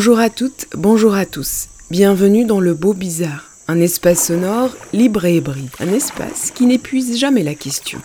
Bonjour 0.00 0.18
à 0.18 0.30
toutes, 0.30 0.66
bonjour 0.78 1.14
à 1.14 1.26
tous. 1.26 1.68
Bienvenue 1.90 2.46
dans 2.46 2.58
le 2.58 2.72
beau 2.72 2.94
bizarre, 2.94 3.50
un 3.68 3.78
espace 3.80 4.28
sonore 4.28 4.74
libre 4.94 5.26
et 5.26 5.36
hybride, 5.36 5.68
un 5.78 5.92
espace 5.92 6.52
qui 6.52 6.64
n'épuise 6.64 7.18
jamais 7.18 7.42
la 7.42 7.54
question. 7.54 8.00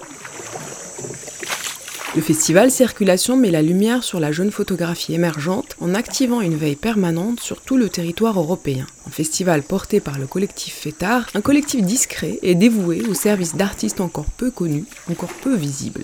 Le 2.13 2.21
festival 2.21 2.69
Circulation 2.69 3.37
met 3.37 3.49
la 3.49 3.61
lumière 3.61 4.03
sur 4.03 4.19
la 4.19 4.33
jeune 4.33 4.51
photographie 4.51 5.13
émergente 5.13 5.77
en 5.79 5.95
activant 5.95 6.41
une 6.41 6.57
veille 6.57 6.75
permanente 6.75 7.39
sur 7.39 7.61
tout 7.61 7.77
le 7.77 7.87
territoire 7.87 8.37
européen. 8.37 8.85
Un 9.07 9.11
festival 9.11 9.63
porté 9.63 10.01
par 10.01 10.19
le 10.19 10.27
collectif 10.27 10.73
FETAR, 10.73 11.27
un 11.33 11.39
collectif 11.39 11.81
discret 11.81 12.39
et 12.41 12.55
dévoué 12.55 13.03
au 13.09 13.13
service 13.13 13.55
d'artistes 13.55 14.01
encore 14.01 14.25
peu 14.35 14.51
connus, 14.51 14.83
encore 15.09 15.33
peu 15.41 15.55
visibles. 15.55 16.03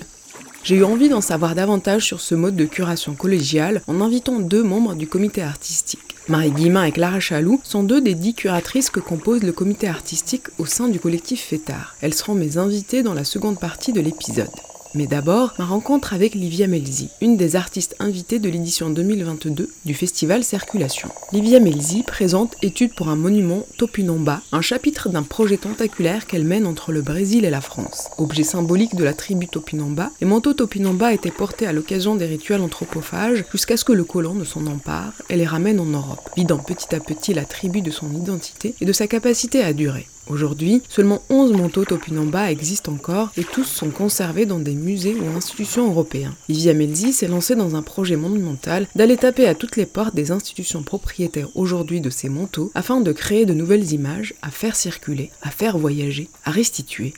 J'ai 0.63 0.75
eu 0.75 0.83
envie 0.83 1.09
d'en 1.09 1.21
savoir 1.21 1.55
davantage 1.55 2.05
sur 2.05 2.21
ce 2.21 2.35
mode 2.35 2.55
de 2.55 2.65
curation 2.65 3.13
collégiale 3.15 3.81
en 3.87 3.99
invitant 3.99 4.39
deux 4.39 4.63
membres 4.63 4.93
du 4.93 5.07
comité 5.07 5.41
artistique. 5.41 6.15
Marie 6.27 6.51
Guillemin 6.51 6.83
et 6.83 6.91
Clara 6.91 7.19
Chaloux 7.19 7.59
sont 7.63 7.83
deux 7.83 7.99
des 7.99 8.13
dix 8.13 8.35
curatrices 8.35 8.91
que 8.91 8.99
compose 8.99 9.41
le 9.41 9.53
comité 9.53 9.87
artistique 9.87 10.47
au 10.59 10.67
sein 10.67 10.87
du 10.87 10.99
collectif 10.99 11.41
FETAR. 11.41 11.95
Elles 12.01 12.13
seront 12.13 12.35
mes 12.35 12.57
invitées 12.57 13.01
dans 13.01 13.15
la 13.15 13.23
seconde 13.23 13.59
partie 13.59 13.91
de 13.91 14.01
l'épisode. 14.01 14.49
Mais 14.93 15.07
d'abord, 15.07 15.53
ma 15.57 15.65
rencontre 15.65 16.13
avec 16.13 16.35
Livia 16.35 16.67
Melzi, 16.67 17.09
une 17.21 17.37
des 17.37 17.55
artistes 17.55 17.95
invitées 17.99 18.39
de 18.39 18.49
l'édition 18.49 18.89
2022 18.89 19.69
du 19.85 19.93
festival 19.93 20.43
Circulation. 20.43 21.09
Livia 21.31 21.61
Melzi 21.61 22.03
présente 22.03 22.55
Études 22.61 22.93
pour 22.93 23.07
un 23.07 23.15
monument 23.15 23.65
Topinamba, 23.77 24.41
un 24.51 24.59
chapitre 24.61 25.07
d'un 25.07 25.23
projet 25.23 25.55
tentaculaire 25.55 26.27
qu'elle 26.27 26.43
mène 26.43 26.67
entre 26.67 26.91
le 26.91 27.01
Brésil 27.01 27.45
et 27.45 27.49
la 27.49 27.61
France. 27.61 28.09
Objet 28.17 28.43
symbolique 28.43 28.95
de 28.95 29.05
la 29.05 29.13
tribu 29.13 29.47
Topinamba, 29.47 30.11
les 30.19 30.27
manteaux 30.27 30.53
Topinamba 30.53 31.13
étaient 31.13 31.31
portés 31.31 31.67
à 31.67 31.73
l'occasion 31.73 32.15
des 32.15 32.25
rituels 32.25 32.61
anthropophages 32.61 33.45
jusqu'à 33.51 33.77
ce 33.77 33.85
que 33.85 33.93
le 33.93 34.03
colon 34.03 34.33
ne 34.33 34.43
s'en 34.43 34.67
empare 34.67 35.13
et 35.29 35.37
les 35.37 35.45
ramène 35.45 35.79
en 35.79 35.85
Europe, 35.85 36.29
vidant 36.35 36.57
petit 36.57 36.93
à 36.93 36.99
petit 36.99 37.33
la 37.33 37.45
tribu 37.45 37.81
de 37.81 37.91
son 37.91 38.13
identité 38.13 38.75
et 38.81 38.85
de 38.85 38.93
sa 38.93 39.07
capacité 39.07 39.63
à 39.63 39.71
durer. 39.71 40.07
Aujourd'hui, 40.27 40.81
seulement 40.87 41.21
11 41.29 41.53
manteaux 41.53 41.83
Topinamba 41.83 42.51
existent 42.51 42.93
encore 42.93 43.31
et 43.37 43.43
tous 43.43 43.63
sont 43.63 43.89
conservés 43.89 44.45
dans 44.45 44.59
des 44.59 44.75
musées 44.75 45.15
ou 45.15 45.35
institutions 45.35 45.89
européens. 45.89 46.35
Livia 46.47 46.73
Melzi 46.73 47.11
s'est 47.11 47.27
lancée 47.27 47.55
dans 47.55 47.75
un 47.75 47.81
projet 47.81 48.15
monumental 48.15 48.87
d'aller 48.95 49.17
taper 49.17 49.47
à 49.47 49.55
toutes 49.55 49.75
les 49.75 49.85
portes 49.85 50.15
des 50.15 50.31
institutions 50.31 50.83
propriétaires 50.83 51.49
aujourd'hui 51.55 52.01
de 52.01 52.09
ces 52.09 52.29
manteaux 52.29 52.71
afin 52.75 53.01
de 53.01 53.11
créer 53.11 53.45
de 53.45 53.53
nouvelles 53.53 53.93
images 53.93 54.33
à 54.41 54.51
faire 54.51 54.75
circuler, 54.75 55.31
à 55.41 55.49
faire 55.49 55.77
voyager, 55.77 56.29
à 56.45 56.51
restituer. 56.51 57.13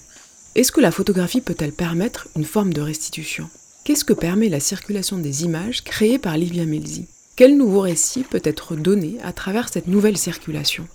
Est-ce 0.55 0.71
que 0.71 0.81
la 0.81 0.91
photographie 0.91 1.41
peut-elle 1.41 1.73
permettre 1.73 2.27
une 2.35 2.45
forme 2.45 2.73
de 2.73 2.81
restitution? 2.81 3.49
Qu'est-ce 3.83 4.05
que 4.05 4.13
permet 4.13 4.49
la 4.49 4.61
circulation 4.61 5.17
des 5.17 5.43
images 5.43 5.83
créées 5.83 6.19
par 6.19 6.37
Livia 6.37 6.65
Melzi 6.65 7.07
Quel 7.35 7.57
nouveau 7.57 7.81
récit 7.81 8.23
peut 8.23 8.41
être 8.43 8.75
donné 8.75 9.17
à 9.23 9.33
travers 9.33 9.67
cette 9.67 9.87
nouvelle 9.87 10.17
circulation? 10.17 10.87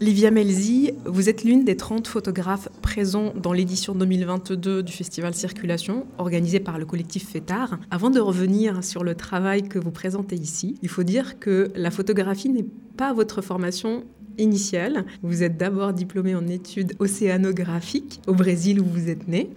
Livia 0.00 0.30
Melzi, 0.30 0.92
vous 1.04 1.28
êtes 1.28 1.42
l'une 1.42 1.64
des 1.64 1.76
30 1.76 2.06
photographes 2.06 2.68
présents 2.80 3.32
dans 3.34 3.52
l'édition 3.52 3.94
2022 3.94 4.82
du 4.82 4.92
Festival 4.92 5.34
Circulation, 5.34 6.06
organisé 6.18 6.60
par 6.60 6.78
le 6.78 6.86
collectif 6.86 7.28
FETAR. 7.28 7.78
Avant 7.90 8.10
de 8.10 8.20
revenir 8.20 8.84
sur 8.84 9.02
le 9.02 9.14
travail 9.14 9.68
que 9.68 9.78
vous 9.78 9.90
présentez 9.90 10.36
ici, 10.36 10.76
il 10.82 10.88
faut 10.88 11.02
dire 11.02 11.38
que 11.38 11.72
la 11.74 11.90
photographie 11.90 12.50
n'est 12.50 12.66
pas 12.96 13.12
votre 13.12 13.42
formation 13.42 14.04
initiale. 14.38 15.06
Vous 15.22 15.42
êtes 15.42 15.56
d'abord 15.56 15.92
diplômé 15.92 16.34
en 16.34 16.46
études 16.46 16.94
océanographiques 16.98 18.20
au 18.26 18.34
Brésil 18.34 18.80
où 18.80 18.84
vous 18.84 19.08
êtes 19.08 19.28
né. 19.28 19.50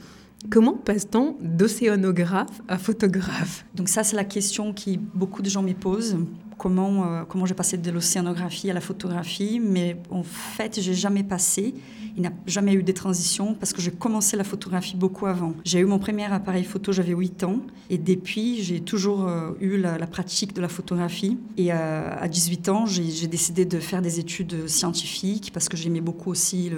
Comment 0.50 0.74
passe-t-on 0.74 1.36
d'océanographe 1.42 2.62
à 2.68 2.78
photographe? 2.78 3.66
Donc 3.76 3.90
ça, 3.90 4.04
c'est 4.04 4.16
la 4.16 4.24
question 4.24 4.74
que 4.74 4.98
beaucoup 5.14 5.42
de 5.42 5.50
gens 5.50 5.62
me 5.62 5.74
posent. 5.74 6.18
Comment, 6.60 7.06
euh, 7.06 7.24
comment 7.24 7.46
j'ai 7.46 7.54
passé 7.54 7.78
de 7.78 7.90
l'océanographie 7.90 8.70
à 8.70 8.74
la 8.74 8.82
photographie 8.82 9.62
Mais 9.62 9.96
en 10.12 10.24
fait, 10.24 10.82
j'ai 10.82 10.94
jamais 10.94 11.24
passé. 11.24 11.74
Il 12.18 12.22
n'y 12.22 12.28
a 12.28 12.34
jamais 12.48 12.74
eu 12.74 12.84
de 12.84 12.92
transition 12.92 13.54
parce 13.54 13.72
que 13.72 13.82
j'ai 13.82 13.92
commencé 13.92 14.36
la 14.36 14.44
photographie 14.44 14.98
beaucoup 14.98 15.26
avant. 15.26 15.54
J'ai 15.64 15.80
eu 15.80 15.86
mon 15.86 16.00
premier 16.00 16.26
appareil 16.26 16.66
photo, 16.66 16.92
j'avais 16.92 17.14
8 17.14 17.46
ans. 17.46 17.62
Et 17.90 17.98
depuis, 17.98 18.62
j'ai 18.62 18.82
toujours 18.82 19.26
euh, 19.26 19.52
eu 19.62 19.78
la, 19.78 20.06
pratique 20.06 20.54
de 20.54 20.60
la 20.60 20.68
photographie. 20.68 21.38
Et 21.56 21.72
euh, 21.72 22.14
à 22.20 22.28
18 22.28 22.68
ans, 22.68 22.86
j'ai 22.86 23.28
décidé 23.28 23.64
de 23.64 23.80
faire 23.80 24.02
des 24.02 24.20
études 24.20 24.68
scientifiques 24.68 25.52
parce 25.54 25.70
que 25.70 25.78
j'aimais 25.78 26.02
beaucoup 26.02 26.30
aussi 26.30 26.74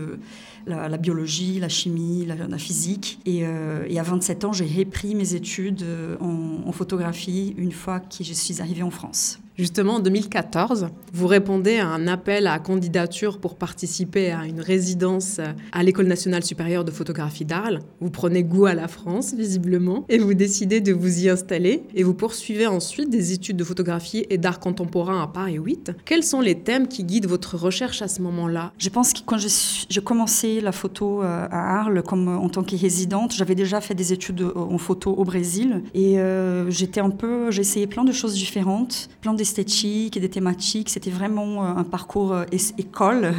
la, 0.68 0.98
biologie, 0.98 1.60
la 1.60 1.70
chimie, 1.70 2.28
la, 2.28 2.58
physique. 2.60 3.20
Et, 3.26 3.48
à 3.48 4.04
27 4.04 4.46
ans, 4.46 4.54
j'ai 4.54 4.66
repris 4.66 5.16
mes 5.16 5.34
études 5.34 5.84
en 6.20 6.72
photographie 6.72 7.56
une 7.58 7.72
fois 7.72 8.00
que 8.00 8.24
je 8.24 8.34
suis 8.34 8.62
arrivée 8.62 8.84
en 8.84 8.92
France. 8.92 9.41
Justement, 9.58 9.96
en 9.96 10.00
2014, 10.00 10.88
vous 11.14 11.28
répondez 11.28 11.78
à 11.78 11.88
un 11.88 12.08
appel 12.08 12.48
à 12.48 12.58
candidature 12.60 13.38
pour 13.38 13.56
participer 13.56 14.32
à 14.32 14.46
une 14.46 14.62
résidence 14.62 15.40
à 15.72 15.84
l'École 15.84 16.08
nationale 16.08 16.44
supérieure 16.44 16.86
de 16.86 16.92
photographie 16.92 17.46
d'Arles. 17.46 17.80
Vous 18.00 18.10
prenez 18.10 18.44
goût 18.44 18.66
à 18.66 18.74
la 18.74 18.88
France, 18.88 19.34
visiblement, 19.34 20.06
et 20.10 20.18
vous 20.18 20.34
décidez 20.34 20.80
de 20.80 20.94
vous 20.94 21.26
y 21.26 21.30
installer. 21.30 21.84
Et 21.96 22.04
vous 22.04 22.14
poursuivez 22.14 22.66
ensuite 22.66 23.10
des 23.10 23.34
études 23.34 23.58
de 23.58 23.64
photographie 23.64 24.26
et 24.30 24.38
d'art 24.38 24.60
contemporain 24.60 25.22
à 25.22 25.28
Paris 25.28 25.58
8. 25.58 25.92
Quels 26.06 26.24
sont 26.24 26.42
les 26.42 26.60
thèmes 26.60 26.88
qui 26.88 27.04
guident 27.04 27.28
votre 27.28 27.58
recherche 27.58 28.02
à 28.02 28.08
ce 28.08 28.22
moment-là? 28.22 28.72
Je 28.78 28.90
pense 28.90 29.14
que 29.14 29.20
quand 29.26 29.38
j'ai 29.38 30.02
commencé 30.02 30.62
la 30.62 30.72
photo 30.72 31.24
euh, 31.24 31.48
à 31.52 31.80
Arles, 31.80 32.04
comme 32.04 32.28
en 32.30 32.50
tant 32.50 32.64
que 32.64 32.76
résidente, 32.76 33.34
j'avais 33.34 33.56
déjà 33.56 33.82
fait 33.82 33.96
des 33.96 34.14
études 34.14 34.46
en 34.56 34.78
photo 34.78 35.12
au 35.12 35.26
Brésil. 35.26 35.84
Et 35.94 36.20
euh, 36.20 36.70
j'étais 36.70 37.02
un 37.02 37.10
peu, 37.10 37.52
j'ai 37.52 37.62
essayé 37.62 37.86
plein 37.86 38.06
de 38.06 38.12
choses 38.12 38.34
différentes, 38.34 39.10
plein 39.22 39.34
d'esthétique 39.42 40.16
et 40.18 40.20
des 40.20 40.30
thématiques. 40.30 40.90
C'était 40.90 41.10
vraiment 41.10 41.66
un 41.66 41.84
parcours 41.84 42.36
école 42.78 43.34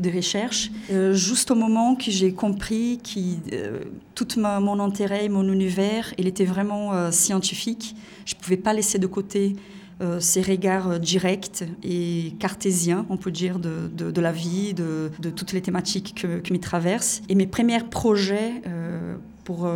de 0.00 0.10
recherche. 0.10 0.70
Euh, 0.90 1.12
juste 1.12 1.50
au 1.50 1.54
moment 1.54 1.94
que 1.94 2.10
j'ai 2.10 2.32
compris 2.32 2.98
que 2.98 3.54
euh, 3.54 3.80
tout 4.14 4.28
mon 4.38 4.80
intérêt, 4.80 5.28
mon 5.28 5.46
univers, 5.52 6.14
il 6.18 6.26
était 6.26 6.46
vraiment 6.46 6.94
euh, 6.94 7.10
scientifique. 7.10 7.94
Je 8.24 8.34
ne 8.34 8.40
pouvais 8.40 8.56
pas 8.56 8.72
laisser 8.72 8.98
de 8.98 9.06
côté 9.06 9.56
euh, 10.00 10.20
ces 10.20 10.40
regards 10.40 10.98
directs 10.98 11.64
et 11.82 12.32
cartésiens, 12.38 13.04
on 13.10 13.18
peut 13.18 13.30
dire, 13.30 13.58
de, 13.58 13.88
de, 13.88 14.20
la 14.20 14.32
vie, 14.32 14.72
de, 14.72 15.10
de, 15.20 15.30
toutes 15.30 15.52
les 15.52 15.60
thématiques 15.60 16.22
que, 16.22 16.38
qui 16.38 16.52
me 16.52 16.58
traversent. 16.58 17.22
Et 17.28 17.34
mes 17.34 17.46
premiers 17.46 17.84
projets, 17.84 18.62
euh, 18.66 19.16
pour 19.44 19.68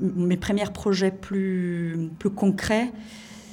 mes 0.00 0.36
premiers 0.36 0.70
projets 0.70 1.10
plus, 1.10 2.10
plus 2.18 2.28
concrets, 2.28 2.92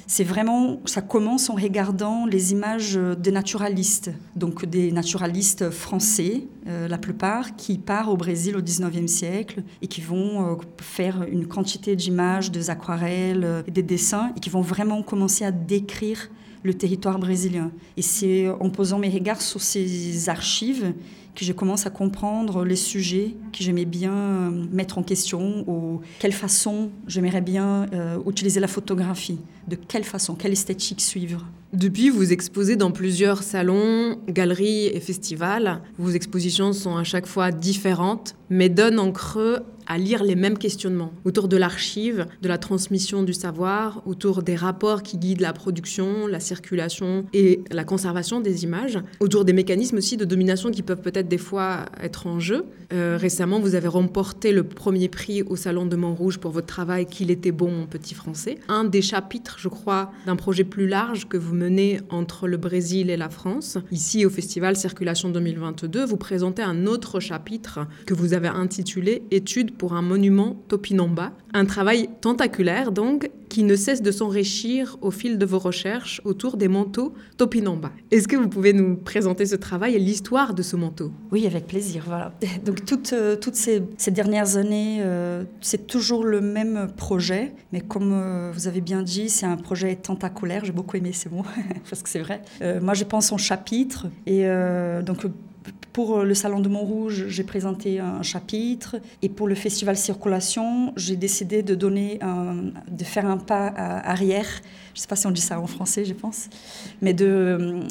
c'est 0.06 0.24
vraiment, 0.24 0.80
ça 0.84 1.00
commence 1.00 1.48
en 1.48 1.54
regardant 1.54 2.26
les 2.26 2.52
images 2.52 2.98
des 3.18 3.30
naturalistes, 3.30 4.10
donc 4.36 4.64
des 4.66 4.92
naturalistes 4.92 5.70
français, 5.70 6.44
euh, 6.66 6.88
la 6.88 6.98
plupart, 6.98 7.56
qui 7.56 7.78
partent 7.78 8.08
au 8.08 8.16
Brésil 8.16 8.56
au 8.56 8.60
19e 8.60 9.06
siècle 9.06 9.62
et 9.82 9.86
qui 9.86 10.00
vont 10.00 10.52
euh, 10.52 10.56
faire 10.78 11.24
une 11.30 11.46
quantité 11.46 11.96
d'images, 11.96 12.50
des 12.50 12.70
aquarelles, 12.70 13.44
euh, 13.44 13.62
des 13.62 13.82
dessins, 13.82 14.32
et 14.36 14.40
qui 14.40 14.50
vont 14.50 14.60
vraiment 14.60 15.02
commencer 15.02 15.44
à 15.44 15.50
décrire 15.50 16.30
le 16.62 16.74
territoire 16.74 17.18
brésilien. 17.18 17.70
Et 17.96 18.02
c'est 18.02 18.48
en 18.48 18.70
posant 18.70 18.98
mes 18.98 19.10
regards 19.10 19.42
sur 19.42 19.60
ces 19.60 20.28
archives 20.30 20.94
que 21.34 21.44
je 21.44 21.52
commence 21.52 21.86
à 21.86 21.90
comprendre 21.90 22.64
les 22.64 22.76
sujets 22.76 23.34
que 23.52 23.62
j'aimais 23.62 23.84
bien 23.84 24.52
mettre 24.72 24.98
en 24.98 25.02
question 25.02 25.64
ou 25.68 26.00
quelle 26.18 26.32
façon 26.32 26.90
j'aimerais 27.06 27.40
bien 27.40 27.86
euh, 27.92 28.18
utiliser 28.26 28.60
la 28.60 28.68
photographie, 28.68 29.38
de 29.68 29.76
quelle 29.76 30.04
façon, 30.04 30.34
quelle 30.34 30.52
esthétique 30.52 31.00
suivre. 31.00 31.44
Depuis, 31.72 32.08
vous 32.08 32.32
exposez 32.32 32.76
dans 32.76 32.92
plusieurs 32.92 33.42
salons, 33.42 34.16
galeries 34.28 34.86
et 34.86 35.00
festivals. 35.00 35.80
Vos 35.98 36.10
expositions 36.10 36.72
sont 36.72 36.96
à 36.96 37.02
chaque 37.02 37.26
fois 37.26 37.50
différentes, 37.50 38.36
mais 38.48 38.68
donnent 38.68 39.00
en 39.00 39.10
creux 39.10 39.58
à 39.86 39.98
lire 39.98 40.24
les 40.24 40.34
mêmes 40.34 40.58
questionnements 40.58 41.12
autour 41.24 41.48
de 41.48 41.56
l'archive, 41.56 42.26
de 42.42 42.48
la 42.48 42.58
transmission 42.58 43.22
du 43.22 43.32
savoir, 43.32 44.02
autour 44.06 44.42
des 44.42 44.56
rapports 44.56 45.02
qui 45.02 45.18
guident 45.18 45.40
la 45.40 45.52
production, 45.52 46.26
la 46.26 46.40
circulation 46.40 47.26
et 47.32 47.62
la 47.70 47.84
conservation 47.84 48.40
des 48.40 48.64
images, 48.64 48.98
autour 49.20 49.44
des 49.44 49.52
mécanismes 49.52 49.98
aussi 49.98 50.16
de 50.16 50.24
domination 50.24 50.70
qui 50.70 50.82
peuvent 50.82 51.02
peut-être 51.02 51.23
des 51.28 51.38
fois 51.38 51.86
être 52.00 52.26
en 52.26 52.40
jeu. 52.40 52.66
Euh, 52.92 53.16
récemment, 53.20 53.58
vous 53.60 53.74
avez 53.74 53.88
remporté 53.88 54.52
le 54.52 54.62
premier 54.62 55.08
prix 55.08 55.42
au 55.42 55.56
Salon 55.56 55.86
de 55.86 55.96
Montrouge 55.96 56.38
pour 56.38 56.50
votre 56.50 56.66
travail 56.66 57.06
Qu'il 57.06 57.30
était 57.30 57.52
bon, 57.52 57.70
mon 57.70 57.86
petit 57.86 58.14
français. 58.14 58.58
Un 58.68 58.84
des 58.84 59.02
chapitres, 59.02 59.56
je 59.58 59.68
crois, 59.68 60.12
d'un 60.26 60.36
projet 60.36 60.64
plus 60.64 60.86
large 60.86 61.28
que 61.28 61.36
vous 61.36 61.54
menez 61.54 62.00
entre 62.10 62.46
le 62.46 62.56
Brésil 62.56 63.10
et 63.10 63.16
la 63.16 63.28
France. 63.28 63.78
Ici, 63.90 64.24
au 64.26 64.30
festival 64.30 64.76
Circulation 64.76 65.30
2022, 65.30 66.04
vous 66.04 66.16
présentez 66.16 66.62
un 66.62 66.86
autre 66.86 67.20
chapitre 67.20 67.80
que 68.06 68.14
vous 68.14 68.34
avez 68.34 68.48
intitulé 68.48 69.22
Études 69.30 69.76
pour 69.76 69.94
un 69.94 70.02
monument 70.02 70.62
Topinamba. 70.68 71.32
Un 71.56 71.66
travail 71.66 72.08
tentaculaire, 72.20 72.90
donc, 72.90 73.30
qui 73.48 73.62
ne 73.62 73.76
cesse 73.76 74.02
de 74.02 74.10
s'enrichir 74.10 74.96
au 75.00 75.12
fil 75.12 75.38
de 75.38 75.46
vos 75.46 75.60
recherches 75.60 76.20
autour 76.24 76.56
des 76.56 76.66
manteaux 76.66 77.14
Topinamba. 77.36 77.92
Est-ce 78.10 78.26
que 78.26 78.34
vous 78.34 78.48
pouvez 78.48 78.72
nous 78.72 78.96
présenter 78.96 79.46
ce 79.46 79.54
travail 79.54 79.94
et 79.94 80.00
l'histoire 80.00 80.54
de 80.54 80.62
ce 80.62 80.74
manteau? 80.74 81.12
Oui, 81.30 81.46
avec 81.46 81.68
plaisir. 81.68 82.02
Voilà. 82.08 82.32
Donc 82.64 82.84
toutes, 82.84 83.12
euh, 83.12 83.36
toutes 83.36 83.54
ces, 83.54 83.80
dernières 84.08 84.56
années, 84.56 84.98
euh, 85.02 85.44
c'est 85.60 85.86
toujours 85.86 86.24
le 86.24 86.40
même 86.40 86.88
projet, 86.96 87.54
mais 87.72 87.80
comme 87.80 88.12
euh, 88.12 88.50
vous 88.52 88.66
avez 88.66 88.80
bien 88.80 89.04
dit, 89.04 89.28
c'est 89.28 89.46
un 89.46 89.56
projet 89.56 89.94
tentaculaire. 89.94 90.64
J'ai 90.64 90.72
beaucoup 90.72 90.96
aimé 90.96 91.12
ces 91.12 91.28
mots 91.28 91.46
parce 91.88 92.02
que 92.02 92.08
c'est 92.08 92.18
vrai. 92.18 92.42
moi, 92.82 92.94
je 92.94 93.04
pense 93.04 93.30
en 93.30 93.38
chapitre 93.38 94.08
et 94.26 94.44
donc 95.06 95.24
pour 95.92 96.24
le 96.24 96.34
Salon 96.34 96.60
de 96.60 96.68
Montrouge, 96.68 97.26
j'ai 97.28 97.44
présenté 97.44 98.00
un 98.00 98.22
chapitre. 98.22 98.96
Et 99.22 99.28
pour 99.28 99.46
le 99.46 99.54
Festival 99.54 99.96
Circulation, 99.96 100.92
j'ai 100.96 101.16
décidé 101.16 101.62
de, 101.62 101.74
donner 101.74 102.18
de 102.90 103.04
faire 103.04 103.26
un 103.26 103.38
pas 103.38 103.68
arrière. 103.68 104.48
Je 104.94 104.98
ne 104.98 105.02
sais 105.02 105.08
pas 105.08 105.16
si 105.16 105.26
on 105.26 105.30
dit 105.30 105.40
ça 105.40 105.60
en 105.60 105.66
français, 105.66 106.04
je 106.04 106.14
pense. 106.14 106.48
Mais 107.00 107.14
de, 107.14 107.86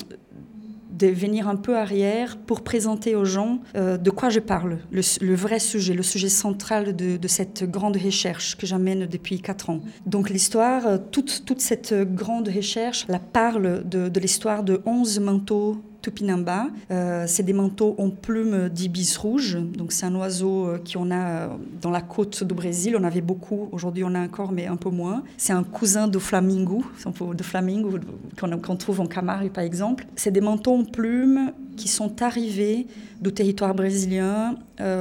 de 0.93 1.07
venir 1.07 1.47
un 1.47 1.55
peu 1.55 1.77
arrière 1.77 2.37
pour 2.37 2.61
présenter 2.61 3.15
aux 3.15 3.25
gens 3.25 3.59
euh, 3.75 3.97
de 3.97 4.09
quoi 4.09 4.29
je 4.29 4.39
parle, 4.39 4.77
le, 4.91 5.35
vrai 5.35 5.59
sujet, 5.59 5.93
le 5.93 6.03
sujet 6.03 6.29
central 6.29 6.95
de, 6.95 7.27
cette 7.27 7.69
grande 7.69 7.97
recherche 7.97 8.55
que 8.57 8.67
j'amène 8.67 9.07
depuis 9.07 9.41
quatre 9.41 9.69
ans. 9.69 9.81
Donc 10.05 10.29
l'histoire, 10.29 10.85
euh, 10.85 10.97
toute, 11.11 11.43
toute 11.45 11.61
cette 11.61 11.93
grande 12.13 12.47
recherche, 12.47 13.05
la 13.07 13.19
parle 13.19 13.87
de, 13.87 14.07
de 14.07 14.19
l'histoire 14.19 14.63
de 14.63 14.81
11 14.85 15.19
manteaux 15.19 15.83
Tupinamba. 16.03 16.67
Euh, 16.91 17.23
c'est 17.27 17.43
des 17.43 17.53
manteaux 17.53 17.95
en 17.97 18.09
plumes 18.09 18.69
d'ibis 18.69 19.15
rouge. 19.17 19.57
Donc 19.57 19.93
c'est 19.93 20.05
un 20.05 20.13
oiseau 20.15 20.67
euh, 20.67 20.77
qui 20.77 20.97
on 20.97 21.09
a 21.09 21.15
euh, 21.15 21.47
dans 21.81 21.89
la 21.89 22.01
côte 22.01 22.43
du 22.43 22.53
Brésil. 22.53 22.95
On 22.99 23.03
avait 23.05 23.21
beaucoup. 23.21 23.69
Aujourd'hui 23.71 24.03
on 24.03 24.13
a 24.13 24.19
encore, 24.19 24.51
mais 24.51 24.67
un 24.67 24.75
peu 24.75 24.89
moins. 24.89 25.23
C'est 25.37 25.53
un 25.53 25.63
cousin 25.63 26.07
de 26.07 26.19
flamingo, 26.19 26.83
de 27.13 28.55
qu'on 28.57 28.75
trouve 28.75 28.99
en 28.99 29.07
Camargue 29.07 29.49
par 29.49 29.63
exemple. 29.63 30.05
C'est 30.15 30.31
des 30.31 30.41
manteaux 30.41 30.75
en 30.75 30.83
plumes 30.83 31.53
qui 31.77 31.87
sont 31.87 32.21
arrivés 32.21 32.85
du 33.19 33.31
territoire 33.31 33.73
brésilien 33.73 34.57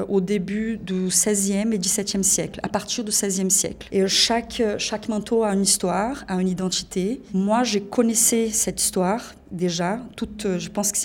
au 0.09 0.21
début 0.23 0.79
du 0.79 1.09
16e 1.09 1.73
et 1.73 1.79
17e 1.79 2.23
siècle, 2.23 2.61
à 2.63 2.69
partir 2.69 3.05
du 3.05 3.11
16e 3.11 3.51
siècle. 3.51 3.89
Et 3.93 4.07
chaque, 4.07 4.63
chaque 4.79 5.09
manteau 5.09 5.43
a 5.43 5.53
une 5.53 5.63
histoire, 5.63 6.25
a 6.29 6.41
une 6.41 6.49
identité. 6.49 7.21
Moi, 7.35 7.63
j'ai 7.65 7.83
connaissé 7.83 8.49
cette 8.49 8.81
histoire 8.81 9.35
déjà. 9.53 10.01
Toutes, 10.17 10.47
euh, 10.47 10.59
je 10.59 10.71
pense 10.71 10.91
que 10.91 10.99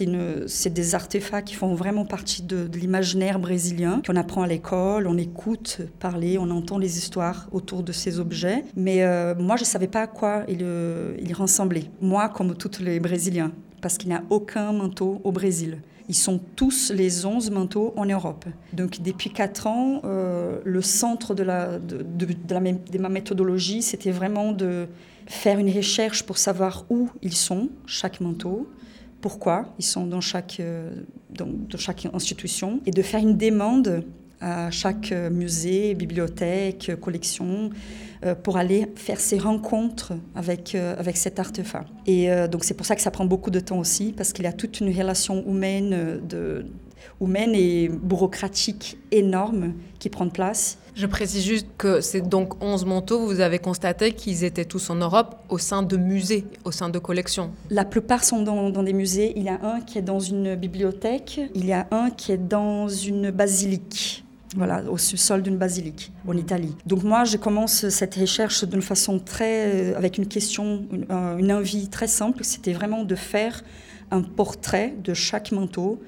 c'est 0.47 0.73
des 0.73 0.95
artefacts 0.95 1.49
qui 1.49 1.55
font 1.55 1.75
vraiment 1.75 2.05
partie 2.05 2.41
de, 2.41 2.67
l'imaginaire 2.73 3.39
brésilien, 3.39 4.01
qu'on 4.05 4.15
apprend 4.15 4.41
à 4.41 4.47
l'école, 4.47 5.07
on 5.07 5.17
écoute 5.17 5.81
parler, 5.99 6.37
on 6.37 6.49
entend 6.49 6.77
les 6.77 6.97
histoires 6.97 7.47
autour 7.51 7.83
de 7.83 7.91
ces 7.91 8.19
objets. 8.19 8.63
Mais 8.75 9.03
euh, 9.03 9.35
moi, 9.35 9.57
je 9.57 9.61
ne 9.61 9.67
savais 9.67 9.87
pas 9.87 10.01
à 10.01 10.07
quoi 10.07 10.43
il, 10.47 10.59
euh, 10.61 11.15
il 11.21 11.33
ressemblait. 11.33 11.85
Moi, 12.01 12.29
comme 12.29 12.55
tous 12.55 12.79
les 12.79 12.99
Brésiliens, 12.99 13.51
parce 13.81 13.97
qu'il 13.97 14.09
n'y 14.09 14.15
a 14.15 14.23
aucun 14.29 14.71
manteau 14.71 15.21
au 15.23 15.31
Brésil. 15.31 15.79
Ils 16.09 16.15
sont 16.15 16.39
tous 16.55 16.91
les 16.91 17.25
11 17.25 17.51
manteaux 17.51 17.93
en 17.97 18.05
Europe. 18.05 18.45
Donc 18.71 19.01
depuis 19.01 19.29
4 19.29 19.67
ans, 19.67 20.01
le 20.05 20.81
centre 20.81 21.35
de 21.35 22.97
ma 22.97 23.09
méthodologie, 23.09 23.81
c'était 23.81 24.11
vraiment 24.11 24.53
de 24.53 24.87
faire 25.27 25.59
une 25.59 25.69
recherche 25.69 26.23
pour 26.23 26.37
savoir 26.37 26.85
où 26.89 27.09
ils 27.21 27.35
sont, 27.35 27.69
chaque 27.85 28.21
manteau, 28.21 28.69
pourquoi 29.21 29.73
ils 29.77 29.85
sont 29.85 30.07
dans 30.07 30.21
chaque, 30.21 30.59
euh, 30.59 31.03
dans, 31.29 31.51
chaque 31.77 32.07
institution, 32.13 32.81
et 32.85 32.91
de 32.91 33.01
faire 33.01 33.19
une 33.19 33.37
demande 33.37 34.03
à 34.39 34.71
chaque 34.71 35.11
musée, 35.11 35.95
bibliothèque, 35.95 36.91
collection, 37.01 37.71
euh, 37.71 38.06
pour 38.43 38.57
aller 38.57 38.87
faire 38.95 39.19
ces 39.19 39.37
rencontres 39.37 40.13
avec, 40.35 40.75
euh, 40.75 40.95
avec 40.97 41.17
cet 41.17 41.39
artefact. 41.39 41.87
Et 42.05 42.29
donc 42.51 42.63
c'est 42.63 42.73
pour 42.73 42.85
ça 42.85 42.95
que 42.95 43.01
ça 43.01 43.11
prend 43.11 43.25
beaucoup 43.25 43.51
de 43.51 43.59
temps 43.59 43.79
aussi, 43.79 44.13
parce 44.15 44.33
qu'il 44.33 44.45
y 44.45 44.47
a 44.47 44.53
toute 44.53 44.79
une 44.79 44.95
relation 44.95 45.43
humaine, 45.45 46.21
de, 46.27 46.65
humaine 47.21 47.53
et 47.53 47.89
bureaucratique 47.89 48.97
énorme 49.11 49.73
qui 49.99 50.09
prend 50.09 50.27
place 50.29 50.77
je 50.97 51.05
précise 51.05 51.45
juste 51.45 51.67
que 51.77 52.01
c'est 52.01 52.27
donc 52.27 52.63
11 52.63 52.85
manteaux, 52.85 53.19
vous 53.19 53.39
avez 53.39 53.59
constaté 53.59 54.13
qu'ils 54.13 54.43
étaient 54.43 54.65
tous 54.65 54.89
en 54.89 54.95
Europe 54.95 55.35
au 55.47 55.59
sein 55.59 55.83
de 55.83 55.95
musées, 55.95 56.43
au 56.65 56.71
sein 56.71 56.89
de 56.89 56.97
collections. 56.97 57.51
La 57.69 57.85
plupart 57.85 58.23
sont 58.23 58.41
dans, 58.41 58.71
des 58.81 58.93
musées. 58.93 59.31
Il 59.35 59.43
y 59.43 59.49
a 59.49 59.59
un 59.63 59.79
qui 59.81 59.99
est 59.99 60.01
dans 60.01 60.19
une 60.19 60.55
bibliothèque, 60.55 61.39
il 61.53 61.67
y 61.67 61.71
a 61.73 61.85
un 61.91 62.09
qui 62.09 62.31
est 62.31 62.39
dans 62.39 62.87
une 62.89 63.29
basilique. 63.29 64.25
Voilà, 64.55 64.81
au 64.89 64.97
sous-sol 64.97 65.41
d'une 65.41 65.57
basilique 65.57 66.11
en 66.25 66.33
Italie. 66.37 66.73
Donc 66.85 67.03
moi, 67.03 67.25
je 67.25 67.35
commence 67.37 67.89
cette 67.89 68.15
recherche 68.15 68.63
d'une 68.63 68.81
façon 68.81 69.19
très, 69.19 69.93
avec 69.95 70.17
une 70.17 70.27
question, 70.27 70.85
une, 70.91 71.05
une 71.39 71.51
envie 71.51 71.89
très 71.89 72.07
simple. 72.07 72.43
C'était 72.43 72.71
vraiment 72.71 73.03
de 73.03 73.15
faire 73.15 73.63
un 74.09 74.21
portrait 74.21 74.93
de 75.03 75.13
chaque 75.13 75.51
manteau 75.51 76.01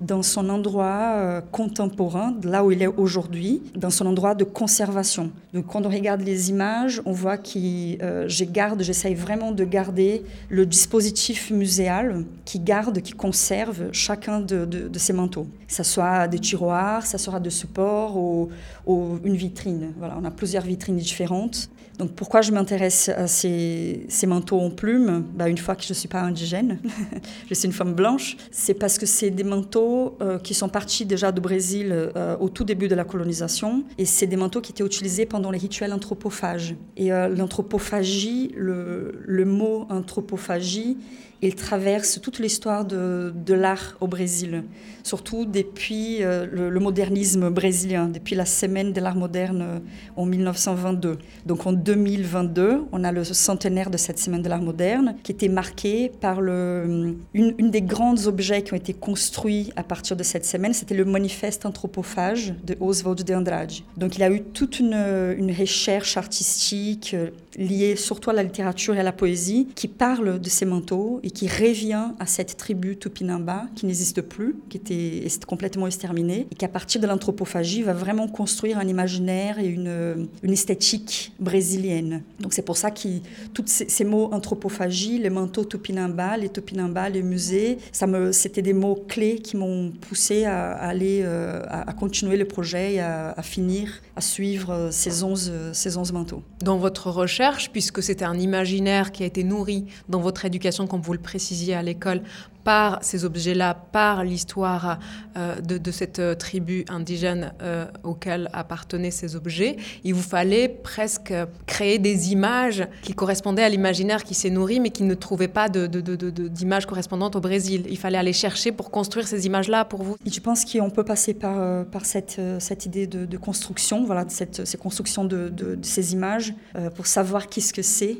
dans 0.00 0.22
son 0.22 0.48
endroit 0.48 1.14
euh, 1.16 1.40
contemporain, 1.52 2.34
là 2.42 2.64
où 2.64 2.70
il 2.70 2.82
est 2.82 2.86
aujourd'hui, 2.86 3.62
dans 3.74 3.90
son 3.90 4.06
endroit 4.06 4.34
de 4.34 4.44
conservation. 4.44 5.30
Donc 5.52 5.66
quand 5.66 5.84
on 5.86 5.88
regarde 5.88 6.20
les 6.20 6.50
images, 6.50 7.00
on 7.04 7.12
voit 7.12 7.36
que 7.36 8.02
euh, 8.02 8.28
j'essaye 8.28 9.14
vraiment 9.14 9.52
de 9.52 9.64
garder 9.64 10.22
le 10.48 10.66
dispositif 10.66 11.50
muséal 11.50 12.24
qui 12.44 12.60
garde, 12.60 13.00
qui 13.00 13.12
conserve 13.12 13.90
chacun 13.92 14.40
de, 14.40 14.90
ces 14.96 15.12
manteaux. 15.12 15.46
Ce 15.68 15.82
soit 15.82 16.28
des 16.28 16.38
tiroirs, 16.38 17.06
ça 17.06 17.18
sera 17.18 17.40
de 17.40 17.50
support 17.50 18.16
ou, 18.16 18.48
ou, 18.86 19.18
une 19.24 19.36
vitrine. 19.36 19.92
Voilà, 19.98 20.16
on 20.20 20.24
a 20.24 20.30
plusieurs 20.30 20.64
vitrines 20.64 20.96
différentes. 20.96 21.68
Donc 21.98 22.12
pourquoi 22.12 22.42
je 22.42 22.50
m'intéresse 22.50 23.08
à 23.08 23.28
ces, 23.28 24.06
manteaux 24.26 24.60
en 24.60 24.70
plumes 24.70 25.24
bah, 25.34 25.48
Une 25.48 25.58
fois 25.58 25.76
que 25.76 25.84
je 25.84 25.90
ne 25.90 25.94
suis 25.94 26.08
pas 26.08 26.22
indigène, 26.22 26.78
je 27.48 27.54
suis 27.54 27.66
une 27.66 27.72
femme 27.72 27.94
blanche, 27.94 28.36
c'est 28.50 28.74
parce 28.74 28.98
que 28.98 29.06
c'est 29.06 29.30
des 29.30 29.44
manteaux 29.44 29.83
euh, 30.20 30.38
qui 30.38 30.54
sont 30.54 30.68
partis 30.68 31.04
déjà 31.06 31.32
du 31.32 31.40
Brésil 31.40 31.88
euh, 31.92 32.36
au 32.38 32.48
tout 32.48 32.64
début 32.64 32.88
de 32.88 32.94
la 32.94 33.04
colonisation, 33.04 33.84
et 33.98 34.04
c'est 34.04 34.26
des 34.26 34.36
manteaux 34.36 34.60
qui 34.60 34.72
étaient 34.72 34.84
utilisés 34.84 35.26
pendant 35.26 35.50
les 35.50 35.58
rituels 35.58 35.92
anthropophages. 35.92 36.76
Et 36.96 37.12
euh, 37.12 37.28
l'anthropophagie, 37.28 38.52
le, 38.56 39.20
le 39.24 39.44
mot 39.44 39.86
anthropophagie, 39.90 40.96
il 41.42 41.54
traverse 41.54 42.20
toute 42.20 42.38
l'histoire 42.38 42.84
de, 42.84 43.32
l'art 43.48 43.96
au 44.00 44.06
Brésil, 44.06 44.64
surtout 45.02 45.44
depuis 45.44 46.22
euh, 46.22 46.46
le, 46.50 46.80
modernisme 46.80 47.50
brésilien, 47.50 48.08
depuis 48.08 48.34
la 48.34 48.46
semaine 48.46 48.92
de 48.92 49.00
l'art 49.00 49.16
moderne 49.16 49.62
euh, 49.62 49.78
en 50.16 50.26
1922. 50.26 51.18
Donc 51.46 51.66
en 51.66 51.72
2022, 51.72 52.84
on 52.90 53.04
a 53.04 53.12
le 53.12 53.24
centenaire 53.24 53.90
de 53.90 53.96
cette 53.96 54.18
semaine 54.18 54.42
de 54.42 54.48
l'art 54.48 54.62
moderne 54.62 55.16
qui 55.22 55.32
était 55.32 55.48
marqué 55.48 56.10
par 56.20 56.40
le, 56.40 57.16
une, 57.34 57.54
une, 57.58 57.70
des 57.70 57.82
grands 57.82 58.26
objets 58.26 58.62
qui 58.62 58.72
ont 58.72 58.76
été 58.76 58.94
construits 58.94 59.72
à 59.76 59.82
partir 59.82 60.16
de 60.16 60.22
cette 60.22 60.44
semaine, 60.44 60.72
c'était 60.72 60.94
le 60.94 61.04
manifeste 61.04 61.66
anthropophage 61.66 62.54
de 62.64 62.76
Oswald 62.80 63.22
de 63.22 63.34
Andrade. 63.34 63.72
Donc 63.96 64.16
il 64.16 64.22
a 64.22 64.30
eu 64.30 64.42
toute 64.42 64.80
une, 64.80 64.94
une 65.38 65.52
recherche 65.52 66.16
artistique 66.16 67.14
euh, 67.14 67.30
liée 67.56 67.96
surtout 67.96 68.30
à 68.30 68.32
la 68.32 68.42
littérature 68.42 68.94
et 68.94 69.00
à 69.00 69.02
la 69.02 69.12
poésie 69.12 69.68
qui 69.74 69.88
parle 69.88 70.40
de 70.40 70.48
ces 70.48 70.64
manteaux 70.64 71.20
et 71.24 71.30
qui 71.30 71.48
revient 71.48 72.08
à 72.20 72.26
cette 72.26 72.58
tribu 72.58 72.98
Tupinamba 72.98 73.64
qui 73.74 73.86
n'existe 73.86 74.20
plus, 74.20 74.56
qui 74.68 74.76
était 74.76 75.26
complètement 75.46 75.86
exterminée, 75.86 76.46
et 76.52 76.54
qui 76.54 76.66
à 76.66 76.68
partir 76.68 77.00
de 77.00 77.06
l'anthropophagie 77.06 77.82
va 77.82 77.94
vraiment 77.94 78.28
construire 78.28 78.78
un 78.78 78.86
imaginaire 78.86 79.58
et 79.58 79.66
une, 79.66 80.28
esthétique 80.42 81.32
brésilienne. 81.40 82.22
Donc 82.38 82.52
c'est 82.52 82.62
pour 82.62 82.76
ça 82.76 82.90
que 82.90 83.08
tous 83.54 83.64
ces, 83.66 84.04
mots 84.04 84.28
anthropophagie, 84.32 85.18
les 85.18 85.30
manteaux 85.30 85.64
Tupinamba, 85.64 86.36
les 86.36 86.50
Tupinamba, 86.50 87.08
les 87.08 87.22
musées, 87.22 87.78
ça 87.90 88.06
c'était 88.32 88.62
des 88.62 88.74
mots 88.74 89.02
clés 89.08 89.36
qui 89.36 89.56
m'ont 89.56 89.90
poussé 89.90 90.44
à, 90.44 90.72
aller, 90.74 91.22
euh, 91.24 91.62
à, 91.68 91.92
continuer 91.94 92.36
le 92.36 92.44
projet 92.44 92.94
et 92.94 93.00
à, 93.00 93.34
finir, 93.42 94.02
à 94.14 94.20
suivre 94.20 94.70
euh, 94.70 94.90
ces 94.90 95.24
11, 95.24 95.52
ces 95.72 95.96
11 95.96 96.12
manteaux. 96.12 96.42
Dans 96.62 96.76
votre 96.76 97.10
recherche, 97.10 97.70
puisque 97.70 98.02
c'était 98.02 98.26
un 98.26 98.38
imaginaire 98.38 99.10
qui 99.10 99.22
a 99.22 99.26
été 99.26 99.42
nourri 99.42 99.86
dans 100.08 100.20
votre 100.20 100.44
éducation, 100.44 100.86
comme 100.86 101.00
vous 101.00 101.13
le 101.14 101.20
précisiez 101.20 101.74
à 101.74 101.82
l'école 101.82 102.22
par 102.64 102.98
ces 103.02 103.24
objets-là, 103.24 103.74
par 103.74 104.24
l'histoire 104.24 104.98
euh, 105.36 105.60
de, 105.60 105.90
cette 105.90 106.18
euh, 106.18 106.34
tribu 106.34 106.84
indigène 106.88 107.52
euh, 107.62 107.86
auquel 108.02 108.48
appartenaient 108.52 109.10
ces 109.10 109.36
objets, 109.36 109.76
il 110.02 110.14
vous 110.14 110.22
fallait 110.22 110.68
presque 110.68 111.32
créer 111.66 111.98
des 111.98 112.32
images 112.32 112.86
qui 113.02 113.12
correspondaient 113.12 113.62
à 113.62 113.68
l'imaginaire 113.68 114.24
qui 114.24 114.34
s'est 114.34 114.50
nourri, 114.50 114.80
mais 114.80 114.90
qui 114.90 115.02
ne 115.02 115.14
trouvait 115.14 115.48
pas 115.48 115.68
d'images 115.68 116.86
correspondantes 116.86 117.36
au 117.36 117.40
Brésil. 117.40 117.84
Il 117.88 117.98
fallait 117.98 118.18
aller 118.18 118.32
chercher 118.32 118.72
pour 118.72 118.90
construire 118.90 119.28
ces 119.28 119.46
images-là 119.46 119.84
pour 119.84 120.02
vous. 120.02 120.16
Je 120.24 120.40
pense 120.40 120.64
qu'on 120.64 120.90
peut 120.90 121.04
passer 121.04 121.34
par, 121.34 121.84
par 121.86 122.06
cette, 122.06 122.38
idée 122.86 123.06
de, 123.06 123.36
construction, 123.36 124.04
voilà, 124.04 124.24
cette, 124.28 124.66
ces 124.66 124.78
constructions 124.78 125.24
de, 125.24 125.78
ces 125.82 126.14
images, 126.14 126.54
pour 126.94 127.06
savoir 127.06 127.48
qu'est-ce 127.48 127.74
que 127.74 127.82
c'est. 127.82 128.18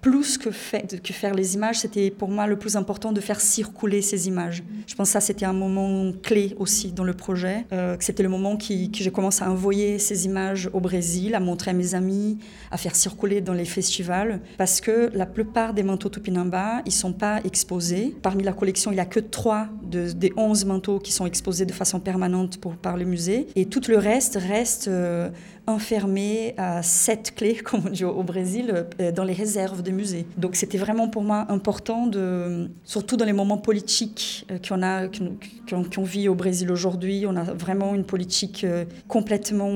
Plus 0.00 0.38
que, 0.38 0.50
faire 0.50 1.34
les 1.34 1.54
images, 1.54 1.80
c'était 1.80 2.10
pour 2.10 2.28
moi 2.28 2.46
le 2.46 2.56
plus 2.58 2.76
important 2.76 3.12
de 3.12 3.20
faire 3.20 3.40
circuler 3.40 4.02
ces 4.02 4.28
images. 4.28 4.62
Je 4.86 4.94
pense 4.94 5.08
que 5.08 5.12
ça, 5.12 5.20
c'était 5.20 5.44
un 5.44 5.52
moment 5.52 6.12
clé 6.22 6.54
aussi 6.58 6.92
dans 6.92 7.04
le 7.04 7.14
projet. 7.14 7.66
Euh, 7.72 7.96
c'était 8.00 8.22
le 8.22 8.28
moment 8.28 8.56
qui, 8.56 8.90
que 8.90 8.98
j'ai 8.98 9.10
commencé 9.10 9.42
à 9.42 9.50
envoyer 9.50 9.98
ces 9.98 10.26
images 10.26 10.70
au 10.72 10.80
Brésil, 10.80 11.34
à 11.34 11.40
montrer 11.40 11.72
à 11.72 11.74
mes 11.74 11.94
amis, 11.94 12.38
à 12.70 12.76
faire 12.76 12.94
circuler 12.94 13.40
dans 13.40 13.52
les 13.52 13.64
festivals, 13.64 14.40
parce 14.56 14.80
que 14.80 15.10
la 15.14 15.26
plupart 15.26 15.74
des 15.74 15.82
manteaux 15.82 16.08
Tupinamba, 16.08 16.82
ils 16.86 16.92
sont 16.92 17.12
pas 17.12 17.40
exposés. 17.44 18.14
Parmi 18.22 18.42
la 18.42 18.52
collection, 18.52 18.90
il 18.92 18.94
n'y 18.94 19.00
a 19.00 19.06
que 19.06 19.20
trois 19.20 19.68
des 19.82 20.32
onze 20.36 20.64
manteaux 20.64 20.98
qui 20.98 21.12
sont 21.12 21.26
exposés 21.26 21.66
de 21.66 21.72
façon 21.72 22.00
permanente 22.00 22.58
par 22.82 22.96
le 22.96 23.04
musée, 23.04 23.48
et 23.56 23.66
tout 23.66 23.82
le 23.88 23.98
reste 23.98 24.36
reste 24.36 24.88
euh, 24.88 25.30
enfermé 25.68 26.54
à 26.56 26.82
sept 26.82 27.34
clés, 27.34 27.54
comme 27.64 27.82
on 27.86 27.90
dit 27.90 28.04
au 28.04 28.22
Brésil, 28.22 28.86
euh, 29.00 29.12
dans 29.12 29.24
les 29.24 29.34
réserves 29.34 29.82
des 29.82 29.92
musées. 29.92 30.26
Donc 30.36 30.56
c'était 30.56 30.78
vraiment 30.78 31.08
pour 31.08 31.22
moi 31.22 31.46
important, 31.48 32.06
de, 32.06 32.70
surtout 32.84 33.16
dans 33.16 33.24
les 33.24 33.32
moments 33.32 33.58
politiques 33.58 34.46
euh, 34.50 34.58
qu'on 34.66 34.82
a, 34.82 35.06
qu'on 35.06 36.02
vit 36.02 36.28
au 36.28 36.34
Brésil 36.34 36.72
aujourd'hui. 36.72 37.24
On 37.26 37.36
a 37.36 37.44
vraiment 37.44 37.94
une 37.94 38.04
politique 38.04 38.64
euh, 38.64 38.84
complètement 39.06 39.68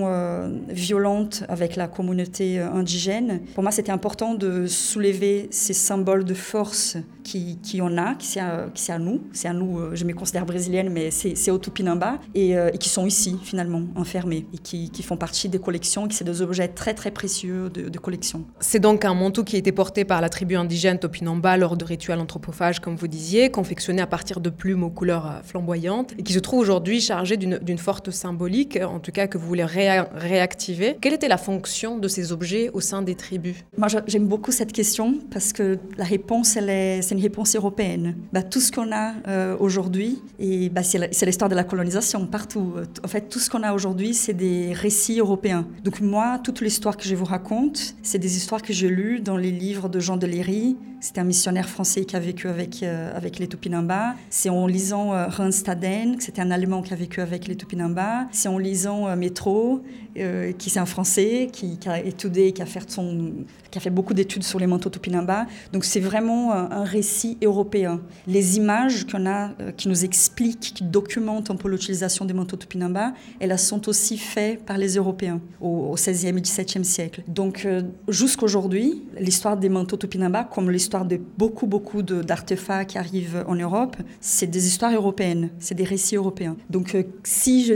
violente 0.69 1.45
avec 1.49 1.77
la 1.77 1.87
communauté 1.87 2.59
indigène. 2.59 3.41
Pour 3.55 3.63
moi, 3.63 3.73
c'était 3.73 3.93
important 3.93 4.35
de 4.35 4.67
soulever 4.67 5.49
ces 5.51 5.73
symboles 5.75 6.25
de 6.25 6.35
force 6.35 6.97
qui, 7.23 7.59
qui 7.63 7.83
on 7.83 7.99
a, 7.99 8.15
qui 8.15 8.27
c'est 8.27 8.41
à, 8.41 8.69
à, 8.89 8.99
nous. 8.99 9.21
C'est 9.33 9.49
à 9.49 9.53
nous, 9.53 9.95
je 9.95 10.05
me 10.05 10.13
considère 10.15 10.47
brésilienne, 10.47 10.91
mais 10.91 11.11
c'est 11.11 11.51
au 11.51 11.59
Tupinamba, 11.59 12.19
et, 12.35 12.55
qui 12.79 12.89
sont 12.89 13.07
ici, 13.07 13.39
finalement, 13.43 13.83
enfermés, 13.95 14.47
et 14.55 14.59
qui, 14.59 14.91
qui 14.91 15.03
font 15.03 15.17
partie 15.17 15.49
des 15.49 15.59
qui 15.83 16.17
c'est 16.17 16.25
des 16.25 16.43
objets 16.43 16.69
très 16.69 16.95
très 16.95 17.11
précieux 17.11 17.69
de, 17.71 17.99
collection. 17.99 18.45
C'est 18.61 18.81
donc 18.81 19.05
un 19.05 19.15
manteau 19.15 19.45
qui 19.45 19.57
a 19.57 19.59
été 19.59 19.71
porté 19.71 20.05
par 20.05 20.21
la 20.21 20.29
tribu 20.29 20.57
indigène 20.57 20.99
Topinamba 20.99 21.57
lors 21.57 21.77
de 21.77 21.85
rituels 21.85 22.19
anthropophages, 22.19 22.81
comme 22.81 22.97
vous 22.97 23.07
disiez, 23.07 23.51
confectionné 23.51 24.03
à 24.03 24.07
partir 24.07 24.41
de 24.41 24.51
plumes 24.51 24.83
aux 24.83 24.91
couleurs 24.91 25.27
euh, 25.27 25.43
flamboyantes, 25.43 26.15
et 26.19 26.23
qui 26.23 26.33
se 26.33 26.39
trouve 26.39 26.61
aujourd'hui 26.61 27.01
chargé 27.01 27.37
d'une 27.37 27.79
forte 27.79 28.11
symbolique, 28.11 28.79
en 28.83 28.99
tout 28.99 29.13
cas 29.13 29.27
que 29.27 29.39
vous 29.39 29.47
voulez 29.47 29.65
réactiver. 29.65 30.97
Quelle 31.01 31.13
était 31.13 31.29
la 31.29 31.37
fonction 31.37 31.99
de 31.99 32.09
ces 32.09 32.33
objets 32.33 32.71
au 32.73 32.81
sein 32.81 33.03
des 33.03 33.15
tribus? 33.15 33.57
Moi, 33.77 33.89
j'aime 34.07 34.27
beaucoup 34.27 34.53
cette 34.53 34.73
question 34.73 35.19
parce 35.31 35.53
que 35.53 35.79
la 35.97 36.05
réponse, 36.05 36.49
c'est 36.49 37.11
une 37.11 37.21
réponse 37.21 37.55
européenne. 37.55 38.17
Bah, 38.33 38.43
tout 38.43 38.61
ce 38.61 38.73
qu'on 38.73 38.93
a 38.93 39.15
euh, 39.29 39.57
aujourd'hui, 39.59 40.23
et 40.39 40.69
bah, 40.69 40.83
c'est 40.83 41.27
l'histoire 41.27 41.51
de 41.51 41.55
la 41.55 41.65
colonisation 41.65 42.27
partout. 42.27 42.75
En 43.05 43.09
fait, 43.09 43.29
tout 43.29 43.39
ce 43.39 43.51
qu'on 43.51 43.63
a 43.63 43.73
aujourd'hui, 43.73 44.15
c'est 44.15 44.35
des 44.35 44.73
récits 44.73 45.21
européens. 45.21 45.67
Donc 45.85 46.01
moi, 46.01 46.39
toute 46.39 46.61
l'histoire 46.61 46.97
que 46.97 47.05
je 47.05 47.15
vous 47.15 47.25
raconte, 47.25 47.95
c'est 48.03 48.19
des 48.19 48.37
histoires 48.37 48.63
que 48.63 48.73
j'ai 48.73 48.89
lues 48.89 49.21
dans 49.21 49.37
les 49.37 49.51
livres 49.51 49.89
de 49.89 50.01
Jean 50.01 50.17
de 50.17 50.27
Léry. 50.27 50.77
C'était 51.01 51.21
un 51.21 51.25
missionnaire 51.25 51.69
français 51.69 52.05
qui 52.05 52.15
a 52.15 52.21
vécu 52.21 52.47
avec, 52.49 52.83
euh, 52.83 53.17
avec 53.17 53.41
les 53.41 53.49
Tupinamba. 53.49 54.15
C'est 54.31 54.49
en 54.49 54.69
lisant 54.69 55.13
euh, 55.13 55.51
Staden, 55.51 56.21
c'était 56.21 56.41
un 56.41 56.53
Allemand 56.53 56.83
qui 56.83 56.93
a 56.93 56.97
vécu 56.97 57.21
avec 57.21 57.49
les 57.49 57.57
Tupinamba. 57.57 58.29
C'est 58.31 58.49
en 58.49 58.59
lisant 58.59 59.09
euh, 59.09 59.17
Métro, 59.17 59.83
euh, 60.17 60.53
qui 60.53 60.71
c'est 60.71 60.79
un 60.79 60.87
Français, 60.87 61.49
qui, 61.53 61.79
qui, 61.79 61.89
a 61.89 61.99
étudié, 61.99 62.53
qui 62.53 62.63
a 62.63 62.67
fait, 62.67 62.89
son, 62.89 63.33
qui 63.73 63.79
a 63.79 63.81
fait 63.81 63.91
beaucoup 63.91 64.15
d'études 64.15 64.45
sur 64.45 64.61
les 64.61 64.69
manteaux 64.69 64.91
Tupinamba. 64.91 65.47
Donc 65.73 65.85
c'est 65.85 65.99
vraiment 65.99 66.53
un, 66.53 66.85
récit 66.85 67.39
européen. 67.43 68.01
Les 68.27 68.57
images 68.59 69.07
qu'on 69.07 69.27
a, 69.27 69.51
qui 69.77 69.89
nous 69.89 70.05
expliquent, 70.05 70.75
qui 70.75 70.85
documentent 70.85 71.51
un 71.51 71.57
peu 71.57 71.69
l'utilisation 71.69 72.25
des 72.25 72.35
manteaux 72.35 72.57
Tupinamba, 72.57 73.15
elles 73.41 73.59
sont 73.59 73.89
aussi 73.89 74.19
faites 74.19 74.65
par 74.65 74.79
les 74.79 74.97
Européens 74.97 75.41
au, 75.61 75.95
XVIe 75.95 76.29
et 76.29 76.41
XVIIe 76.41 76.85
siècle. 76.85 77.23
Donc, 77.29 77.65
euh, 77.65 77.83
jusqu'aujourd'hui, 78.09 79.03
l'histoire 79.19 79.57
des 79.57 79.69
manteaux 79.69 79.97
Tupinamba, 79.97 80.45
comme 80.45 80.71
l'histoire 80.71 81.05
de 81.05 81.19
beaucoup, 81.39 81.67
beaucoup 81.67 82.03
d'artefacts 82.03 82.91
qui 82.91 82.99
arrivent 82.99 83.45
en 83.47 83.55
Europe, 83.55 83.97
c'est 84.21 84.47
des 84.47 84.67
histoires 84.67 84.93
européennes, 84.93 85.51
c'est 85.59 85.75
des 85.75 85.85
récits 85.85 86.17
européens. 86.17 86.57
Donc, 86.71 86.95
euh, 86.95 87.05
si 87.23 87.65
je, 87.65 87.75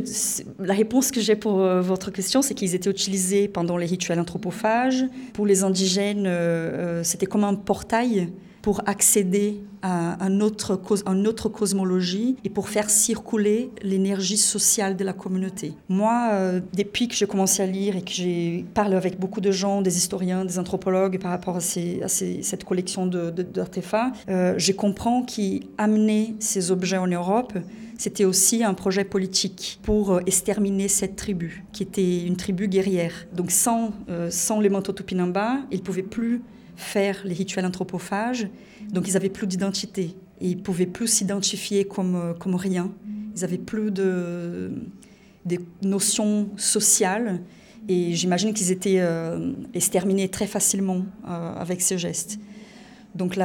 la 0.58 0.74
réponse 0.74 1.10
que 1.10 1.20
j'ai 1.20 1.36
pour 1.36 1.60
euh, 1.60 1.80
votre 1.80 2.10
question, 2.10 2.42
c'est 2.42 2.54
qu'ils 2.54 2.74
étaient 2.74 2.90
utilisés 2.90 3.48
pendant 3.48 3.76
les 3.76 3.86
rituels 3.86 4.20
anthropophages. 4.20 5.04
Pour 5.32 5.46
les 5.46 5.62
indigènes, 5.62 5.85
c'était 7.02 7.26
comme 7.26 7.44
un 7.44 7.54
portail 7.54 8.28
pour 8.66 8.82
accéder 8.86 9.60
à 9.80 10.24
un 10.24 10.40
autre, 10.40 10.80
une 11.06 11.28
autre 11.28 11.48
cosmologie 11.48 12.34
et 12.42 12.50
pour 12.50 12.68
faire 12.68 12.90
circuler 12.90 13.70
l'énergie 13.80 14.36
sociale 14.36 14.96
de 14.96 15.04
la 15.04 15.12
communauté. 15.12 15.74
Moi, 15.88 16.30
euh, 16.32 16.60
depuis 16.74 17.06
que 17.06 17.14
j'ai 17.14 17.28
commencé 17.28 17.62
à 17.62 17.66
lire 17.66 17.94
et 17.94 18.02
que 18.02 18.10
j'ai 18.10 18.64
parlé 18.74 18.96
avec 18.96 19.20
beaucoup 19.20 19.40
de 19.40 19.52
gens, 19.52 19.82
des 19.82 19.96
historiens, 19.96 20.44
des 20.44 20.58
anthropologues 20.58 21.20
par 21.20 21.30
rapport 21.30 21.58
à, 21.58 21.60
cette 21.60 22.64
collection 22.64 23.06
d'artefacts, 23.06 24.26
de, 24.26 24.32
euh, 24.32 24.54
je 24.56 24.72
comprends 24.72 25.22
qu'amener 25.22 26.34
ces 26.40 26.72
objets 26.72 26.98
en 26.98 27.06
Europe, 27.06 27.52
c'était 27.98 28.24
aussi 28.24 28.62
un 28.62 28.74
projet 28.74 29.04
politique 29.04 29.80
pour 29.82 30.12
euh, 30.12 30.20
exterminer 30.26 30.88
cette 30.88 31.16
tribu, 31.16 31.64
qui 31.72 31.82
était 31.82 32.24
une 32.24 32.36
tribu 32.36 32.68
guerrière. 32.68 33.26
Donc 33.32 33.50
sans, 33.50 33.92
sans 34.30 34.60
les 34.60 34.68
manteaux 34.68 34.92
Tupinamba, 34.92 35.60
ils 35.70 35.78
ne 35.78 35.82
pouvaient 35.82 36.02
plus 36.02 36.42
faire 36.76 37.22
les 37.24 37.34
rituels 37.34 37.64
anthropophages. 37.64 38.48
Donc 38.92 39.08
ils 39.08 39.14
n'avaient 39.14 39.30
plus 39.30 39.46
d'identité. 39.46 40.14
Ils 40.40 40.58
ne 40.58 40.62
pouvaient 40.62 40.86
plus 40.86 41.08
s'identifier 41.08 41.86
comme, 41.86 42.14
euh, 42.14 42.34
comme 42.34 42.54
rien. 42.54 42.92
Ils 43.34 43.40
n'avaient 43.40 43.58
plus 43.58 43.90
de, 43.90 44.72
des 45.44 45.60
notions 45.82 46.50
sociales. 46.56 47.40
Et 47.88 48.12
j'imagine 48.14 48.52
qu'ils 48.52 48.72
étaient 48.72 49.00
euh, 49.00 49.52
exterminés 49.74 50.28
très 50.28 50.46
facilement 50.46 51.06
euh, 51.28 51.54
avec 51.54 51.80
ce 51.80 51.96
geste. 51.96 52.38
Donc 53.14 53.36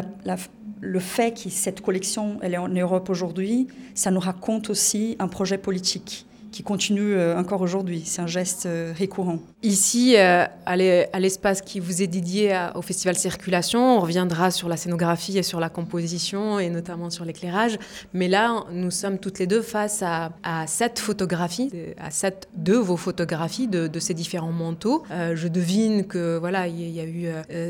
le 0.81 0.99
fait 0.99 1.31
que 1.43 1.49
cette 1.49 1.81
collection 1.81 2.39
elle 2.41 2.55
est 2.55 2.57
en 2.57 2.67
Europe 2.67 3.09
aujourd'hui, 3.09 3.67
ça 3.93 4.11
nous 4.11 4.19
raconte 4.19 4.69
aussi 4.69 5.15
un 5.19 5.27
projet 5.27 5.57
politique 5.57 6.25
qui 6.51 6.63
continue 6.63 7.13
euh, 7.13 7.39
encore 7.39 7.61
aujourd'hui. 7.61 8.03
C'est 8.05 8.21
un 8.21 8.27
geste 8.27 8.65
euh, 8.65 8.93
récurrent. 8.95 9.39
Ici, 9.63 10.15
euh, 10.17 10.45
à 10.65 10.75
l'espace 11.19 11.61
qui 11.61 11.79
vous 11.79 12.01
est 12.01 12.07
dédié 12.07 12.57
au 12.75 12.81
Festival 12.81 13.15
Circulation, 13.15 13.97
on 13.97 13.99
reviendra 14.01 14.51
sur 14.51 14.67
la 14.67 14.75
scénographie 14.75 15.37
et 15.37 15.43
sur 15.43 15.59
la 15.59 15.69
composition 15.69 16.59
et 16.59 16.69
notamment 16.69 17.09
sur 17.09 17.25
l'éclairage. 17.25 17.77
Mais 18.13 18.27
là, 18.27 18.65
nous 18.71 18.91
sommes 18.91 19.17
toutes 19.17 19.39
les 19.39 19.47
deux 19.47 19.61
face 19.61 20.03
à, 20.03 20.31
à 20.43 20.67
sept 20.67 20.99
photographies, 20.99 21.71
à 21.99 22.11
sept 22.11 22.49
de 22.55 22.73
vos 22.73 22.97
photographies 22.97 23.67
de, 23.67 23.99
ces 23.99 24.13
différents 24.13 24.51
manteaux. 24.51 25.03
je 25.09 25.47
devine 25.47 26.05
que 26.05 26.37
voilà, 26.37 26.67
il 26.67 26.89
y, 26.89 26.99
a 26.99 27.05
eu 27.05 27.27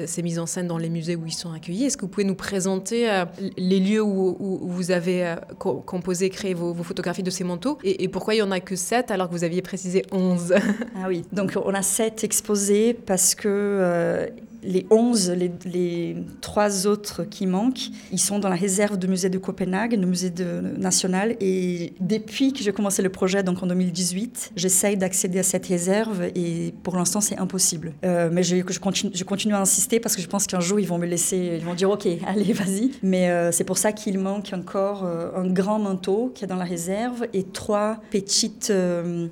ces 0.08 0.22
mises 0.22 0.40
en 0.40 0.46
scène 0.46 0.68
dans 0.68 0.78
les 0.78 0.90
musées 0.90 1.18
où 1.18 1.26
ils 1.26 1.34
sont 1.34 1.52
accueillis. 1.52 1.86
Est-ce 1.86 1.98
que 1.98 2.04
vous 2.04 2.08
pouvez 2.08 2.24
nous 2.24 2.36
présenter 2.36 3.10
les 3.58 3.80
lieux 3.80 4.02
où, 4.02 4.60
vous 4.64 4.92
avez 4.92 5.36
composé, 5.58 6.30
créé 6.30 6.54
vos, 6.54 6.74
photographies 6.74 7.24
de 7.24 7.30
ces 7.30 7.44
manteaux 7.44 7.78
et 7.84 8.08
pourquoi 8.08 8.36
il 8.36 8.38
y 8.38 8.42
en 8.42 8.52
a 8.52 8.60
que 8.60 8.71
7 8.76 9.12
alors 9.12 9.28
que 9.28 9.34
vous 9.34 9.44
aviez 9.44 9.62
précisé 9.62 10.06
11. 10.12 10.54
ah 10.96 11.08
oui, 11.08 11.24
donc 11.32 11.58
on 11.64 11.74
a 11.74 11.82
7 11.82 12.24
exposés 12.24 12.94
parce 12.94 13.36
que 13.36 13.48
euh, 13.48 14.28
les 14.64 14.86
11, 14.90 15.32
les, 15.32 15.52
les, 15.66 16.18
trois 16.42 16.88
autres 16.88 17.24
qui 17.24 17.48
manquent, 17.48 17.90
ils 18.12 18.20
sont 18.20 18.40
dans 18.40 18.50
la 18.50 18.56
réserve 18.56 18.98
du 18.98 19.08
musée 19.08 19.30
de 19.30 19.38
Copenhague, 19.38 19.94
le 19.94 20.06
musée 20.06 20.32
national. 20.78 21.36
Et 21.40 21.94
depuis 22.00 22.54
que 22.54 22.64
j'ai 22.64 22.72
commencé 22.72 23.02
le 23.02 23.10
projet, 23.10 23.44
donc 23.44 23.62
en 23.64 23.68
2018, 23.68 24.52
j'essaye 24.56 24.98
d'accéder 24.98 25.40
à 25.40 25.44
cette 25.44 25.66
réserve 25.66 26.24
et 26.36 26.74
pour 26.84 26.96
l'instant, 26.96 27.22
c'est 27.22 27.38
impossible. 27.38 27.94
Euh, 28.06 28.30
mais 28.32 28.44
je, 28.44 28.62
continue, 28.80 29.54
à 29.54 29.60
insister 29.60 30.00
parce 30.00 30.16
que 30.16 30.22
je 30.22 30.28
pense 30.28 30.48
qu'un 30.48 30.60
jour, 30.60 30.80
ils 30.80 30.88
vont 30.88 30.98
me 30.98 31.06
laisser, 31.06 31.58
ils 31.60 31.66
vont 31.66 31.74
dire 31.74 31.90
OK, 31.90 32.08
allez, 32.28 32.54
vas-y. 32.54 32.92
Mais 33.04 33.30
euh, 33.30 33.52
c'est 33.52 33.64
pour 33.64 33.78
ça 33.78 33.92
qu'il 33.92 34.20
manque 34.20 34.52
encore 34.54 35.04
euh, 35.04 35.32
un 35.36 35.48
grand 35.48 35.80
manteau 35.80 36.32
qui 36.34 36.44
est 36.44 36.48
dans 36.48 36.56
la 36.56 36.66
réserve 36.66 37.26
et 37.34 37.44
trois 37.44 38.00
petites, 38.12 38.72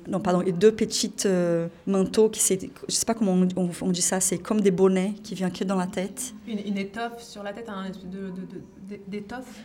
non, 0.08 0.20
pardon, 0.20 0.42
deux 0.58 0.72
petites 0.72 1.28
manteaux 1.86 2.28
qui, 2.28 2.40
je 2.40 2.94
sais 2.94 3.06
pas 3.06 3.14
comment 3.14 3.36
on 3.80 3.90
dit 3.90 4.02
ça, 4.02 4.20
c'est 4.20 4.38
comme 4.38 4.60
des 4.60 4.70
bonnets 4.70 5.14
qui 5.22 5.34
vient 5.34 5.50
que 5.50 5.64
dans 5.64 5.76
la 5.76 5.86
tête. 5.86 6.34
Une, 6.46 6.78
étoffe 6.78 7.22
sur 7.22 7.42
la 7.42 7.52
tête, 7.52 7.68
un 7.68 7.84
espèce 7.84 8.06
d'étoffe 9.08 9.62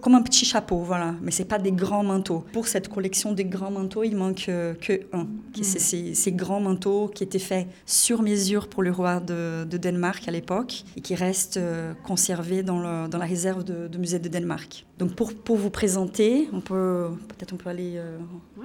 comme 0.00 0.14
un 0.14 0.22
petit 0.22 0.44
chapeau, 0.44 0.78
voilà. 0.78 1.14
Mais 1.22 1.30
c'est 1.30 1.44
pas 1.44 1.58
des 1.58 1.72
grands 1.72 2.02
manteaux. 2.02 2.44
Pour 2.52 2.66
cette 2.66 2.88
collection 2.88 3.32
des 3.32 3.44
grands 3.44 3.70
manteaux, 3.70 4.02
il 4.02 4.16
manque 4.16 4.46
euh, 4.48 4.74
que 4.74 5.06
un. 5.12 5.26
C'est 5.62 5.78
ces, 5.78 6.14
ces, 6.14 6.32
grands 6.32 6.60
manteaux 6.60 7.08
qui 7.08 7.24
étaient 7.24 7.38
faits 7.38 7.68
sur 7.86 8.22
mesure 8.22 8.68
pour 8.68 8.82
le 8.82 8.90
roi 8.90 9.20
de, 9.20 9.64
de 9.64 9.76
Danemark 9.76 10.26
à 10.26 10.30
l'époque 10.30 10.84
et 10.96 11.00
qui 11.00 11.14
restent 11.14 11.58
euh, 11.58 11.94
conservés 12.04 12.62
dans, 12.62 12.80
le, 12.80 13.08
dans, 13.08 13.18
la 13.18 13.26
réserve 13.26 13.64
de, 13.64 13.88
de, 13.88 13.98
musée 13.98 14.18
de 14.18 14.28
Danemark. 14.28 14.86
Donc 15.00 15.14
pour, 15.14 15.32
pour 15.32 15.56
vous 15.56 15.70
présenter, 15.70 16.48
on 16.52 16.60
peut 16.60 17.06
peut-être 17.40 17.54
on 17.54 17.56
peut 17.56 17.70
aller 17.70 17.94
euh, 17.96 18.18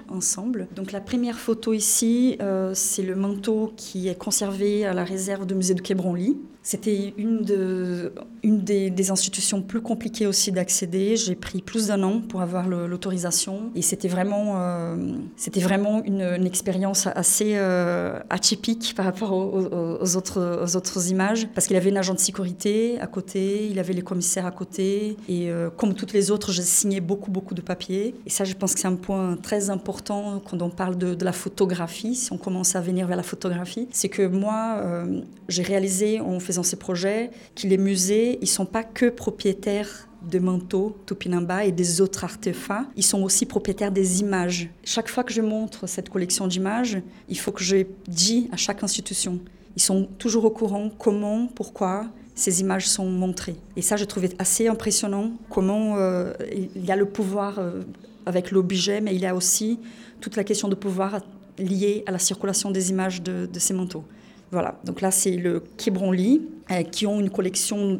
ensemble. 0.10 0.68
Donc 0.76 0.92
la 0.92 1.00
première 1.00 1.38
photo 1.38 1.72
ici, 1.72 2.36
euh, 2.42 2.72
c'est 2.74 3.04
le 3.04 3.16
manteau 3.16 3.72
qui 3.78 4.10
est 4.10 4.20
conservé 4.20 4.86
à 4.86 4.94
la 4.94 5.06
réserve 5.06 5.46
du 5.46 5.56
musée 5.56 5.74
de 5.74 5.82
Quai 5.82 5.96
Branly. 5.96 6.38
C'était 6.62 7.14
une, 7.18 7.44
de, 7.44 8.12
une 8.42 8.64
des, 8.64 8.90
des, 8.90 9.12
institutions 9.12 9.62
plus 9.62 9.82
compliquées 9.82 10.26
aussi 10.26 10.52
d'accéder. 10.52 11.16
J'ai 11.16 11.36
pris 11.36 11.62
plus 11.62 11.88
d'un 11.88 12.02
an 12.02 12.22
pour 12.22 12.42
avoir 12.42 12.68
l'autorisation. 12.68 13.70
Et 13.76 13.84
c'était 13.84 14.08
vraiment, 14.08 14.56
euh, 14.56 14.96
c'était 15.38 15.60
vraiment 15.60 16.04
une, 16.04 16.22
une, 16.22 16.48
expérience 16.48 17.06
assez 17.06 17.56
atypique 18.32 18.96
par 18.96 19.06
rapport 19.06 19.32
aux, 19.32 20.16
autres, 20.16 20.64
aux 20.64 20.76
autres 20.76 21.12
images. 21.12 21.48
Parce 21.54 21.68
qu'il 21.68 21.78
avait 21.78 21.92
un 21.92 21.98
agent 21.98 22.16
de 22.16 22.20
sécurité 22.20 23.00
à 23.00 23.06
côté, 23.06 23.68
il 23.70 23.78
avait 23.78 23.94
les 23.94 24.02
commissaires 24.02 24.48
à 24.48 24.52
côté. 24.52 25.18
Et 25.30 25.52
comme 25.78 25.94
toutes 25.94 26.14
les 26.14 26.25
autres, 26.32 26.52
j'ai 26.52 26.62
signé 26.62 27.00
beaucoup, 27.00 27.32
beaucoup 27.32 27.54
de 27.54 27.62
papiers. 27.62 28.16
Et 28.26 28.30
ça, 28.30 28.44
je 28.44 28.54
pense 28.54 28.74
que 28.74 28.80
c'est 28.80 28.88
un 28.88 28.96
point 28.96 29.38
très 29.42 29.70
important 29.70 30.42
quand 30.50 30.62
on 30.62 30.70
parle 30.70 30.98
de, 30.98 31.24
la 31.24 31.32
photographie, 31.32 32.16
si 32.16 32.32
on 32.32 32.38
commence 32.38 32.76
à 32.76 32.82
venir 32.82 33.08
vers 33.08 33.18
la 33.18 33.24
photographie. 33.24 33.88
C'est 33.92 34.10
que 34.10 34.28
moi, 34.28 34.80
euh, 34.82 35.22
j'ai 35.50 35.64
réalisé 35.64 36.20
en 36.20 36.40
faisant 36.40 36.64
ces 36.64 36.76
projets 36.76 37.32
que 37.56 37.68
les 37.68 37.78
musées, 37.78 38.38
ils 38.42 38.48
sont 38.48 38.66
pas 38.66 38.84
que 38.84 39.10
propriétaires 39.10 40.08
de 40.30 40.40
manteaux 40.40 40.98
Tupinamba 41.06 41.66
et 41.66 41.72
des 41.72 42.02
autres 42.02 42.24
artefacts, 42.24 42.88
ils 42.96 43.04
sont 43.04 43.22
aussi 43.22 43.46
propriétaires 43.46 43.92
des 43.92 44.22
images. 44.22 44.70
Chaque 44.84 45.10
fois 45.10 45.24
que 45.24 45.34
je 45.34 45.42
montre 45.42 45.88
cette 45.88 46.10
collection 46.10 46.48
d'images, 46.48 46.98
il 47.30 47.38
faut 47.38 47.52
que 47.52 47.64
je 47.64 47.86
dise 48.08 48.48
à 48.52 48.58
chaque 48.58 48.84
institution. 48.84 49.40
Ils 49.76 49.82
sont 49.82 50.08
toujours 50.18 50.46
au 50.46 50.50
courant 50.50 50.90
comment, 50.98 51.48
pourquoi 51.48 52.08
ces 52.36 52.62
images 52.62 52.88
sont 52.88 53.10
montrées. 53.10 53.56
Et 53.78 53.82
ça, 53.82 53.96
je 53.96 54.04
trouvais 54.06 54.30
assez 54.40 54.68
impressionnant 54.68 55.32
comment 55.50 55.96
euh, 55.98 56.34
il 56.76 56.86
y 56.86 56.92
a 56.92 56.96
le 56.96 57.06
pouvoir 57.06 57.60
euh, 57.60 57.82
avec 58.26 58.52
l'objet, 58.52 59.02
mais 59.02 59.16
il 59.16 59.22
y 59.22 59.26
a 59.26 59.34
aussi 59.34 59.80
toute 60.20 60.36
la 60.36 60.44
question 60.44 60.68
de 60.68 60.76
pouvoir 60.76 61.22
liée 61.58 62.04
à 62.06 62.12
la 62.12 62.20
circulation 62.20 62.72
des 62.72 62.90
images 62.90 63.22
de, 63.22 63.46
de 63.52 63.60
ces 63.60 63.74
manteaux. 63.74 64.04
Voilà, 64.52 64.80
donc 64.86 65.02
là 65.02 65.12
c'est 65.12 65.36
le 65.36 65.64
Quai 65.78 65.92
euh, 66.72 66.84
qui 66.84 67.06
ont 67.06 67.20
une 67.20 67.30
collection 67.30 68.00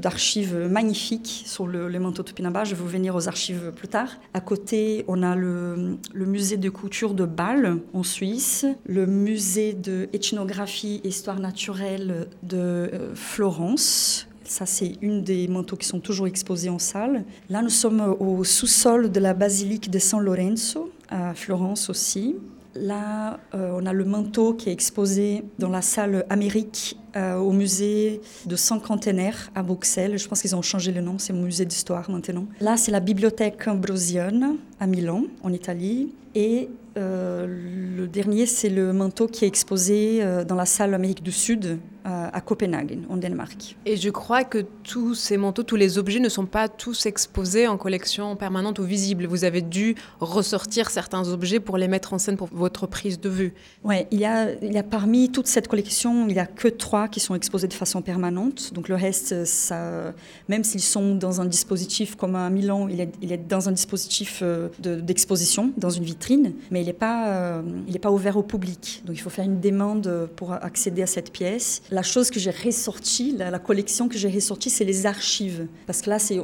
d'archives 0.00 0.68
magnifiques 0.70 1.44
sur 1.46 1.66
le, 1.66 1.88
le 1.88 1.98
manteau 1.98 2.22
Tupinamba. 2.22 2.64
Je 2.64 2.74
vais 2.74 2.84
venir 2.84 3.14
aux 3.14 3.28
archives 3.28 3.72
plus 3.74 3.88
tard. 3.88 4.08
À 4.34 4.40
côté, 4.40 5.04
on 5.08 5.22
a 5.22 5.34
le, 5.34 5.98
musée 6.14 6.56
de 6.56 6.70
couture 6.70 7.14
de 7.14 7.24
Bâle 7.24 7.78
en 7.92 8.02
Suisse, 8.02 8.66
le 8.86 9.06
musée 9.06 9.72
d'ethnographie 9.72 11.00
et 11.04 11.08
histoire 11.08 11.40
naturelle 11.40 12.28
de 12.42 12.56
euh, 12.58 13.14
Florence, 13.14 14.26
ça, 14.44 14.66
c'est 14.66 14.98
une 15.00 15.22
des 15.22 15.48
manteaux 15.48 15.76
qui 15.76 15.86
sont 15.86 16.00
toujours 16.00 16.26
exposés 16.26 16.68
en 16.68 16.78
salle. 16.78 17.24
Là, 17.48 17.62
nous 17.62 17.70
sommes 17.70 18.16
au 18.20 18.44
sous-sol 18.44 19.10
de 19.10 19.20
la 19.20 19.32
basilique 19.32 19.90
de 19.90 19.98
San 19.98 20.20
Lorenzo, 20.20 20.92
à 21.08 21.34
Florence 21.34 21.88
aussi. 21.88 22.36
Là, 22.74 23.38
euh, 23.54 23.70
on 23.74 23.86
a 23.86 23.92
le 23.92 24.04
manteau 24.04 24.54
qui 24.54 24.70
est 24.70 24.72
exposé 24.72 25.44
dans 25.58 25.68
la 25.68 25.82
salle 25.82 26.24
Amérique 26.30 26.96
euh, 27.16 27.36
au 27.36 27.52
musée 27.52 28.20
de 28.46 28.56
Cinquantenaire 28.56 29.50
à 29.54 29.62
Bruxelles. 29.62 30.18
Je 30.18 30.26
pense 30.26 30.40
qu'ils 30.40 30.56
ont 30.56 30.62
changé 30.62 30.92
le 30.92 31.02
nom, 31.02 31.18
c'est 31.18 31.32
musée 31.32 31.66
d'histoire 31.66 32.10
maintenant. 32.10 32.46
Là, 32.60 32.76
c'est 32.76 32.90
la 32.90 33.00
bibliothèque 33.00 33.68
Ambrosienne 33.68 34.56
à 34.80 34.86
Milan, 34.86 35.24
en 35.42 35.52
Italie. 35.52 36.14
Et 36.34 36.70
euh, 36.96 37.46
le 37.46 38.06
dernier, 38.06 38.46
c'est 38.46 38.70
le 38.70 38.92
manteau 38.92 39.26
qui 39.26 39.44
est 39.44 39.48
exposé 39.48 40.24
dans 40.48 40.56
la 40.56 40.66
salle 40.66 40.94
Amérique 40.94 41.22
du 41.22 41.32
Sud 41.32 41.78
à 42.04 42.40
Copenhague, 42.40 42.98
en 43.08 43.16
Danemark. 43.16 43.76
Et 43.86 43.96
je 43.96 44.10
crois 44.10 44.44
que 44.44 44.64
tous 44.82 45.14
ces 45.14 45.36
manteaux, 45.36 45.62
tous 45.62 45.76
les 45.76 45.98
objets 45.98 46.20
ne 46.20 46.28
sont 46.28 46.46
pas 46.46 46.68
tous 46.68 47.06
exposés 47.06 47.68
en 47.68 47.76
collection 47.76 48.36
permanente 48.36 48.78
ou 48.78 48.84
visible. 48.84 49.26
Vous 49.26 49.44
avez 49.44 49.62
dû 49.62 49.94
ressortir 50.20 50.90
certains 50.90 51.28
objets 51.28 51.60
pour 51.60 51.76
les 51.76 51.88
mettre 51.88 52.12
en 52.12 52.18
scène 52.18 52.36
pour 52.36 52.48
votre 52.52 52.86
prise 52.86 53.20
de 53.20 53.28
vue. 53.28 53.54
Oui, 53.84 54.06
il 54.10 54.18
y 54.18 54.24
a, 54.24 54.52
il 54.62 54.72
y 54.72 54.78
a 54.78 54.82
parmi 54.82 55.30
toute 55.30 55.46
cette 55.46 55.68
collection, 55.68 56.26
il 56.28 56.34
n'y 56.34 56.40
a 56.40 56.46
que 56.46 56.68
trois 56.68 57.08
qui 57.08 57.20
sont 57.20 57.34
exposés 57.34 57.68
de 57.68 57.74
façon 57.74 58.02
permanente. 58.02 58.72
Donc 58.74 58.88
le 58.88 58.94
reste, 58.94 59.44
ça, 59.44 60.12
même 60.48 60.64
s'ils 60.64 60.82
sont 60.82 61.14
dans 61.14 61.40
un 61.40 61.44
dispositif 61.44 62.16
comme 62.16 62.36
à 62.36 62.48
Milan, 62.50 62.88
il 62.88 63.00
est, 63.00 63.12
il 63.22 63.32
est 63.32 63.48
dans 63.48 63.68
un 63.68 63.72
dispositif 63.72 64.42
d'exposition, 64.80 65.66
de, 65.66 65.72
dans 65.80 65.90
une 65.90 66.04
vitrine. 66.04 66.52
Mais 66.70 66.82
il 66.82 66.86
n'est 66.86 66.92
pas, 66.92 67.28
euh, 67.28 67.62
il 67.88 67.98
pas 68.00 68.10
ouvert 68.10 68.36
au 68.36 68.42
public. 68.42 69.02
Donc 69.06 69.16
il 69.16 69.20
faut 69.20 69.30
faire 69.30 69.44
une 69.44 69.60
demande 69.60 70.28
pour 70.36 70.52
accéder 70.52 71.02
à 71.02 71.06
cette 71.06 71.32
pièce. 71.32 71.82
La 71.92 72.02
chose 72.02 72.30
que 72.30 72.40
j'ai 72.40 72.50
ressortie, 72.50 73.36
la, 73.36 73.58
collection 73.58 74.08
que 74.08 74.16
j'ai 74.16 74.30
ressortie, 74.30 74.70
c'est 74.70 74.84
les 74.84 75.04
archives. 75.04 75.66
Parce 75.86 76.00
que 76.00 76.10
là, 76.10 76.18
c'est 76.18 76.40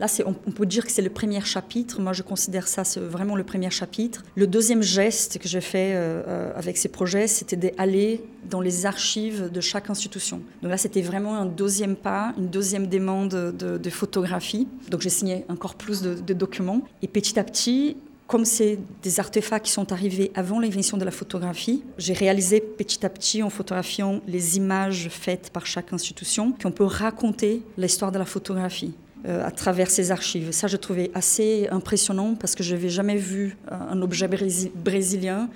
Là, 0.00 0.06
on, 0.26 0.34
on, 0.46 0.50
peut 0.50 0.66
dire 0.66 0.84
que 0.84 0.90
c'est 0.90 1.02
le 1.02 1.10
premier 1.10 1.40
chapitre. 1.42 2.00
Moi, 2.00 2.12
je 2.12 2.22
considère 2.22 2.66
ça 2.66 2.82
c'est 2.82 2.98
vraiment 2.98 3.36
le 3.36 3.44
premier 3.44 3.70
chapitre. 3.70 4.24
Le 4.34 4.46
deuxième 4.46 4.82
geste 4.82 5.38
que 5.38 5.46
j'ai 5.46 5.60
fait 5.60 5.92
euh, 5.94 6.50
avec 6.56 6.76
ces 6.76 6.88
projets, 6.88 7.26
c'était 7.26 7.56
d'aller 7.56 8.24
dans 8.48 8.60
les 8.60 8.86
archives 8.86 9.50
de 9.52 9.60
chaque 9.60 9.90
institution. 9.90 10.40
Donc 10.62 10.70
là, 10.70 10.76
c'était 10.76 11.02
vraiment 11.02 11.36
un 11.36 11.46
deuxième 11.46 11.94
pas, 11.94 12.32
une 12.38 12.48
deuxième 12.48 12.86
demande 12.86 13.28
de, 13.30 13.90
photographie. 13.90 14.66
Donc 14.90 15.02
j'ai 15.02 15.10
signé 15.10 15.44
encore 15.48 15.74
plus 15.74 16.02
de 16.02 16.34
documents. 16.34 16.82
Et 17.02 17.06
petit 17.06 17.38
à 17.38 17.44
petit, 17.44 17.96
comme 18.32 18.46
c'est 18.46 18.78
des 19.02 19.20
artefacts 19.20 19.66
qui 19.66 19.72
sont 19.72 19.92
arrivés 19.92 20.32
avant 20.34 20.58
l'invention 20.58 20.96
de 20.96 21.04
la 21.04 21.10
photographie, 21.10 21.84
j'ai 21.98 22.14
réalisé 22.14 22.62
petit 22.62 23.04
à 23.04 23.10
petit 23.10 23.42
en 23.42 23.50
photographiant 23.50 24.22
les 24.26 24.56
images 24.56 25.10
faites 25.10 25.50
par 25.50 25.66
chaque 25.66 25.92
institution 25.92 26.52
qu'on 26.52 26.72
peut 26.72 26.86
raconter 26.86 27.60
l'histoire 27.76 28.10
de 28.10 28.18
la 28.18 28.24
photographie. 28.24 28.94
Euh, 29.26 29.46
à 29.46 29.50
travers 29.50 29.88
ces 29.88 30.10
archives. 30.10 30.50
Ça, 30.50 30.66
je 30.66 30.76
trouvais 30.76 31.10
assez 31.14 31.68
impressionnant 31.70 32.34
parce 32.34 32.56
que 32.56 32.64
je 32.64 32.74
n'avais 32.74 32.88
jamais 32.88 33.16
vu 33.16 33.56
un 33.70 34.00
objet 34.02 34.28
brésilien 34.74 35.48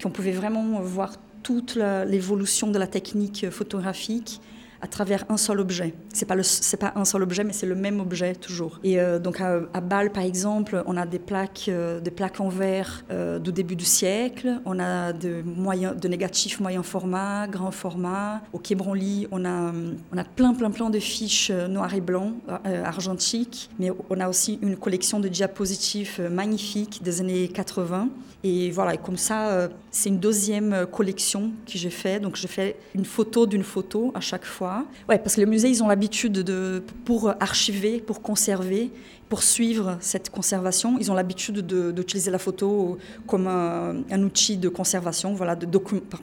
qu'on 0.00 0.08
pouvait 0.08 0.32
vraiment 0.32 0.80
voir 0.80 1.16
toute 1.42 1.76
l'évolution 2.06 2.70
de 2.70 2.78
la 2.78 2.86
technique 2.86 3.50
photographique 3.50 4.40
à 4.82 4.88
travers 4.88 5.24
un 5.28 5.36
seul 5.36 5.60
objet. 5.60 5.94
C'est 6.12 6.26
pas 6.26 6.34
le, 6.34 6.42
pas 6.76 6.92
un 6.96 7.04
seul 7.04 7.22
objet, 7.22 7.44
mais 7.44 7.52
c'est 7.52 7.66
le 7.66 7.76
même 7.76 8.00
objet 8.00 8.34
toujours. 8.34 8.80
Et 8.82 9.00
euh, 9.00 9.20
donc 9.20 9.40
à, 9.40 9.60
à, 9.72 9.80
Bâle, 9.80 10.10
par 10.10 10.24
exemple, 10.24 10.82
on 10.86 10.96
a 10.96 11.06
des 11.06 11.20
plaques, 11.20 11.66
euh, 11.68 12.00
des 12.00 12.10
plaques 12.10 12.40
en 12.40 12.48
verre 12.48 13.04
euh, 13.10 13.38
du 13.38 13.52
début 13.52 13.76
du 13.76 13.84
siècle. 13.84 14.60
On 14.64 14.80
a 14.80 15.12
de 15.12 15.42
moyens, 15.44 15.96
de 15.96 16.08
négatifs 16.08 16.58
moyen 16.58 16.82
format, 16.82 17.46
grand 17.46 17.70
format. 17.70 18.42
Au 18.52 18.58
Quai 18.58 18.74
Branly, 18.74 19.28
on 19.30 19.44
a, 19.44 19.72
on 20.12 20.18
a 20.18 20.24
plein, 20.24 20.52
plein, 20.52 20.72
plein 20.72 20.90
de 20.90 20.98
fiches 20.98 21.50
noir 21.50 21.94
et 21.94 22.00
blanc, 22.00 22.32
euh, 22.66 22.84
argentiques. 22.84 23.70
Mais 23.78 23.90
on 24.10 24.18
a 24.18 24.28
aussi 24.28 24.58
une 24.62 24.76
collection 24.76 25.20
de 25.20 25.28
diapositifs 25.28 26.18
magnifiques 26.18 27.02
des 27.04 27.20
années 27.20 27.48
80. 27.48 28.08
Et 28.44 28.72
voilà, 28.72 28.96
comme 28.96 29.16
ça, 29.16 29.68
c'est 29.92 30.08
une 30.08 30.18
deuxième 30.18 30.86
collection 30.90 31.52
que 31.64 31.78
j'ai 31.78 31.90
fait. 31.90 32.18
Donc 32.18 32.34
j'ai 32.34 32.48
fait 32.48 32.74
une 32.92 33.04
photo 33.04 33.46
d'une 33.46 33.62
photo 33.62 34.10
à 34.16 34.20
chaque 34.20 34.44
fois. 34.44 34.71
Ouais, 35.08 35.18
parce 35.18 35.34
que 35.36 35.40
les 35.40 35.46
musées, 35.46 35.68
ils 35.68 35.82
ont 35.82 35.88
l'habitude 35.88 36.32
de, 36.32 36.82
pour 37.04 37.34
archiver, 37.40 38.00
pour 38.00 38.22
conserver, 38.22 38.90
pour 39.32 39.44
suivre 39.44 39.96
cette 40.00 40.28
conservation, 40.28 40.98
ils 41.00 41.10
ont 41.10 41.14
l'habitude 41.14 41.66
d'utiliser 41.66 42.30
la 42.30 42.36
photo 42.36 42.98
comme 43.26 43.46
un, 43.46 44.22
outil 44.22 44.58
de 44.58 44.68
conservation, 44.68 45.32
voilà, 45.32 45.56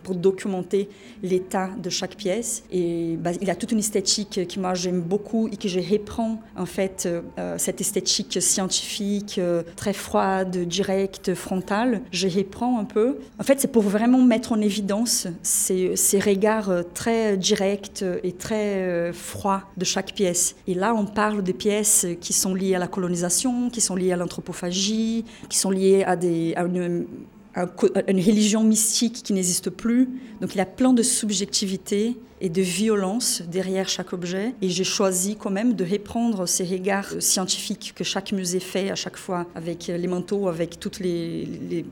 pour 0.03 0.13
documenter 0.13 0.89
l'état 1.23 1.71
de 1.75 1.89
chaque 1.89 2.15
pièce. 2.15 2.63
Et 2.71 3.17
bah, 3.17 3.31
il 3.41 3.47
y 3.47 3.49
a 3.49 3.55
toute 3.55 3.71
une 3.71 3.79
esthétique 3.79 4.47
qui 4.47 4.59
moi 4.59 4.75
j'aime 4.75 5.01
beaucoup 5.01 5.47
et 5.47 5.57
que 5.57 5.67
je 5.67 5.79
reprends 5.79 6.39
en 6.55 6.67
fait 6.67 7.07
euh, 7.07 7.55
cette 7.57 7.81
esthétique 7.81 8.39
scientifique 8.39 9.39
euh, 9.39 9.63
très 9.75 9.93
froide, 9.93 10.55
directe, 10.67 11.33
frontale. 11.33 12.01
Je 12.11 12.27
reprends 12.27 12.77
un 12.77 12.85
peu. 12.85 13.17
En 13.39 13.43
fait, 13.43 13.59
c'est 13.59 13.71
pour 13.71 13.81
vraiment 13.81 14.21
mettre 14.21 14.51
en 14.51 14.61
évidence 14.61 15.25
ces, 15.41 15.95
ces 15.95 16.19
regards 16.19 16.71
très 16.93 17.37
directs 17.37 18.05
et 18.23 18.33
très 18.33 18.75
euh, 18.83 19.13
froids 19.13 19.63
de 19.77 19.83
chaque 19.83 20.13
pièce. 20.13 20.55
Et 20.67 20.75
là, 20.75 20.93
on 20.93 21.07
parle 21.07 21.41
des 21.41 21.53
pièces 21.53 22.05
qui 22.21 22.33
sont 22.33 22.53
liées 22.53 22.75
à 22.75 22.79
la 22.79 22.87
colonisation, 22.99 23.69
qui 23.69 23.79
sont 23.79 23.95
liées 23.95 24.11
à 24.11 24.17
l'anthropophagie, 24.17 25.23
qui 25.47 25.57
sont 25.57 25.71
liées 25.71 26.03
à, 26.03 26.17
des, 26.17 26.53
à 26.55 26.63
une, 26.63 27.07
à 27.55 27.65
une 28.07 28.19
religion 28.19 28.61
mystique 28.63 29.23
qui 29.23 29.31
n'existe 29.31 29.69
plus. 29.69 30.09
Donc 30.41 30.53
il 30.53 30.57
y 30.57 30.61
a 30.61 30.65
plein 30.65 30.91
de 30.91 31.01
subjectivité 31.01 32.17
et 32.41 32.49
de 32.49 32.61
violence 32.61 33.41
derrière 33.47 33.89
chaque 33.89 34.13
objet. 34.13 34.53
Et 34.61 34.69
j'ai 34.69 34.83
choisi 34.83 35.35
quand 35.35 35.49
même 35.49 35.73
de 35.73 35.83
reprendre 35.83 36.45
ces 36.45 36.63
regards 36.63 37.13
scientifiques 37.19 37.93
que 37.95 38.03
chaque 38.03 38.31
musée 38.31 38.59
fait 38.59 38.89
à 38.89 38.95
chaque 38.95 39.17
fois 39.17 39.45
avec 39.55 39.87
les 39.87 40.07
manteaux, 40.07 40.47
avec 40.47 40.79
tous 40.79 40.99
les, 40.99 41.47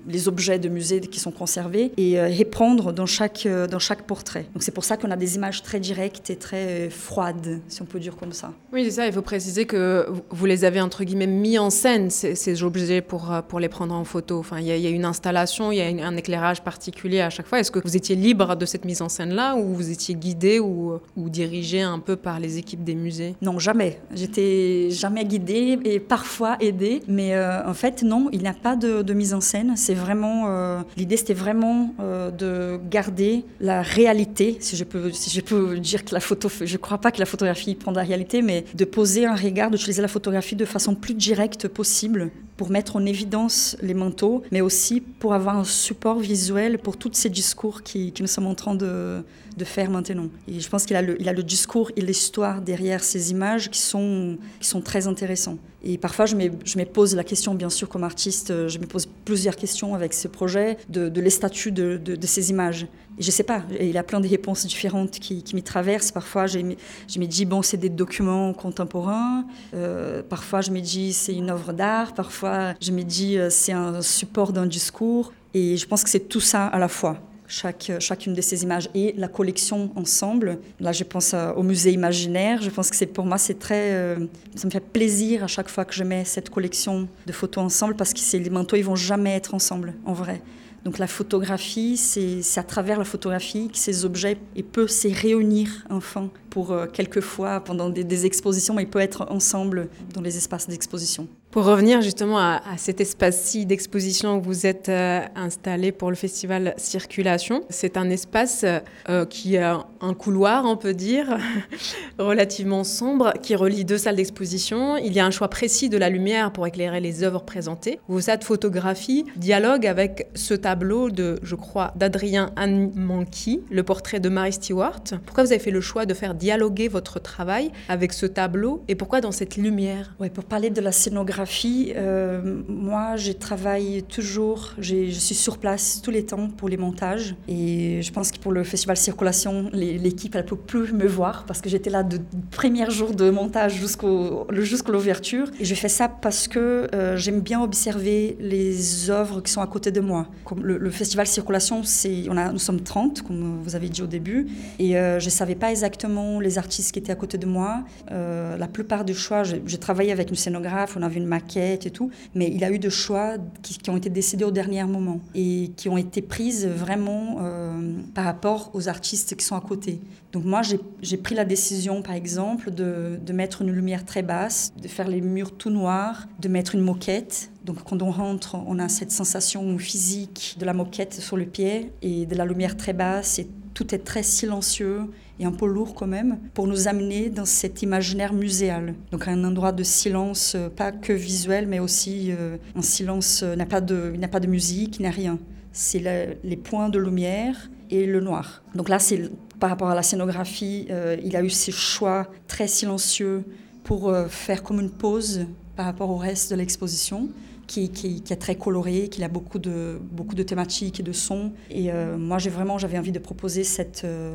les, 0.08 0.28
objets 0.28 0.60
de 0.60 0.70
musée 0.70 1.00
qui 1.00 1.20
sont 1.20 1.32
conservés 1.32 1.92
et 1.98 2.20
euh, 2.20 2.28
reprendre 2.28 2.92
dans 2.92 3.06
chaque, 3.06 3.46
euh, 3.46 3.68
dans 3.68 3.80
chaque 3.80 4.04
portrait. 4.04 4.46
Donc 4.54 4.64
c'est 4.64 4.72
pour 4.72 4.84
ça 4.84 4.98
qu'on 4.98 5.12
a 5.12 5.16
des 5.16 5.36
images 5.36 5.64
très 5.64 5.80
directes 5.80 6.30
et 6.30 6.36
très 6.36 6.90
froides, 6.90 7.62
si 7.68 7.82
on 7.82 7.86
peut 7.86 8.00
dire 8.00 8.16
comme 8.16 8.34
ça. 8.34 8.52
Oui, 8.74 8.84
c'est 8.86 8.92
ça. 8.92 9.08
Il 9.08 9.14
faut 9.14 9.22
préciser 9.22 9.66
que 9.66 10.08
vous 10.30 10.46
les 10.46 10.66
avez 10.66 10.82
entre 10.82 11.04
guillemets 11.04 11.28
mis 11.28 11.60
en 11.60 11.70
scène 11.70 12.10
ces, 12.10 12.64
objets 12.64 13.02
pour, 13.02 13.32
pour 13.48 13.60
les 13.60 13.70
prendre 13.70 13.94
en 13.94 14.04
photo. 14.04 14.40
Enfin, 14.40 14.60
il 14.60 14.66
y, 14.66 14.88
a 14.88 14.90
une 14.90 15.06
installation, 15.06 15.72
il 15.72 15.78
y 15.78 15.82
a 15.82 16.06
un 16.06 16.18
éclairage 16.18 16.62
particulier 16.62 17.22
à 17.22 17.30
chaque 17.30 17.48
fois. 17.48 17.60
Est-ce 17.60 17.72
que 17.72 17.80
vous 17.84 17.96
étiez 17.96 18.16
libre 18.16 18.56
de 18.56 18.66
cette 18.66 18.86
mise 18.86 19.02
en 19.02 19.10
scène-là 19.10 19.56
ou 19.56 19.74
vous 19.74 19.92
étiez 19.92 20.16
guidé 20.16 20.37
ou, 20.60 21.00
ou 21.16 21.30
dirigé 21.30 21.82
un 21.82 22.00
peu 22.00 22.16
par 22.16 22.40
les 22.40 22.58
équipes 22.58 22.84
des 22.84 22.96
musées? 22.96 23.36
Non, 23.42 23.60
jamais. 23.60 24.00
J'étais 24.14 24.90
jamais 24.92 25.26
guidée 25.26 25.80
et 25.84 26.00
parfois 26.00 26.58
aidée. 26.60 27.02
Mais 27.08 27.36
euh, 27.36 27.68
en 27.68 27.74
fait, 27.74 28.04
non, 28.04 28.30
il 28.32 28.42
n'y 28.42 28.48
a 28.48 28.54
pas 28.54 28.76
de, 28.76 29.02
de, 29.02 29.14
mise 29.14 29.34
en 29.34 29.42
scène. 29.42 29.74
C'est 29.76 29.94
vraiment. 29.94 30.46
Euh, 30.48 30.82
L'idée, 30.96 31.18
c'était 31.18 31.34
vraiment 31.34 31.94
euh, 32.00 32.32
de 32.32 32.80
garder 32.90 33.44
la 33.60 33.82
réalité, 33.82 34.58
si 34.60 34.76
je, 34.76 34.84
peux, 34.84 35.12
si 35.12 35.30
je 35.30 35.42
peux 35.42 35.80
dire 35.80 36.06
que 36.06 36.14
la 36.14 36.20
photo. 36.20 36.50
Je 36.50 36.72
ne 36.72 36.78
crois 36.78 37.00
pas 37.00 37.12
que 37.12 37.20
la 37.20 37.26
photographie 37.26 37.76
prend 37.76 37.92
la 37.92 38.04
réalité, 38.04 38.42
mais 38.42 38.66
de 38.74 38.86
poser 38.86 39.26
un 39.26 39.36
regard, 39.36 39.72
d'utiliser 39.72 40.02
la 40.02 40.08
photographie 40.08 40.56
de 40.56 40.66
façon 40.66 40.96
plus 40.96 41.14
directe 41.14 41.68
possible 41.68 42.32
pour 42.58 42.72
mettre 42.72 42.96
en 42.96 43.06
évidence 43.06 43.78
les 43.82 43.94
manteaux, 43.94 44.44
mais 44.52 44.62
aussi 44.62 45.00
pour 45.00 45.34
avoir 45.34 45.58
un 45.58 45.64
support 45.64 46.20
visuel 46.20 46.80
pour 46.80 46.98
tous 46.98 47.14
ces 47.14 47.30
discours 47.30 47.84
qui, 47.84 48.12
qui 48.12 48.24
nous 48.24 48.28
sommes 48.28 48.48
en 48.48 48.56
train 48.56 48.74
de, 48.74 49.24
de 49.58 49.66
faire 49.66 49.90
maintenant. 49.90 50.30
Et 50.48 50.60
je 50.60 50.70
pense 50.70 50.86
qu'il 50.86 50.96
a 50.96 51.02
le, 51.02 51.20
il 51.20 51.28
a 51.28 51.34
discours 51.34 51.92
et 51.96 52.02
l'histoire 52.02 52.62
derrière 52.62 53.04
ces 53.04 53.32
images 53.32 53.70
qui 53.70 53.80
sont, 53.80 54.38
très 54.84 55.08
intéressants. 55.08 55.58
Et 55.84 55.98
parfois, 55.98 56.26
je 56.26 56.36
me, 56.36 56.86
pose 56.86 57.16
la 57.16 57.24
question, 57.24 57.56
bien 57.56 57.70
sûr, 57.70 57.90
comme 57.90 58.04
artiste, 58.04 58.68
je 58.68 58.78
me 58.80 58.86
pose 58.86 59.08
plusieurs 59.26 59.56
questions 59.56 59.96
avec 59.96 60.14
ce 60.14 60.28
projet 60.28 60.78
de, 60.90 61.10
de 61.10 61.22
les 61.22 61.30
statuts 61.30 61.72
de, 61.72 62.18
ces 62.24 62.50
images. 62.50 62.88
Et 63.20 63.24
je 63.24 63.32
sais 63.32 63.44
pas, 63.44 63.64
il 63.80 63.90
y 63.90 63.98
a 63.98 64.04
plein 64.04 64.20
de 64.20 64.28
réponses 64.28 64.66
différentes 64.66 65.12
qui, 65.20 65.44
m'y 65.54 65.64
traversent. 65.64 66.12
Parfois, 66.12 66.46
je 66.46 66.60
me 66.60 67.26
dis, 67.26 67.46
bon, 67.46 67.62
c'est 67.62 67.78
des 67.78 67.90
documents 67.90 68.54
contemporains. 68.54 69.46
Euh, 69.74 70.22
parfois, 70.22 70.62
je 70.62 70.72
me 70.72 70.82
dis, 70.82 71.14
c'est 71.14 71.34
une 71.34 71.50
œuvre 71.50 71.74
d'art. 71.74 72.14
Parfois, 72.14 72.74
je 72.82 72.92
me 72.92 73.04
dis, 73.04 73.38
c'est 73.50 73.74
un 73.74 74.02
support 74.02 74.54
d'un 74.54 74.68
discours. 74.68 75.34
Et 75.54 75.78
je 75.78 75.88
pense 75.88 76.04
que 76.04 76.10
c'est 76.10 76.28
tout 76.28 76.42
ça 76.42 76.68
à 76.68 76.78
la 76.78 76.88
fois 76.88 77.20
chaque, 77.48 77.92
chacune 78.00 78.34
de 78.34 78.42
ces 78.42 78.64
images 78.64 78.90
et 78.94 79.14
la 79.18 79.28
collection 79.28 79.92
ensemble. 79.96 80.60
Là, 80.80 80.92
je 80.92 81.04
pense 81.04 81.34
au 81.56 81.64
musée 81.64 81.92
imaginaire. 81.92 82.62
Je 82.62 82.70
pense 82.70 82.90
que 82.90 82.96
c'est 82.96 83.06
pour 83.06 83.26
moi, 83.26 83.38
c'est 83.38 83.60
très, 83.60 83.94
euh, 83.94 84.28
ça 84.56 84.68
me 84.68 84.72
fait 84.72 84.80
plaisir 84.80 85.44
à 85.44 85.48
chaque 85.48 85.70
fois 85.70 85.86
que 85.86 85.94
je 85.94 86.04
mets 86.04 86.26
cette 86.26 86.50
collection 86.50 87.08
de 87.26 87.32
photos 87.32 87.64
ensemble 87.64 87.96
parce 87.96 88.14
que 88.14 88.20
ces, 88.20 88.40
les 88.40 88.50
manteaux, 88.50 88.76
ils 88.76 88.86
vont 88.86 88.96
jamais 88.96 89.36
être 89.36 89.54
ensemble, 89.54 89.94
en 90.06 90.14
vrai. 90.14 90.42
Donc 90.86 91.00
la 91.00 91.08
photographie, 91.08 91.98
c'est 91.98 92.42
à 92.58 92.64
travers 92.64 92.98
la 92.98 93.04
photographie 93.04 93.70
que 93.70 93.78
ces 93.78 94.06
objets 94.06 94.38
peuvent 94.72 94.90
se 94.90 95.08
réunir 95.10 95.86
enfin 95.90 96.30
pour 96.50 96.72
euh, 96.72 96.86
quelques 96.86 97.20
fois 97.20 97.60
pendant 97.60 97.90
des, 97.90 98.04
des 98.04 98.26
expositions, 98.26 98.74
mais 98.74 98.84
ils 98.84 98.90
peuvent 98.90 99.02
être 99.02 99.28
ensemble 99.30 99.90
dans 100.14 100.22
les 100.22 100.38
espaces 100.38 100.68
d'exposition. 100.70 101.28
Pour 101.58 101.66
revenir 101.66 102.04
justement 102.04 102.38
à, 102.38 102.62
cet 102.78 103.02
espace-ci 103.02 103.66
d'exposition 103.66 104.38
où 104.38 104.42
vous 104.44 104.68
êtes 104.68 104.90
euh, 104.90 105.22
installé 105.36 105.92
pour 105.92 106.12
le 106.12 106.16
festival 106.16 106.76
Circulation, 106.78 107.64
c'est 107.72 107.98
un 107.98 108.12
espace 108.12 108.64
euh, 109.10 109.26
qui 109.26 109.58
a 109.58 109.88
un 110.00 110.14
couloir, 110.14 110.66
on 110.66 110.78
peut 110.78 110.94
dire, 110.94 111.40
relativement 112.20 112.84
sombre, 112.84 113.34
qui 113.42 113.56
relie 113.56 113.86
deux 113.86 113.98
salles 113.98 114.18
d'exposition. 114.18 114.98
Il 114.98 115.14
y 115.14 115.20
a 115.20 115.26
un 115.26 115.32
choix 115.32 115.48
précis 115.48 115.90
de 115.90 115.98
la 115.98 116.12
lumière 116.12 116.54
pour 116.54 116.68
éclairer 116.68 117.00
les 117.00 117.24
œuvres 117.24 117.42
présentées. 117.42 118.00
Vos 118.08 118.20
de 118.20 118.44
photographie 118.44 119.26
dialogue 119.36 119.88
avec 119.88 120.28
ce 120.36 120.54
tableau 120.54 121.10
de, 121.10 121.40
je 121.42 121.56
crois, 121.56 121.92
d'Adrien 121.96 122.52
Anmanki, 122.56 123.62
le 123.72 123.82
portrait 123.82 124.20
de 124.20 124.30
Mary 124.30 124.54
Stewart. 124.54 125.02
Pourquoi 125.26 125.44
vous 125.44 125.52
avez 125.54 125.60
fait 125.60 125.72
le 125.72 125.82
choix 125.82 126.06
de 126.06 126.14
faire 126.14 126.36
dialoguer 126.36 126.88
votre 126.88 127.20
travail 127.20 127.72
avec 127.90 128.14
ce 128.14 128.28
tableau 128.28 128.84
et 128.88 128.94
pourquoi 128.94 129.22
dans 129.22 129.32
cette 129.32 129.58
lumière? 129.58 130.14
Ouais, 130.20 130.30
Pour 130.30 130.44
parler 130.44 130.70
de 130.70 130.82
la 130.82 130.92
scénographie, 130.92 131.47
euh, 131.96 132.62
moi, 132.68 133.16
je 133.16 133.32
travaille 133.32 134.04
toujours, 134.04 134.74
je 134.80 135.10
suis 135.12 135.36
sur 135.36 135.58
place 135.58 136.02
tous 136.02 136.12
les 136.12 136.26
temps 136.26 136.50
pour 136.50 136.70
les 136.70 136.78
montages. 136.78 137.36
Et 137.48 138.02
je 138.02 138.12
pense 138.12 138.32
que 138.32 138.40
pour 138.40 138.52
le 138.52 138.64
festival 138.64 138.98
Circulation, 138.98 139.70
l'équipe, 139.74 140.36
elle 140.36 140.44
ne 140.44 140.48
peut 140.48 140.56
plus 140.56 140.92
me 140.94 141.08
voir 141.08 141.46
parce 141.46 141.62
que 141.62 141.70
j'étais 141.70 141.90
là 141.90 142.04
de 142.04 142.20
premier 142.52 142.90
jour 142.90 143.14
de 143.14 143.30
montage 143.30 143.76
jusqu'au 143.76 144.48
jusqu'à 144.52 144.92
l'ouverture. 144.92 145.48
Et 145.60 145.66
je 145.66 145.76
fais 145.76 145.90
ça 145.90 146.08
parce 146.10 146.48
que 146.48 146.88
euh, 146.94 147.18
j'aime 147.18 147.42
bien 147.42 147.62
observer 147.62 148.38
les 148.40 149.10
œuvres 149.10 149.42
qui 149.42 149.52
sont 149.52 149.62
à 149.62 149.68
côté 149.68 149.92
de 149.92 150.02
moi. 150.02 150.28
Comme 150.46 150.64
le, 150.64 150.90
festival 150.90 151.28
Circulation, 151.28 151.82
on 152.30 152.52
nous 152.52 152.60
sommes 152.60 152.82
30, 152.82 153.22
comme 153.24 153.60
vous 153.62 153.76
avez 153.76 153.90
dit 153.90 154.02
au 154.02 154.08
début. 154.08 154.48
Et 154.80 154.98
euh, 154.98 155.20
je 155.20 155.26
ne 155.26 155.32
savais 155.32 155.56
pas 155.56 155.72
exactement 155.72 156.40
les 156.40 156.58
artistes 156.58 156.92
qui 156.92 157.00
étaient 157.00 157.12
à 157.12 157.16
côté 157.16 157.38
de 157.38 157.46
moi. 157.46 157.84
La 158.10 158.68
plupart 158.68 159.06
du 159.06 159.14
choix, 159.14 159.44
j'ai 159.44 159.78
travaillé 159.78 160.12
avec 160.12 160.30
une 160.30 160.36
scénographe, 160.36 160.98
on 160.98 161.04
avait 161.04 161.18
une 161.18 161.27
maquette 161.28 161.86
et 161.86 161.92
tout, 161.92 162.10
mais 162.36 162.50
il 162.54 162.64
a 162.64 162.72
eu 162.72 162.80
de 162.80 162.90
choix 162.90 163.36
qui, 163.62 163.90
ont 163.90 163.98
été 163.98 164.10
décidés 164.10 164.44
au 164.44 164.52
dernier 164.52 164.84
moment 164.84 165.20
et 165.36 165.72
qui 165.76 165.90
ont 165.90 165.98
été 165.98 166.22
prises 166.22 166.68
vraiment 166.68 167.38
euh, 167.42 167.94
par 168.14 168.26
rapport 168.26 168.72
aux 168.74 168.90
artistes 168.90 169.36
qui 169.36 169.46
sont 169.46 169.56
à 169.56 169.62
côté. 169.62 170.00
Donc 170.32 170.44
moi, 170.44 170.62
j'ai 171.02 171.18
pris 171.18 171.36
la 171.36 171.46
décision, 171.46 172.02
par 172.02 172.16
exemple, 172.16 172.72
de, 172.72 173.20
mettre 173.32 173.62
une 173.62 173.72
lumière 173.72 174.04
très 174.04 174.24
basse, 174.24 174.74
de 174.82 174.88
faire 174.88 175.08
les 175.08 175.22
murs 175.22 175.56
tout 175.56 175.70
noirs, 175.70 176.28
de 176.40 176.48
mettre 176.48 176.76
une 176.76 176.82
moquette. 176.82 177.52
Donc 177.66 177.84
quand 177.84 178.02
on 178.02 178.12
rentre, 178.12 178.56
on 178.68 178.80
a 178.80 178.90
cette 178.90 179.12
sensation 179.12 179.78
physique 179.78 180.56
de 180.60 180.66
la 180.66 180.74
moquette 180.74 181.14
sur 181.14 181.38
le 181.38 181.46
pied 181.46 181.92
et 182.02 182.26
de 182.26 182.36
la 182.36 182.46
lumière 182.46 182.78
très 182.78 182.94
basse 182.94 183.40
et 183.40 183.48
tout 183.74 183.94
est 183.94 184.00
très 184.00 184.24
silencieux 184.24 185.02
et 185.40 185.46
un 185.46 185.52
peu 185.52 185.68
lourd 185.68 185.94
quand 185.94 186.08
même, 186.08 186.40
pour 186.54 186.68
nous 186.68 186.88
amener 186.88 187.30
dans 187.30 187.46
cet 187.46 187.82
imaginaire 187.82 188.34
muséal. 188.34 188.96
Donc 189.12 189.28
un 189.28 189.44
endroit 189.44 189.72
de 189.72 189.84
silence, 189.84 190.54
euh, 190.56 190.70
pas 190.70 190.92
que 190.92 191.14
visuel, 191.14 191.68
mais 191.68 191.80
aussi 191.80 192.32
euh, 192.32 192.58
un 192.76 192.82
silence, 192.82 193.44
il 193.48 193.56
n'y 193.56 193.62
a, 193.62 193.66
pas 193.66 193.82
de, 193.82 194.14
n'y 194.18 194.28
pas 194.28 194.40
de 194.40 194.48
musique, 194.48 194.98
il 194.98 195.04
n'y 195.04 195.08
a 195.08 195.12
rien. 195.12 195.40
C'est 195.72 196.04
les 196.44 196.58
points 196.58 196.90
de 196.90 196.98
lumière 196.98 197.70
et 197.92 198.06
le 198.06 198.20
noir. 198.20 198.64
Donc 198.74 198.90
là, 198.90 198.98
c'est 198.98 199.30
par 199.60 199.70
rapport 199.70 199.90
à 199.90 199.96
la 199.96 200.04
scénographie, 200.04 200.88
euh, 200.92 201.18
il 201.24 201.36
a 201.36 201.44
eu 201.44 201.50
ces 201.50 201.72
choix 201.72 202.28
très 202.48 202.68
silencieux 202.68 203.44
pour 203.84 204.10
euh, 204.10 204.28
faire 204.28 204.64
comme 204.64 204.80
une 204.80 204.92
pause 204.92 205.46
par 205.76 205.86
rapport 205.86 206.10
au 206.10 206.18
reste 206.18 206.52
de 206.52 206.56
l'exposition 206.56 207.30
qui, 207.68 208.24
est 208.30 208.36
très 208.40 208.56
coloré, 208.56 209.10
qui 209.10 209.24
a 209.24 209.28
beaucoup 209.28 209.60
de, 209.60 210.00
beaucoup 210.12 210.36
de 210.36 210.44
thématiques 210.44 211.02
et 211.02 211.04
de 211.04 211.12
sons. 211.12 211.52
Et 211.70 211.92
euh, 211.92 212.18
moi, 212.18 212.38
j'ai 212.40 212.50
vraiment 212.50 212.78
j'avais 212.78 212.98
envie 212.98 213.12
de 213.12 213.20
proposer 213.20 213.64
cette, 213.64 214.04
euh, 214.06 214.34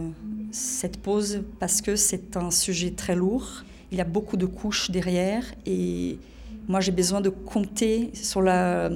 cette 0.52 0.98
pause 0.98 1.42
parce 1.58 1.80
que 1.80 1.96
c'est 1.96 2.36
un 2.36 2.50
sujet 2.50 2.90
très 2.90 3.16
lourd. 3.16 3.64
Il 3.90 3.98
y 3.98 4.00
a 4.00 4.04
beaucoup 4.04 4.36
de 4.36 4.46
couches 4.46 4.90
derrière 4.90 5.44
et 5.66 6.18
moi, 6.68 6.80
j'ai 6.80 6.92
besoin 6.92 7.20
de 7.20 7.30
compter 7.30 8.10
sur 8.14 8.42
la, 8.42 8.90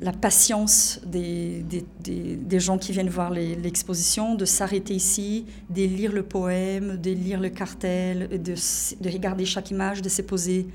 la 0.00 0.12
patience 0.12 1.00
des, 1.06 1.62
des, 1.62 1.84
des, 2.00 2.36
des, 2.36 2.60
gens 2.60 2.78
qui 2.78 2.92
viennent 2.92 3.08
voir 3.08 3.30
l'exposition, 3.30 4.34
de 4.34 4.44
s'arrêter 4.44 4.94
ici, 4.94 5.46
de 5.70 5.82
lire 5.82 6.12
le 6.12 6.22
poème, 6.22 6.96
de 6.96 7.10
lire 7.10 7.40
le 7.40 7.50
cartel, 7.50 8.28
de, 8.42 8.54
de 9.00 9.10
regarder 9.10 9.44
chaque 9.44 9.70
image, 9.70 10.02
de 10.02 10.08
se 10.08 10.22
poser 10.22 10.66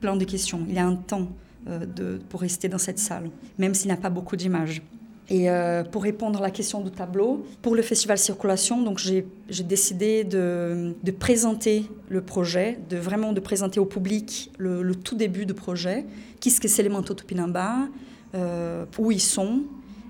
plein 0.00 0.16
de 0.16 0.24
questions. 0.24 0.64
Il 0.68 0.74
y 0.74 0.78
a 0.78 0.86
un 0.86 0.96
temps 0.96 1.28
de, 1.66 2.18
pour 2.28 2.40
rester 2.40 2.68
dans 2.68 2.78
cette 2.78 2.98
salle, 2.98 3.30
même 3.58 3.74
s'il 3.74 3.88
n'y 3.88 3.96
a 3.96 4.00
pas 4.00 4.10
beaucoup 4.10 4.36
d'images. 4.36 4.82
Et 5.28 5.50
euh, 5.50 5.82
pour 5.82 6.04
répondre 6.04 6.38
à 6.38 6.42
la 6.42 6.50
question 6.50 6.80
du 6.80 6.90
tableau, 6.90 7.44
pour 7.62 7.74
le 7.74 7.82
festival 7.82 8.16
Circulation, 8.16 8.82
donc 8.82 8.98
j'ai 8.98 9.24
décidé 9.64 10.22
de, 10.22 10.94
présenter 11.18 11.86
le 12.08 12.22
projet, 12.22 12.78
de 12.88 12.96
vraiment 12.96 13.32
de 13.32 13.40
présenter 13.40 13.80
au 13.80 13.86
public 13.86 14.52
le, 14.58 14.94
tout 14.94 15.16
début 15.16 15.44
du 15.44 15.54
projet, 15.54 16.04
qu'est-ce 16.40 16.60
que 16.60 16.68
c'est 16.68 16.82
les 16.82 16.88
manteaux 16.88 17.14
Tupinamba, 17.14 17.88
euh, 18.34 18.84
où 18.98 19.10
ils 19.10 19.20
sont, 19.20 19.62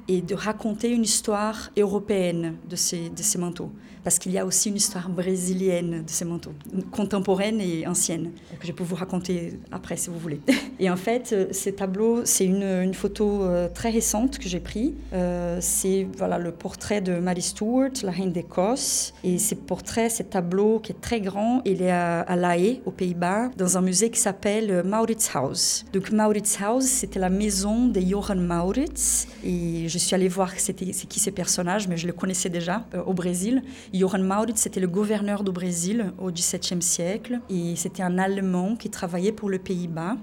et 0.08 0.20
de 0.20 0.34
raconter 0.34 0.90
une 0.90 1.02
histoire 1.02 1.70
européenne 1.76 2.54
de 2.68 2.76
ces 2.76 3.38
manteaux. 3.38 3.72
Parce 4.06 4.20
qu'il 4.20 4.30
y 4.30 4.38
a 4.38 4.46
aussi 4.46 4.68
une 4.68 4.76
histoire 4.76 5.08
brésilienne 5.08 6.04
de 6.04 6.08
ces 6.10 6.24
manteaux, 6.24 6.52
contemporaine 6.92 7.60
et 7.60 7.88
ancienne, 7.88 8.30
que 8.60 8.64
je 8.64 8.70
peux 8.70 8.84
vous 8.84 8.94
raconter 8.94 9.58
après 9.72 9.96
si 9.96 10.10
vous 10.10 10.18
voulez. 10.20 10.40
Et 10.78 10.88
en 10.90 10.96
fait, 10.96 11.32
euh, 11.32 11.46
ces 11.50 11.72
tableaux, 11.74 12.24
c'est 12.24 12.44
une, 12.44 12.94
photo 12.94 13.42
euh, 13.42 13.68
très 13.68 13.90
récente 13.90 14.38
que 14.38 14.48
j'ai 14.48 14.60
prise. 14.60 14.92
Euh, 15.12 15.58
c'est 15.60 16.06
voilà, 16.18 16.38
le 16.38 16.52
portrait 16.52 17.00
de 17.00 17.18
Mary 17.18 17.42
Stuart, 17.42 17.90
la 18.04 18.12
reine 18.12 18.30
d'Écosse. 18.30 19.12
Et 19.24 19.38
ce 19.38 19.56
portrait, 19.56 20.08
ce 20.08 20.22
tableau 20.22 20.78
qui 20.78 20.92
est 20.92 21.00
très 21.00 21.20
grand, 21.20 21.62
il 21.64 21.82
est 21.82 21.90
à, 21.90 22.36
La 22.36 22.58
Haye, 22.58 22.82
aux 22.86 22.92
Pays-Bas, 22.92 23.50
dans 23.56 23.76
un 23.76 23.80
musée 23.80 24.10
qui 24.10 24.20
s'appelle 24.20 24.84
Mauritshuis. 24.84 25.84
Donc 25.92 26.12
Mauritshuis, 26.12 26.82
c'était 26.82 27.18
la 27.18 27.30
maison 27.30 27.88
de 27.88 28.00
Johann 28.00 28.46
Maurits. 28.46 29.26
Et 29.42 29.88
je 29.88 29.96
je 29.96 29.98
suis 29.98 30.14
allée 30.14 30.28
voir 30.28 30.52
c'était, 30.58 30.92
c'est 30.92 31.08
qui 31.08 31.18
ces 31.18 31.30
personnages, 31.30 31.88
mais 31.88 31.96
je 31.96 32.06
le 32.06 32.12
connaissais 32.12 32.50
déjà 32.50 32.84
au 33.06 33.14
Brésil. 33.14 33.62
Johann 33.98 34.22
Mauritz, 34.22 34.60
c'était 34.60 34.80
le 34.80 34.88
gouverneur 34.88 35.44
du 35.44 35.50
Brésil 35.50 36.12
au 36.18 36.30
XVIIe 36.30 36.82
siècle. 36.82 37.40
Et 37.50 37.74
c'était 37.76 38.02
un 38.02 38.18
Allemand 38.18 38.76
qui 38.76 38.90
travaillait 38.90 39.32
pour 39.32 39.48
le 39.48 39.58
Pays-Bas. 39.58 40.16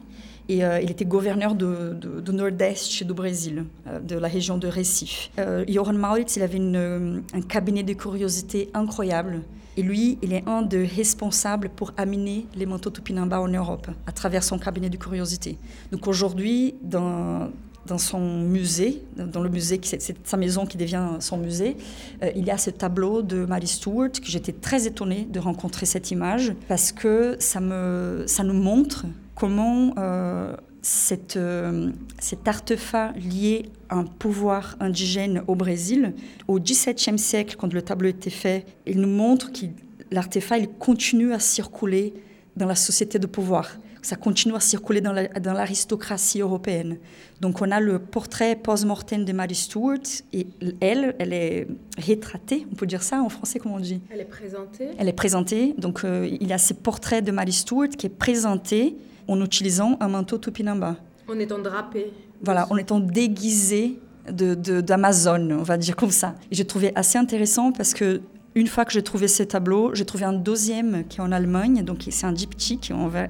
Et 0.49 0.57
il 0.57 0.91
était 0.91 1.05
gouverneur 1.05 1.55
de, 1.55 1.95
nord-est 2.31 3.03
du 3.03 3.13
Brésil, 3.13 3.63
de 4.03 4.17
la 4.17 4.27
région 4.27 4.57
de 4.57 4.67
Recife. 4.67 5.31
Johann 5.69 5.97
Mauritz, 5.97 6.35
il 6.35 6.43
avait 6.43 6.57
une, 6.57 7.23
un 7.33 7.41
cabinet 7.41 7.83
de 7.83 7.93
curiosité 7.93 8.69
incroyable. 8.73 9.41
Et 9.75 9.81
lui, 9.81 10.19
il 10.21 10.33
est 10.33 10.47
un 10.47 10.61
des 10.61 10.85
responsables 10.85 11.69
pour 11.69 11.93
amener 11.97 12.45
les 12.55 12.65
manteaux 12.65 12.91
Tupinamba 12.91 13.39
en 13.39 13.47
Europe 13.47 13.89
à 14.05 14.11
travers 14.11 14.43
son 14.43 14.59
cabinet 14.59 14.89
de 14.89 14.97
curiosité. 14.97 15.57
Donc 15.91 16.07
aujourd'hui, 16.07 16.75
dans, 16.83 17.49
dans 17.85 17.97
son 17.97 18.19
musée, 18.19 19.03
dans 19.17 19.41
le 19.41 19.49
musée, 19.49 19.79
c'est 19.83 20.15
sa 20.25 20.37
maison 20.37 20.65
qui 20.65 20.77
devient 20.77 21.07
son 21.19 21.37
musée, 21.37 21.75
euh, 22.23 22.31
il 22.35 22.45
y 22.45 22.51
a 22.51 22.57
ce 22.57 22.69
tableau 22.69 23.21
de 23.21 23.45
Mary 23.45 23.67
Stuart 23.67 24.11
que 24.11 24.27
j'étais 24.27 24.53
très 24.53 24.87
étonnée 24.87 25.27
de 25.29 25.39
rencontrer 25.39 25.85
cette 25.85 26.11
image 26.11 26.53
parce 26.67 26.91
que 26.91 27.35
ça, 27.39 27.59
me, 27.59 28.23
ça 28.27 28.43
nous 28.43 28.53
montre 28.53 29.05
comment 29.35 29.93
euh, 29.97 30.55
cette, 30.81 31.37
euh, 31.37 31.91
cet 32.19 32.47
artefact 32.47 33.17
lié 33.17 33.69
à 33.89 33.97
un 33.97 34.05
pouvoir 34.05 34.75
indigène 34.79 35.43
au 35.47 35.55
Brésil, 35.55 36.13
au 36.47 36.59
XVIIe 36.59 37.19
siècle, 37.19 37.55
quand 37.57 37.73
le 37.73 37.81
tableau 37.81 38.09
était 38.09 38.29
fait, 38.29 38.65
il 38.85 38.99
nous 39.01 39.09
montre 39.09 39.51
que 39.51 39.65
l'artefact 40.11 40.69
continue 40.79 41.33
à 41.33 41.39
circuler 41.39 42.13
dans 42.55 42.67
la 42.67 42.75
société 42.75 43.19
de 43.19 43.27
pouvoir. 43.27 43.77
Ça 44.03 44.17
continue 44.17 44.53
à 44.53 44.59
circuler 44.59 45.01
dans 45.01 45.13
l'aristocratie 45.53 46.41
européenne. 46.41 46.97
Donc 47.39 47.61
on 47.61 47.71
a 47.71 47.79
le 47.79 47.99
portrait 47.99 48.55
post-mortem 48.55 49.23
de 49.23 49.31
Mary 49.31 49.55
Stuart 49.55 49.97
et 50.33 50.45
elle, 50.81 51.15
elle 51.19 51.33
est 51.33 51.67
rétratée, 51.97 52.67
on 52.69 52.75
peut 52.75 52.85
dire 52.85 53.01
ça 53.01 53.21
en 53.21 53.29
français, 53.29 53.59
comment 53.59 53.75
on 53.75 53.79
dit? 53.79 54.01
Elle 54.11 54.19
est 54.19 54.25
présentée. 54.25 54.89
Elle 54.99 55.07
est 55.07 55.13
présentée. 55.13 55.73
Donc 55.77 56.03
euh, 56.03 56.27
il 56.29 56.47
y 56.47 56.53
a 56.53 56.57
ce 56.57 56.73
portrait 56.73 57.21
de 57.21 57.31
Mary 57.31 57.53
Stuart 57.53 57.89
qui 57.97 58.07
est 58.07 58.09
présenté 58.17 58.97
en 59.27 59.41
utilisant 59.41 59.97
un 60.01 60.09
manteau 60.09 60.37
tupinamba. 60.37 60.97
En 61.29 61.39
étant 61.39 61.59
drapé. 61.59 62.11
Voilà, 62.41 62.67
en 62.69 62.75
étant 62.75 62.99
déguisé 62.99 63.99
d'Amazon, 64.29 65.39
de, 65.39 65.53
on 65.53 65.63
va 65.63 65.77
dire 65.77 65.95
comme 65.95 66.11
ça. 66.11 66.35
Et 66.51 66.55
j'ai 66.55 66.65
trouvé 66.65 66.91
assez 66.95 67.17
intéressant 67.17 67.71
parce 67.71 67.93
que 67.93 68.21
une 68.55 68.67
fois 68.67 68.85
que 68.85 68.91
j'ai 68.91 69.01
trouvé 69.01 69.27
ces 69.27 69.47
tableaux, 69.47 69.95
j'ai 69.95 70.05
trouvé 70.05 70.25
un 70.25 70.33
deuxième 70.33 71.05
qui 71.07 71.17
est 71.17 71.21
en 71.21 71.31
Allemagne, 71.31 71.83
donc 71.83 72.05
c'est 72.09 72.25
un 72.25 72.31
diptyque 72.31 72.91
en, 72.93 73.07
vrai, 73.07 73.29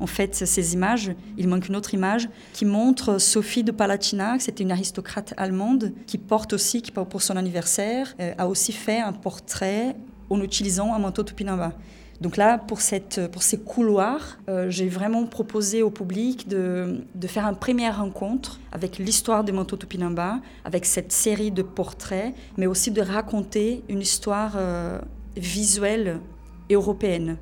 en 0.00 0.06
fait 0.06 0.34
ces 0.34 0.74
images. 0.74 1.12
Il 1.36 1.48
manque 1.48 1.68
une 1.68 1.76
autre 1.76 1.94
image 1.94 2.28
qui 2.52 2.64
montre 2.64 3.18
Sophie 3.18 3.64
de 3.64 3.72
Palatina, 3.72 4.38
c'était 4.38 4.62
une 4.62 4.72
aristocrate 4.72 5.34
allemande 5.36 5.92
qui 6.06 6.18
porte 6.18 6.52
aussi, 6.52 6.82
qui 6.82 6.92
pour 6.92 7.22
son 7.22 7.36
anniversaire, 7.36 8.14
euh, 8.20 8.32
a 8.38 8.48
aussi 8.48 8.72
fait 8.72 9.00
un 9.00 9.12
portrait 9.12 9.96
en 10.30 10.40
utilisant 10.40 10.94
un 10.94 10.98
manteau 10.98 11.22
tupinamba. 11.22 11.72
Donc 12.20 12.36
là, 12.36 12.58
pour, 12.58 12.80
ces 12.80 13.00
couloirs, 13.64 14.38
euh, 14.48 14.70
j'ai 14.70 14.88
vraiment 14.88 15.24
proposé 15.26 15.82
au 15.82 15.90
public 15.90 16.48
de, 16.48 17.04
de, 17.14 17.26
faire 17.28 17.44
une 17.44 17.56
première 17.56 17.98
rencontre 17.98 18.58
avec 18.72 18.98
l'histoire 18.98 19.44
des 19.44 19.52
manteaux 19.52 19.76
Tupinamba, 19.76 20.40
avec 20.64 20.84
cette 20.84 21.12
série 21.12 21.52
de 21.52 21.62
portraits, 21.62 22.34
mais 22.56 22.66
aussi 22.66 22.90
de 22.90 23.02
raconter 23.02 23.84
une 23.88 24.00
histoire 24.00 24.54
euh, 24.56 24.98
visuelle 25.36 26.18
européenne 26.70 27.36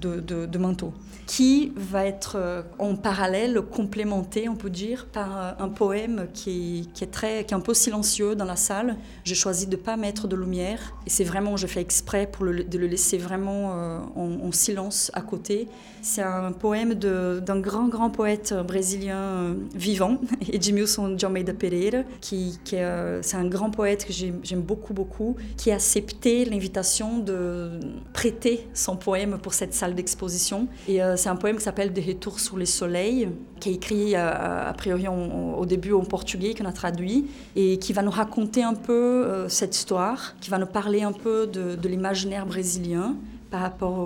de, 0.00 0.20
de, 0.20 0.58
manteaux 0.58 0.92
qui 1.26 1.72
va 1.76 2.04
être 2.04 2.36
euh, 2.36 2.62
en 2.78 2.96
parallèle 2.96 3.60
complémenté, 3.62 4.48
on 4.48 4.56
peut 4.56 4.70
dire, 4.70 5.06
par 5.06 5.38
euh, 5.38 5.52
un 5.58 5.68
poème 5.68 6.26
qui 6.34 6.88
est, 7.00 7.10
très, 7.10 7.44
qui 7.44 7.54
est 7.54 7.56
un 7.56 7.60
peu 7.60 7.74
silencieux 7.74 8.34
dans 8.34 8.44
la 8.44 8.56
salle. 8.56 8.96
J'ai 9.24 9.34
choisi 9.34 9.66
de 9.66 9.76
ne 9.76 9.80
pas 9.80 9.96
mettre 9.96 10.28
de 10.28 10.36
lumière 10.36 10.94
et 11.06 11.10
c'est 11.10 11.24
vraiment, 11.24 11.56
je 11.56 11.66
fais 11.66 11.80
exprès 11.80 12.26
pour 12.30 12.44
le, 12.44 12.64
de 12.64 12.78
le 12.78 12.86
laisser 12.86 13.18
vraiment 13.18 13.72
euh, 13.72 13.98
en, 14.16 14.52
silence 14.52 15.10
à 15.14 15.22
côté. 15.22 15.68
C'est 16.02 16.22
un 16.22 16.52
poème 16.52 16.94
d'un 16.94 17.58
grand, 17.58 17.88
grand 17.88 18.10
poète 18.10 18.54
brésilien 18.54 19.56
vivant, 19.74 20.18
Edmilson 20.52 21.08
de 21.08 21.24
Almeida 21.24 21.54
Pereira, 21.54 22.02
qui, 22.20 22.58
qui 22.62 22.76
un 22.76 23.48
grand 23.48 23.70
poète 23.70 24.04
que 24.04 24.12
j'aime 24.12 24.60
beaucoup, 24.60 24.92
beaucoup, 24.92 25.36
qui 25.56 25.70
a 25.70 25.74
accepté 25.74 26.44
l'invitation 26.44 27.18
de 27.18 27.80
prêter 28.12 28.68
son 28.74 28.96
poème 28.96 29.38
pour 29.38 29.54
cette 29.54 29.74
salle 29.74 29.83
d'exposition. 29.92 30.68
Et 30.88 31.00
c'est 31.16 31.28
un 31.28 31.36
poème 31.36 31.56
qui 31.56 31.64
s'appelle 31.64 31.92
Des 31.92 32.00
retours 32.00 32.40
sur 32.40 32.56
les 32.56 32.64
soleils, 32.66 33.28
qui 33.60 33.70
est 33.70 33.74
écrit 33.74 34.14
euh, 34.14 34.68
a 34.68 34.72
priori 34.74 35.06
au 35.08 35.64
début 35.66 35.92
en 35.92 36.04
portugais, 36.04 36.54
qu'on 36.54 36.66
a 36.66 36.72
traduit, 36.72 37.26
et 37.56 37.78
qui 37.78 37.92
va 37.92 38.02
nous 38.02 38.10
raconter 38.10 38.62
un 38.62 38.74
peu 38.74 38.92
euh, 38.92 39.48
cette 39.48 39.74
histoire, 39.74 40.34
qui 40.40 40.50
va 40.50 40.58
nous 40.58 40.66
parler 40.66 41.02
un 41.02 41.12
peu 41.12 41.46
de, 41.46 41.88
l'imaginaire 41.88 42.46
brésilien 42.46 43.16
par 43.50 43.60
rapport 43.60 43.98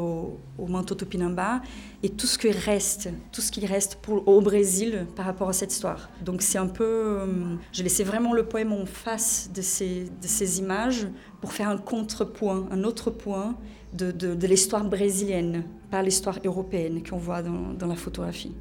au, 0.58 0.66
manteau 0.66 0.94
tupinamba 0.94 1.62
et 2.02 2.10
tout 2.10 2.26
ce 2.26 2.36
qui 2.36 2.50
reste, 2.50 3.08
tout 3.32 3.40
ce 3.40 3.50
qui 3.50 3.64
reste 3.66 3.96
pour, 3.96 4.28
au 4.28 4.40
Brésil 4.40 5.06
par 5.16 5.24
rapport 5.24 5.48
à 5.48 5.52
cette 5.52 5.72
histoire. 5.72 6.10
Donc 6.22 6.42
c'est 6.42 6.58
un 6.58 6.66
peu, 6.66 6.84
euh, 6.84 7.26
j'ai 7.72 7.82
laissé 7.82 8.04
vraiment 8.04 8.34
le 8.34 8.44
poème 8.44 8.72
en 8.72 8.84
face 8.84 9.50
de 9.54 9.62
ces, 9.62 10.04
de 10.04 10.26
ces 10.26 10.58
images 10.58 11.08
pour 11.40 11.52
faire 11.52 11.68
un 11.68 11.78
contrepoint, 11.78 12.68
un 12.70 12.84
autre 12.84 13.10
point 13.10 13.56
de, 13.92 14.46
l'histoire 14.46 14.84
brésilienne, 14.84 15.64
pas 15.90 16.02
l'histoire 16.02 16.38
européenne 16.44 17.02
qu'on 17.02 17.16
voit 17.16 17.42
dans, 17.42 17.86
la 17.86 17.96
photographie. 17.96 18.54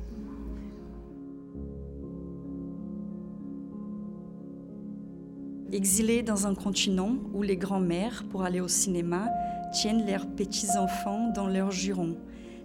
Exilés 5.71 6.23
dans 6.23 6.47
un 6.47 6.55
continent 6.55 7.17
où 7.33 7.41
les 7.41 7.57
grands-mères, 7.57 8.23
pour 8.29 8.43
aller 8.43 8.61
au 8.61 8.69
cinéma, 8.69 9.27
tiennent 9.73 10.05
leurs 10.07 10.27
petits-enfants 10.27 11.31
dans 11.35 11.47
leurs 11.47 11.71
jurons. 11.71 12.15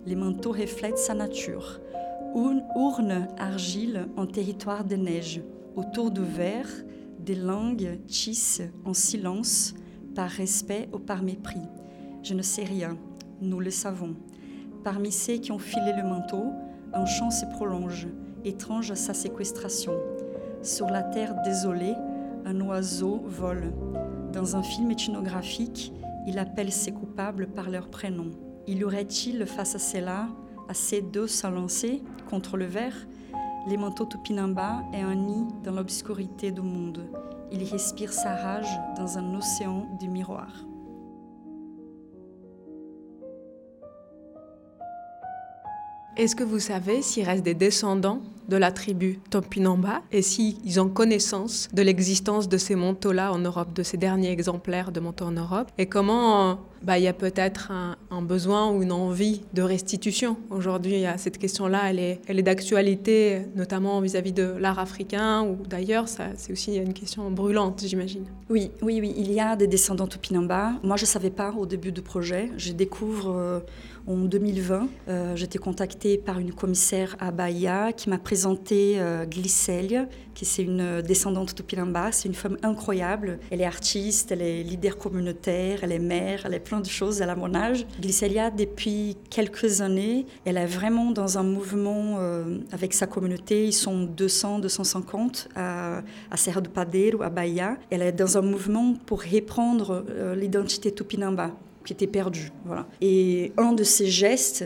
Les 0.06 0.14
manteaux 0.14 0.52
reflètent 0.52 0.98
sa 0.98 1.14
nature. 1.14 1.80
Urne 2.34 3.28
argile 3.38 4.06
en 4.16 4.26
territoire 4.26 4.84
de 4.84 4.96
neige. 4.96 5.42
Autour 5.74 6.12
du 6.12 6.22
verre, 6.22 6.70
des 7.18 7.34
langues 7.34 7.98
tissent 8.06 8.62
en 8.84 8.94
silence, 8.94 9.74
par 10.14 10.30
respect 10.30 10.88
ou 10.92 10.98
par 10.98 11.22
mépris. 11.22 11.62
Je 12.22 12.34
ne 12.34 12.42
sais 12.42 12.62
rien, 12.62 12.96
nous 13.40 13.58
le 13.58 13.70
savons. 13.70 14.14
Parmi 14.84 15.10
ceux 15.10 15.38
qui 15.38 15.50
ont 15.50 15.58
filé 15.58 15.92
le 15.96 16.08
manteau, 16.08 16.44
un 16.92 17.04
chant 17.04 17.32
se 17.32 17.44
prolonge, 17.46 18.06
étrange 18.44 18.92
à 18.92 18.94
sa 18.96 19.12
séquestration. 19.12 19.94
Sur 20.62 20.86
la 20.86 21.02
terre 21.02 21.34
désolée, 21.44 21.96
un 22.44 22.60
oiseau 22.60 23.22
vole. 23.26 23.72
Dans 24.32 24.54
un 24.54 24.62
film 24.62 24.92
ethnographique, 24.92 25.92
il 26.28 26.38
appelle 26.38 26.70
ses 26.70 26.92
coupables 26.92 27.48
par 27.48 27.70
leur 27.70 27.88
prénom. 27.88 28.30
Y 28.68 28.84
aurait-il 28.84 29.44
face 29.44 29.74
à 29.74 29.80
cela 29.80 30.28
assez 30.68 31.02
d'os 31.02 31.44
à 31.44 31.50
lancer 31.50 32.02
contre 32.30 32.56
le 32.56 32.66
verre? 32.66 33.08
Les 33.66 33.76
manteaux 33.76 34.06
Tupinamba 34.06 34.82
est 34.92 35.00
un 35.02 35.16
nid 35.16 35.48
dans 35.64 35.72
l'obscurité 35.72 36.52
du 36.52 36.62
monde. 36.62 37.00
Il 37.50 37.64
respire 37.64 38.12
sa 38.12 38.36
rage 38.36 38.80
dans 38.96 39.18
un 39.18 39.34
océan 39.34 39.88
de 40.00 40.06
miroirs. 40.06 40.64
Est-ce 46.14 46.36
que 46.36 46.44
vous 46.44 46.58
savez 46.58 47.00
s'il 47.00 47.24
reste 47.24 47.42
des 47.42 47.54
descendants 47.54 48.20
de 48.48 48.58
la 48.58 48.70
tribu 48.70 49.18
Topinamba 49.30 50.02
et 50.12 50.20
s'ils 50.20 50.78
ont 50.78 50.90
connaissance 50.90 51.70
de 51.72 51.80
l'existence 51.80 52.50
de 52.50 52.58
ces 52.58 52.74
manteaux-là 52.74 53.32
en 53.32 53.38
Europe, 53.38 53.72
de 53.72 53.82
ces 53.82 53.96
derniers 53.96 54.30
exemplaires 54.30 54.92
de 54.92 55.00
manteaux 55.00 55.24
en 55.24 55.32
Europe? 55.32 55.70
Et 55.78 55.86
comment 55.86 56.58
bah, 56.82 56.98
il 56.98 57.04
y 57.04 57.08
a 57.08 57.12
peut-être 57.12 57.70
un, 57.70 58.22
besoin 58.22 58.70
ou 58.70 58.82
une 58.82 58.92
envie 58.92 59.42
de 59.54 59.62
restitution. 59.62 60.36
Aujourd'hui, 60.50 61.04
cette 61.16 61.38
question-là, 61.38 61.82
elle 61.88 61.98
est, 61.98 62.20
elle 62.26 62.38
est 62.38 62.42
d'actualité, 62.42 63.46
notamment 63.54 64.00
vis-à-vis 64.00 64.32
de 64.32 64.54
l'art 64.58 64.78
africain 64.78 65.42
ou 65.42 65.66
d'ailleurs, 65.66 66.06
c'est 66.08 66.52
aussi 66.52 66.76
une 66.76 66.92
question 66.92 67.30
brûlante, 67.30 67.82
j'imagine. 67.86 68.24
Oui, 68.50 68.70
oui, 68.82 68.98
oui, 69.00 69.14
il 69.16 69.32
y 69.32 69.40
a 69.40 69.56
des 69.56 69.66
descendants 69.66 70.06
Topinamba. 70.06 70.72
Moi, 70.82 70.96
je 70.96 71.04
ne 71.04 71.08
savais 71.08 71.30
pas 71.30 71.52
au 71.52 71.66
début 71.66 71.92
du 71.92 72.02
projet. 72.02 72.50
Je 72.58 72.72
découvre... 72.72 73.30
Euh, 73.30 73.60
en 74.06 74.16
2020, 74.16 74.88
euh, 75.08 75.36
j'étais 75.36 75.58
contactée 75.58 76.18
par 76.18 76.38
une 76.38 76.52
commissaire 76.52 77.16
à 77.20 77.30
Bahia 77.30 77.92
qui 77.92 78.10
m'a 78.10 78.18
présenté 78.18 78.96
euh, 78.98 79.26
qui 79.26 80.44
c'est 80.44 80.62
une 80.62 81.02
descendante 81.02 81.56
de 81.56 81.62
Pilamba. 81.62 82.10
C'est 82.10 82.28
une 82.28 82.34
femme 82.34 82.56
incroyable. 82.62 83.38
Elle 83.50 83.60
est 83.60 83.66
artiste, 83.66 84.32
elle 84.32 84.42
est 84.42 84.62
leader 84.62 84.96
communautaire, 84.96 85.80
elle 85.82 85.92
est 85.92 85.98
mère, 85.98 86.42
elle 86.46 86.54
est 86.54 86.60
plein 86.60 86.80
de 86.80 86.86
choses. 86.86 87.20
Elle 87.20 87.30
a 87.30 87.36
mon 87.36 87.54
âge. 87.54 87.86
Glycelia, 88.00 88.50
depuis 88.50 89.16
quelques 89.30 89.82
années, 89.82 90.26
elle 90.44 90.56
est 90.56 90.66
vraiment 90.66 91.10
dans 91.10 91.38
un 91.38 91.42
mouvement 91.42 92.16
euh, 92.18 92.58
avec 92.72 92.94
sa 92.94 93.06
communauté. 93.06 93.66
Ils 93.66 93.72
sont 93.72 94.04
200, 94.04 94.60
250 94.60 95.48
à, 95.54 96.02
à 96.30 96.36
Serra 96.36 96.60
do 96.60 96.70
Padeiro, 96.70 97.22
à 97.22 97.30
Bahia. 97.30 97.76
Elle 97.90 98.02
est 98.02 98.12
dans 98.12 98.38
un 98.38 98.42
mouvement 98.42 98.94
pour 99.06 99.22
reprendre 99.22 100.04
l'identité 100.34 100.92
Tupinamba 100.92 101.52
qui 101.84 101.92
étaient 101.92 102.06
perdus. 102.06 102.52
Voilà. 102.64 102.86
Et 103.00 103.52
un 103.56 103.72
de 103.72 103.84
ces 103.84 104.06
gestes, 104.06 104.64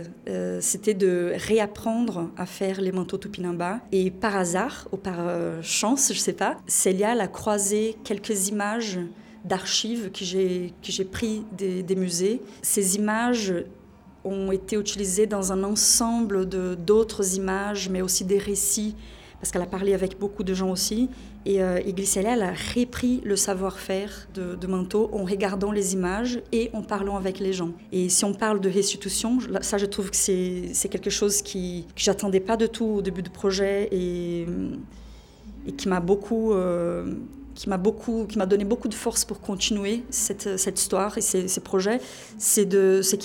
c'était 0.61 0.95
de 0.95 1.33
réapprendre 1.37 2.31
à 2.37 2.47
faire 2.47 2.81
les 2.81 2.93
manteaux 2.93 3.19
Tupinamba. 3.19 3.81
Et 3.93 4.11
par 4.11 4.37
hasard, 4.37 4.89
ou 4.93 4.97
par 4.97 5.19
chance, 5.63 6.09
je 6.09 6.19
ne 6.19 6.23
sais 6.23 6.33
pas, 6.33 6.57
Célia 6.67 7.13
a 7.13 7.29
croisé 7.29 7.97
quelques 8.05 8.49
images 8.49 8.99
d'archives 9.47 10.11
que 10.11 10.25
j'ai, 10.25 10.75
que 10.83 11.03
pris 11.05 11.45
des, 11.57 11.83
des, 11.83 11.97
musées. 11.97 12.41
Ces 12.63 12.97
images 12.97 13.55
ont 14.25 14.51
été 14.51 14.77
utilisées 14.77 15.27
dans 15.27 15.53
un 15.53 15.63
ensemble 15.63 16.49
de, 16.49 16.75
d'autres 16.75 17.37
images, 17.37 17.89
mais 17.89 18.03
aussi 18.03 18.25
des 18.25 18.39
récits, 18.39 18.97
parce 19.41 19.51
qu'elle 19.51 19.63
a 19.63 19.67
parlé 19.67 19.95
avec 19.95 20.19
beaucoup 20.19 20.45
de 20.45 20.55
gens 20.55 20.71
aussi. 20.71 21.09
Et, 21.45 21.63
euh, 21.63 21.81
elle 22.17 22.43
a 22.43 22.53
repris 22.53 23.21
le 23.25 23.37
savoir-faire 23.37 24.29
de, 24.35 24.55
de 24.55 24.67
Manteau 24.67 25.11
en 25.13 25.25
regardant 25.25 25.71
les 25.71 25.95
images 25.95 26.41
et 26.53 26.71
en 26.73 26.83
parlant 26.83 27.17
avec 27.17 27.39
les 27.39 27.53
gens. 27.53 27.73
Et 27.93 28.09
si 28.09 28.25
on 28.25 28.33
parle 28.33 28.61
de 28.61 28.69
restitution, 28.69 29.39
ça 29.61 29.79
je 29.79 29.87
trouve 29.87 30.11
que 30.11 30.17
c'est, 30.17 30.89
quelque 30.91 31.11
chose 31.11 31.43
qui, 31.43 31.87
que 31.95 32.03
j'attendais 32.03 32.41
pas 32.41 32.57
du 32.57 32.69
tout 32.69 32.87
au 32.87 33.03
début 33.03 33.23
du 33.23 33.31
projet 33.31 33.89
et, 33.93 34.47
qui 35.77 35.89
m'a 35.89 36.01
beaucoup... 36.01 36.53
Euh, 36.53 37.15
qui 37.57 37.71
m'a 37.71 37.79
beaucoup, 37.79 38.27
qui 38.29 38.37
m'a 38.37 38.45
donné 38.45 38.67
beaucoup 38.67 38.87
de 38.87 38.95
force 38.95 39.25
pour 39.25 39.41
continuer 39.41 40.03
cette, 40.11 40.79
histoire 40.79 41.17
et 41.17 41.23
ces, 41.23 41.61
projets, 41.61 42.01
c'est 42.37 42.67
de, 42.67 43.01
c'est 43.03 43.17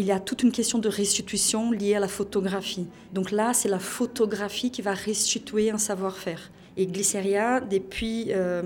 qu'il 0.00 0.08
y 0.08 0.12
a 0.12 0.18
toute 0.18 0.42
une 0.42 0.50
question 0.50 0.78
de 0.78 0.88
restitution 0.88 1.72
liée 1.72 1.94
à 1.94 2.00
la 2.00 2.08
photographie. 2.08 2.86
Donc 3.12 3.30
là, 3.30 3.52
c'est 3.52 3.68
la 3.68 3.78
photographie 3.78 4.70
qui 4.70 4.80
va 4.80 4.94
restituer 4.94 5.70
un 5.70 5.76
savoir-faire. 5.76 6.50
Et 6.76 6.86
Glyceria, 6.86 7.60
depuis, 7.60 8.26
euh, 8.30 8.62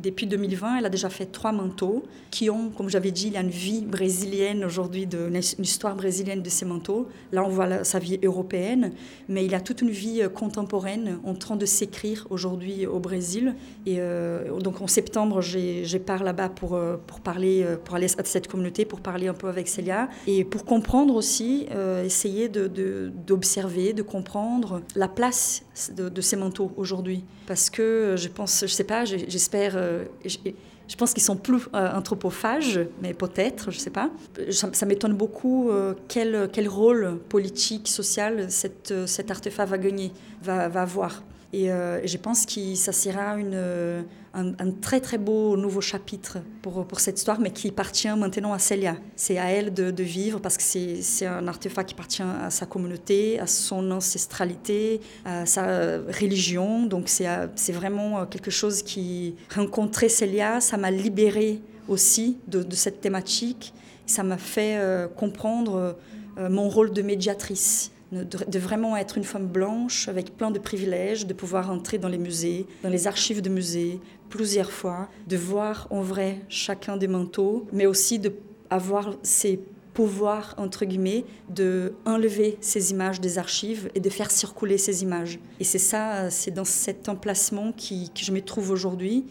depuis 0.00 0.26
2020, 0.26 0.78
elle 0.78 0.86
a 0.86 0.88
déjà 0.88 1.10
fait 1.10 1.26
trois 1.26 1.50
manteaux 1.50 2.04
qui 2.30 2.48
ont, 2.48 2.70
comme 2.70 2.88
j'avais 2.88 3.10
dit, 3.10 3.26
il 3.26 3.32
y 3.32 3.36
a 3.36 3.40
une 3.40 3.48
vie 3.48 3.84
brésilienne 3.84 4.64
aujourd'hui, 4.64 5.08
une 5.12 5.36
histoire 5.36 5.96
brésilienne 5.96 6.42
de 6.42 6.48
ces 6.48 6.64
manteaux. 6.64 7.08
Là, 7.32 7.44
on 7.44 7.48
voit 7.48 7.82
sa 7.82 7.98
vie 7.98 8.20
européenne, 8.22 8.92
mais 9.28 9.44
il 9.44 9.54
a 9.54 9.60
toute 9.60 9.82
une 9.82 9.90
vie 9.90 10.22
euh, 10.22 10.28
contemporaine 10.28 11.18
en 11.24 11.34
train 11.34 11.56
de 11.56 11.66
s'écrire 11.66 12.26
aujourd'hui 12.30 12.86
au 12.86 13.00
Brésil. 13.00 13.56
Et 13.84 13.96
euh, 13.98 14.58
donc 14.60 14.80
en 14.80 14.86
septembre, 14.86 15.40
j'ai 15.40 15.98
pars 15.98 16.22
là-bas 16.22 16.50
pour, 16.50 16.80
pour 17.06 17.20
parler, 17.20 17.66
pour 17.84 17.96
aller 17.96 18.06
à 18.06 18.24
cette 18.24 18.46
communauté, 18.46 18.84
pour 18.84 19.00
parler 19.00 19.28
un 19.28 19.34
peu 19.34 19.48
avec 19.48 19.68
Célia 19.68 20.08
et 20.26 20.44
pour 20.44 20.64
comprendre 20.64 21.14
aussi, 21.14 21.66
essayer 22.04 22.48
d'observer, 22.48 23.92
de, 23.92 23.98
de, 23.98 24.02
comprendre 24.02 24.82
la 24.94 25.08
place 25.08 25.62
de, 25.94 26.08
de 26.08 26.20
ces 26.20 26.36
manteaux 26.36 26.72
aujourd'hui 26.76 27.24
parce 27.50 27.68
que 27.68 28.14
je 28.16 28.28
pense, 28.28 28.60
je 28.60 28.72
sais 28.72 28.84
pas, 28.84 29.04
j'espère, 29.04 29.72
euh, 29.74 30.04
je 30.24 30.96
pense 30.96 31.12
qu'ils 31.12 31.24
sont 31.24 31.34
plus 31.34 31.62
euh, 31.74 31.90
anthropophages, 31.92 32.78
mais 33.02 33.12
peut-être, 33.12 33.72
je 33.72 33.78
sais 33.80 33.90
pas. 33.90 34.08
Ça, 34.52 34.86
m'étonne 34.86 35.14
beaucoup 35.14 35.68
euh, 35.68 35.94
quel, 36.06 36.48
quel 36.52 36.68
rôle 36.68 37.18
politique, 37.28 37.88
social 37.88 38.48
cette, 38.52 38.94
cet 39.06 39.32
artefact 39.32 39.68
va 39.68 39.78
gagner, 39.78 40.12
va, 40.40 40.68
va 40.68 40.82
avoir. 40.82 41.24
Et 41.52 41.66
je 41.66 42.16
pense 42.16 42.46
que 42.46 42.74
ça 42.74 42.92
sera 42.92 43.34
une 43.34 44.04
un, 44.34 44.70
très 44.80 45.00
très 45.00 45.18
beau 45.18 45.56
nouveau 45.56 45.80
chapitre 45.80 46.38
pour, 46.62 46.86
pour 46.86 47.00
cette 47.00 47.18
histoire, 47.18 47.40
mais 47.40 47.50
qui 47.50 47.68
appartient 47.68 48.08
maintenant 48.08 48.52
à 48.52 48.58
Célia. 48.58 48.96
C'est 49.16 49.38
à 49.38 49.50
elle 49.50 49.72
de, 49.72 50.02
vivre 50.02 50.40
parce 50.40 50.56
que 50.56 50.62
c'est 50.62 51.26
un 51.26 51.46
artefact 51.48 51.88
qui 51.88 51.94
appartient 51.94 52.22
à 52.22 52.50
sa 52.50 52.66
communauté, 52.66 53.38
à 53.40 53.46
son 53.46 53.90
ancestralité, 53.90 55.00
à 55.24 55.46
sa 55.46 55.98
religion. 55.98 56.86
Donc 56.86 57.08
c'est 57.08 57.72
vraiment 57.72 58.26
quelque 58.26 58.50
chose 58.50 58.82
qui, 58.82 59.34
rencontrer 59.54 60.08
Célia, 60.08 60.60
ça 60.60 60.76
m'a 60.76 60.90
libérée 60.90 61.60
aussi 61.88 62.38
de, 62.46 62.62
de, 62.62 62.74
cette 62.74 63.00
thématique. 63.00 63.74
Ça 64.06 64.22
m'a 64.22 64.38
fait 64.38 64.76
euh, 64.76 65.08
comprendre 65.08 65.96
euh, 66.38 66.48
mon 66.48 66.68
rôle 66.68 66.92
de 66.92 67.02
médiatrice 67.02 67.90
de, 68.12 68.58
vraiment 68.58 68.96
être 68.96 69.18
une 69.18 69.24
femme 69.24 69.46
blanche 69.46 70.08
avec 70.08 70.36
plein 70.36 70.50
de 70.50 70.58
privilèges, 70.58 71.26
de 71.26 71.34
pouvoir 71.34 71.70
entrer 71.70 71.98
dans 71.98 72.08
les 72.08 72.18
musées, 72.18 72.66
dans 72.82 72.88
les 72.88 73.06
archives 73.06 73.40
de 73.42 73.48
musées 73.48 74.00
plusieurs 74.28 74.70
fois, 74.70 75.08
de 75.28 75.36
voir 75.36 75.86
en 75.90 76.02
vrai 76.02 76.40
chacun 76.48 76.96
des 76.96 77.08
manteaux, 77.08 77.66
mais 77.72 77.86
aussi 77.86 78.18
de 78.18 78.32
avoir 78.70 79.16
ces 79.22 79.60
pouvoirs, 79.94 80.54
entre 80.56 80.84
guillemets, 80.84 81.24
de 81.48 81.94
enlever 82.04 82.56
ces 82.60 82.92
images 82.92 83.20
des 83.20 83.38
archives 83.38 83.90
et 83.94 84.00
de 84.00 84.08
faire 84.08 84.30
circuler 84.30 84.78
ces 84.78 85.02
images. 85.02 85.40
Et 85.58 85.64
c'est 85.64 85.78
ça, 85.78 86.30
c'est 86.30 86.52
dans 86.52 86.64
cet 86.64 87.08
emplacement 87.08 87.72
qui, 87.72 88.10
que 88.10 88.24
je 88.24 88.30
me 88.32 88.40
trouve 88.40 88.70
aujourd'hui 88.70 89.26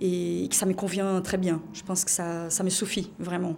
et 0.00 0.46
que 0.48 0.54
ça 0.54 0.66
me 0.66 0.74
convient 0.74 1.20
très 1.22 1.38
bien. 1.38 1.60
Je 1.72 1.82
pense 1.82 2.04
que 2.04 2.10
ça, 2.10 2.48
ça 2.50 2.62
me 2.62 2.70
suffit, 2.70 3.10
vraiment. 3.18 3.56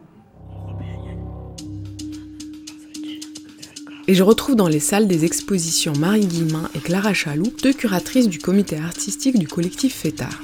Et 4.10 4.14
je 4.14 4.22
retrouve 4.22 4.56
dans 4.56 4.68
les 4.68 4.80
salles 4.80 5.06
des 5.06 5.26
expositions 5.26 5.92
Marie 5.98 6.24
Guillemin 6.24 6.70
et 6.74 6.78
Clara 6.78 7.12
Chaloux, 7.12 7.52
deux 7.62 7.74
curatrices 7.74 8.28
du 8.28 8.38
comité 8.38 8.78
artistique 8.78 9.38
du 9.38 9.46
collectif 9.46 9.94
Fétard. 9.94 10.42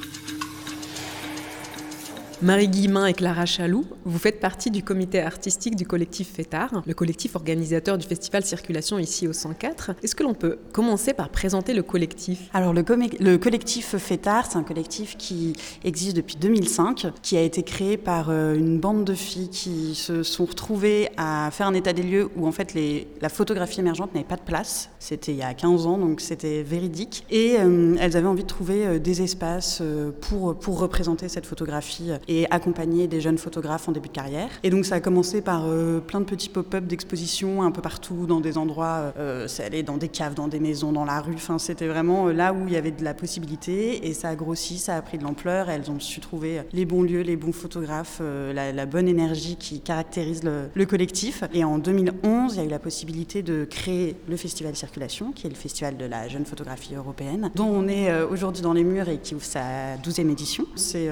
Marie 2.43 2.69
Guillemin 2.69 3.07
et 3.07 3.13
Clara 3.13 3.47
Chaloux, 3.47 3.85
vous 4.05 4.19
faites 4.19 4.41
partie 4.41 4.71
du 4.71 4.83
comité 4.83 5.21
artistique 5.21 5.77
du 5.77 5.87
collectif 5.87 6.33
FETAR, 6.35 6.83
le 6.85 6.95
collectif 6.95 7.37
organisateur 7.37 7.97
du 7.97 8.07
festival 8.07 8.45
Circulation 8.45 8.99
ici 8.99 9.29
au 9.29 9.33
104. 9.33 9.93
Est-ce 10.03 10.15
que 10.15 10.25
l'on 10.25 10.35
peut 10.35 10.59
commencer 10.73 11.15
par 11.15 11.29
présenter 11.29 11.75
le 11.75 11.83
collectif? 11.83 12.51
Alors 12.53 12.73
le, 12.73 12.85
le 13.21 13.37
collectif 13.37 13.97
FETAR, 13.97 14.47
c'est 14.51 14.59
un 14.59 14.65
collectif 14.65 15.17
qui 15.17 15.55
existe 15.85 16.17
depuis 16.17 16.37
2005, 16.37 17.07
qui 17.23 17.37
a 17.37 17.43
été 17.43 17.63
créé 17.63 17.97
par 17.97 18.31
euh, 18.31 18.55
une 18.55 18.81
bande 18.81 19.05
de 19.05 19.15
filles 19.15 19.51
qui 19.51 19.95
se 19.95 20.23
sont 20.23 20.45
retrouvées 20.45 21.11
à 21.17 21.51
faire 21.53 21.69
un 21.69 21.75
état 21.75 21.93
des 21.93 22.03
lieux 22.03 22.29
où 22.37 22.47
en 22.47 22.53
fait 22.53 22.77
la 23.21 23.29
photographie 23.29 23.81
émergente 23.81 24.13
n'avait 24.15 24.27
pas 24.27 24.37
de 24.37 24.43
place. 24.43 24.91
C'était 24.99 25.33
il 25.33 25.39
y 25.39 25.43
a 25.43 25.55
15 25.55 25.87
ans, 25.87 25.99
donc 25.99 26.21
c'était 26.21 26.63
véridique. 26.63 27.25
Et 27.31 27.57
euh, 27.59 27.97
elles 28.01 28.17
avaient 28.17 28.27
envie 28.27 28.43
de 28.43 28.49
trouver 28.49 28.87
euh, 28.87 28.99
des 28.99 29.23
espaces 29.23 29.83
pour, 30.21 30.59
pour 30.59 30.79
représenter 30.79 31.29
cette 31.29 31.47
photographie 31.47 32.11
et 32.29 32.51
accompagner 32.51 33.07
des 33.07 33.21
jeunes 33.21 33.39
photographes 33.39 33.89
en 33.89 33.93
début 33.93 34.09
de 34.09 34.15
carrière. 34.15 34.49
Et 34.63 34.71
donc 34.71 34.85
ça 34.85 34.97
a 34.97 35.01
commencé 35.01 35.43
par 35.43 35.65
euh, 35.67 36.01
plein 36.01 36.21
de 36.21 36.25
petits 36.25 36.49
pop-up 36.49 36.85
d'expositions 36.85 37.63
un 37.63 37.71
peu 37.71 37.83
partout, 37.83 38.27
dans 38.27 38.41
des 38.41 38.59
endroits, 38.59 39.13
euh, 39.19 39.49
c'est 39.49 39.65
allé 39.65 39.83
dans 39.83 39.97
des 39.97 40.09
caves, 40.09 40.35
dans 40.35 40.49
des 40.49 40.61
maisons, 40.61 40.93
dans 40.93 41.05
la 41.05 41.21
rue. 41.21 41.35
Enfin, 41.35 41.59
c'était 41.59 41.87
vraiment 41.87 42.29
euh, 42.29 42.33
là 42.33 42.53
où 42.53 42.67
il 42.67 42.73
y 42.73 42.77
avait 42.77 42.91
de 42.91 43.05
la 43.05 43.15
possibilité 43.15 44.07
et 44.07 44.15
ça 44.15 44.31
a 44.31 44.35
grossi, 44.35 44.79
ça 44.79 44.97
a 44.97 45.03
pris 45.03 45.19
de 45.19 45.25
l'ampleur. 45.25 45.71
Elles 45.71 45.91
ont 45.91 46.01
su 46.01 46.21
trouver 46.21 46.63
les 46.73 46.85
bons 46.85 47.03
lieux, 47.03 47.23
les 47.23 47.37
bons 47.37 47.53
photographes, 47.53 48.21
la, 48.21 48.87
bonne 48.87 49.09
énergie 49.09 49.57
qui 49.57 49.81
caractérise 49.81 50.43
le, 50.45 50.85
collectif. 50.85 51.45
Et 51.53 51.65
en 51.65 51.79
2011, 51.79 52.55
il 52.55 52.59
y 52.59 52.61
a 52.61 52.65
eu 52.65 52.69
la 52.69 52.79
possibilité 52.79 53.43
de 53.43 53.65
créer 53.65 54.17
le 54.29 54.37
Festival 54.37 54.77
Circulation, 54.77 55.33
qui 55.33 55.47
est 55.47 55.51
le 55.51 55.57
festival 55.57 55.97
de 55.97 56.05
la 56.05 56.29
jeune 56.29 56.45
photographie 56.45 56.95
européenne, 56.95 57.51
dont 57.55 57.69
on 57.69 57.89
est 57.89 58.13
aujourd'hui 58.23 58.63
dans 58.63 58.75
les 58.75 58.85
murs 58.85 59.09
et 59.09 59.19
qui 59.19 59.35
ouvre 59.35 59.45
sa 59.45 59.97
12e 59.97 60.31
édition. 60.31 60.67
C'est 60.77 61.09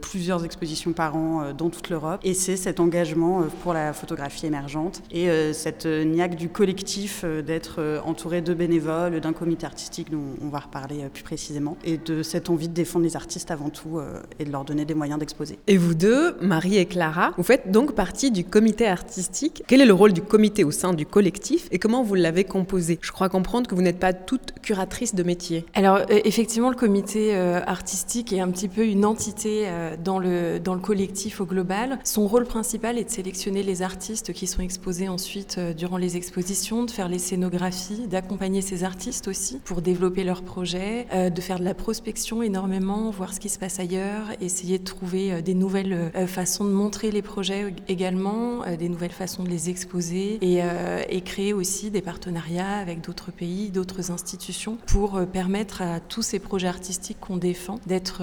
plusieurs 0.00 0.44
expositions 0.48 0.92
par 0.92 1.14
an 1.16 1.52
dans 1.56 1.70
toute 1.70 1.88
l'Europe. 1.90 2.20
Et 2.24 2.34
c'est 2.34 2.56
cet 2.56 2.80
engagement 2.80 3.40
euh, 3.40 3.44
pour 3.62 3.72
la 3.72 3.92
photographie 3.92 4.46
émergente 4.46 5.02
et 5.10 5.28
euh, 5.28 5.52
cette 5.52 5.86
euh, 5.86 6.04
niaque 6.04 6.36
du 6.36 6.48
collectif 6.48 7.24
d'être 7.24 8.00
entouré 8.04 8.40
de 8.40 8.54
bénévoles, 8.54 9.20
d'un 9.20 9.32
comité 9.32 9.66
artistique 9.66 10.10
dont 10.10 10.36
on 10.42 10.48
va 10.48 10.60
reparler 10.60 11.08
plus 11.12 11.22
précisément, 11.22 11.76
et 11.84 11.98
de 11.98 12.22
cette 12.22 12.50
envie 12.50 12.68
de 12.68 12.74
défendre 12.74 13.04
les 13.04 13.16
artistes 13.16 13.50
avant 13.50 13.70
tout 13.70 14.00
et 14.38 14.44
de 14.44 14.50
leur 14.50 14.64
donner 14.64 14.84
des 14.84 14.94
moyens 14.94 15.18
d'exposer. 15.18 15.58
Et 15.66 15.76
vous 15.76 15.94
deux, 15.94 16.36
Marie 16.40 16.76
et 16.76 16.86
Clara, 16.86 17.32
vous 17.36 17.42
faites 17.42 17.70
donc 17.70 17.94
partie 17.94 18.30
du 18.30 18.44
comité 18.44 18.86
artistique. 18.86 19.62
Quel 19.66 19.80
est 19.80 19.86
le 19.86 19.92
rôle 19.92 20.12
du 20.12 20.22
comité 20.22 20.64
au 20.64 20.70
sein 20.70 20.92
du 20.92 21.06
collectif 21.06 21.68
et 21.70 21.78
comment 21.78 22.02
vous 22.02 22.14
l'avez 22.14 22.44
composé? 22.44 22.98
Je 23.02 23.12
crois 23.12 23.28
comprendre 23.28 23.68
que 23.68 23.74
vous 23.74 23.82
n'êtes 23.82 23.98
pas 23.98 24.12
toutes 24.12 24.54
curatrices 24.62 25.14
de 25.14 25.22
métier. 25.22 25.64
Alors 25.74 26.00
effectivement, 26.08 26.70
le 26.70 26.76
comité 26.76 27.34
artistique 27.34 28.32
est 28.32 28.40
un 28.40 28.50
petit 28.50 28.68
peu 28.68 28.84
une 28.84 29.04
entité 29.04 29.68
dans, 30.02 30.18
le, 30.18 30.37
dans 30.62 30.74
le 30.74 30.80
collectif 30.80 31.40
au 31.40 31.46
global. 31.46 31.98
Son 32.04 32.26
rôle 32.26 32.44
principal 32.44 32.98
est 32.98 33.04
de 33.04 33.10
sélectionner 33.10 33.62
les 33.62 33.82
artistes 33.82 34.32
qui 34.32 34.46
sont 34.46 34.62
exposés 34.62 35.08
ensuite 35.08 35.56
euh, 35.58 35.74
durant 35.74 35.96
les 35.96 36.16
expositions, 36.16 36.84
de 36.84 36.90
faire 36.90 37.08
les 37.08 37.18
scénographies, 37.18 38.06
d'accompagner 38.08 38.62
ces 38.62 38.84
artistes 38.84 39.28
aussi 39.28 39.60
pour 39.64 39.82
développer 39.82 40.24
leurs 40.24 40.42
projets, 40.42 41.06
euh, 41.12 41.30
de 41.30 41.40
faire 41.40 41.58
de 41.58 41.64
la 41.64 41.74
prospection 41.74 42.42
énormément, 42.42 43.10
voir 43.10 43.32
ce 43.32 43.40
qui 43.40 43.48
se 43.48 43.58
passe 43.58 43.80
ailleurs, 43.80 44.26
essayer 44.40 44.78
de 44.78 44.84
trouver 44.84 45.32
euh, 45.32 45.40
des 45.40 45.54
nouvelles 45.54 46.10
façons 46.26 46.64
de 46.64 46.70
montrer 46.70 47.10
les 47.10 47.22
projets 47.22 47.74
également, 47.88 48.62
des 48.78 48.88
nouvelles 48.88 49.10
façons 49.10 49.42
de 49.44 49.48
les 49.48 49.70
exposer 49.70 50.38
et, 50.42 50.62
et 51.08 51.20
créer 51.20 51.52
aussi 51.52 51.90
des 51.90 52.02
partenariats 52.02 52.78
avec 52.78 53.00
d'autres 53.00 53.30
pays, 53.30 53.70
d'autres 53.70 54.10
institutions 54.10 54.78
pour 54.86 55.20
permettre 55.26 55.82
à 55.82 56.00
tous 56.00 56.22
ces 56.22 56.38
projets 56.38 56.68
artistiques 56.68 57.18
qu'on 57.20 57.36
défend 57.36 57.80
d'être 57.86 58.22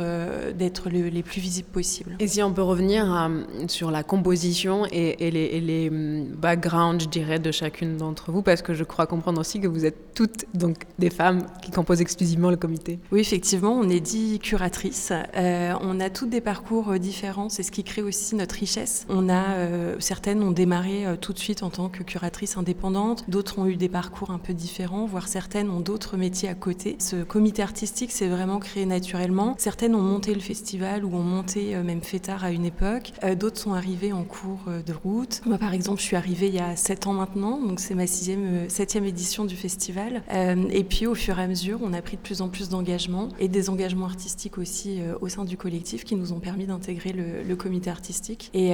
d'être 0.54 0.90
les 0.90 1.24
plus 1.24 1.42
visibles 1.42 1.70
possibles. 1.70 2.05
Possible. 2.06 2.24
Et 2.24 2.28
si 2.28 2.42
on 2.44 2.54
peut 2.54 2.62
revenir 2.62 3.14
euh, 3.14 3.44
sur 3.68 3.92
la 3.92 4.04
composition 4.04 4.86
et, 4.92 5.16
les, 5.32 5.60
les, 5.60 5.90
hum, 5.90 6.26
backgrounds, 6.36 7.04
je 7.04 7.10
dirais, 7.10 7.40
de 7.40 7.52
chacune 7.52 7.98
d'entre 7.98 8.32
vous, 8.32 8.42
parce 8.42 8.62
que 8.62 8.74
je 8.74 8.84
crois 8.84 9.08
comprendre 9.08 9.40
aussi 9.40 9.60
que 9.60 9.68
vous 9.68 9.86
êtes 9.86 10.14
toutes 10.14 10.46
donc 10.54 10.84
des 11.00 11.10
femmes 11.10 11.46
qui 11.62 11.72
composent 11.72 12.02
exclusivement 12.02 12.50
le 12.50 12.58
comité. 12.58 13.00
Oui, 13.12 13.20
effectivement, 13.20 13.74
on 13.74 13.90
est 13.90 14.00
dix 14.00 14.40
curatrices. 14.40 15.12
Euh, 15.36 15.74
on 15.82 16.00
a 16.00 16.10
toutes 16.10 16.30
des 16.30 16.42
parcours 16.42 16.90
euh, 16.90 16.98
différents, 16.98 17.50
c'est 17.50 17.64
ce 17.64 17.72
qui 17.72 17.84
crée 17.84 18.02
aussi 18.02 18.36
notre 18.36 18.56
richesse. 18.56 19.06
On 19.10 19.30
a 19.30 19.44
certaines 20.00 20.42
ont 20.44 20.52
démarré 20.52 21.06
tout 21.22 21.34
de 21.34 21.40
suite 21.40 21.64
en 21.64 21.70
tant 21.70 21.90
que 21.90 22.04
curatrices 22.04 22.58
indépendantes, 22.58 23.26
d'autres 23.30 23.60
ont 23.60 23.66
eu 23.66 23.76
des 23.76 23.90
parcours 23.90 24.32
un 24.32 24.38
peu 24.38 24.54
différents, 24.54 25.06
voire 25.06 25.28
certaines 25.28 25.70
ont 25.70 25.80
d'autres 25.80 26.18
métiers 26.18 26.50
à 26.50 26.56
côté. 26.56 26.96
Ce 27.00 27.24
comité 27.24 27.62
artistique 27.62 28.12
s'est 28.12 28.28
vraiment 28.28 28.60
créé 28.60 28.86
naturellement. 28.86 29.56
Certaines 29.58 29.96
ont 29.96 30.02
monté 30.02 30.34
le 30.34 30.40
festival 30.40 31.06
ou 31.06 31.16
ont 31.16 31.24
monté 31.24 31.76
même 31.84 31.95
Fétard 32.02 32.44
à 32.44 32.52
une 32.52 32.66
époque. 32.66 33.14
D'autres 33.38 33.60
sont 33.60 33.74
arrivées 33.74 34.14
en 34.14 34.24
cours 34.24 34.66
de 34.86 34.94
route. 34.94 35.42
Moi, 35.46 35.58
par 35.58 35.74
exemple, 35.74 36.00
je 36.00 36.06
suis 36.06 36.16
arrivée 36.16 36.48
il 36.48 36.56
y 36.56 36.60
a 36.60 36.76
sept 36.76 37.08
ans 37.08 37.14
maintenant, 37.14 37.62
donc 37.62 37.80
c'est 37.80 37.96
ma 37.96 38.08
sixième, 38.08 38.46
euh, 38.46 38.70
septième 38.70 39.06
édition 39.06 39.46
du 39.46 39.56
festival. 39.56 40.24
Euh, 40.32 40.66
et 40.70 40.84
puis 40.84 41.08
au 41.08 41.16
fur 41.16 41.40
et 41.40 41.44
à 41.44 41.48
mesure, 41.48 41.80
on 41.82 41.94
a 41.94 42.02
pris 42.02 42.18
de 42.18 42.22
plus 42.22 42.42
en 42.42 42.50
plus 42.50 42.70
d'engagements 42.70 43.30
et 43.40 43.48
des 43.48 43.70
engagements 43.70 44.06
artistiques 44.06 44.58
aussi 44.58 45.02
euh, 45.02 45.16
au 45.22 45.30
sein 45.30 45.46
du 45.46 45.58
collectif 45.58 46.04
qui 46.04 46.16
nous 46.16 46.34
ont 46.34 46.40
permis 46.40 46.66
d'intégrer 46.66 47.14
le, 47.14 47.56
comité 47.56 47.90
artistique. 47.90 48.52
Et, 48.54 48.74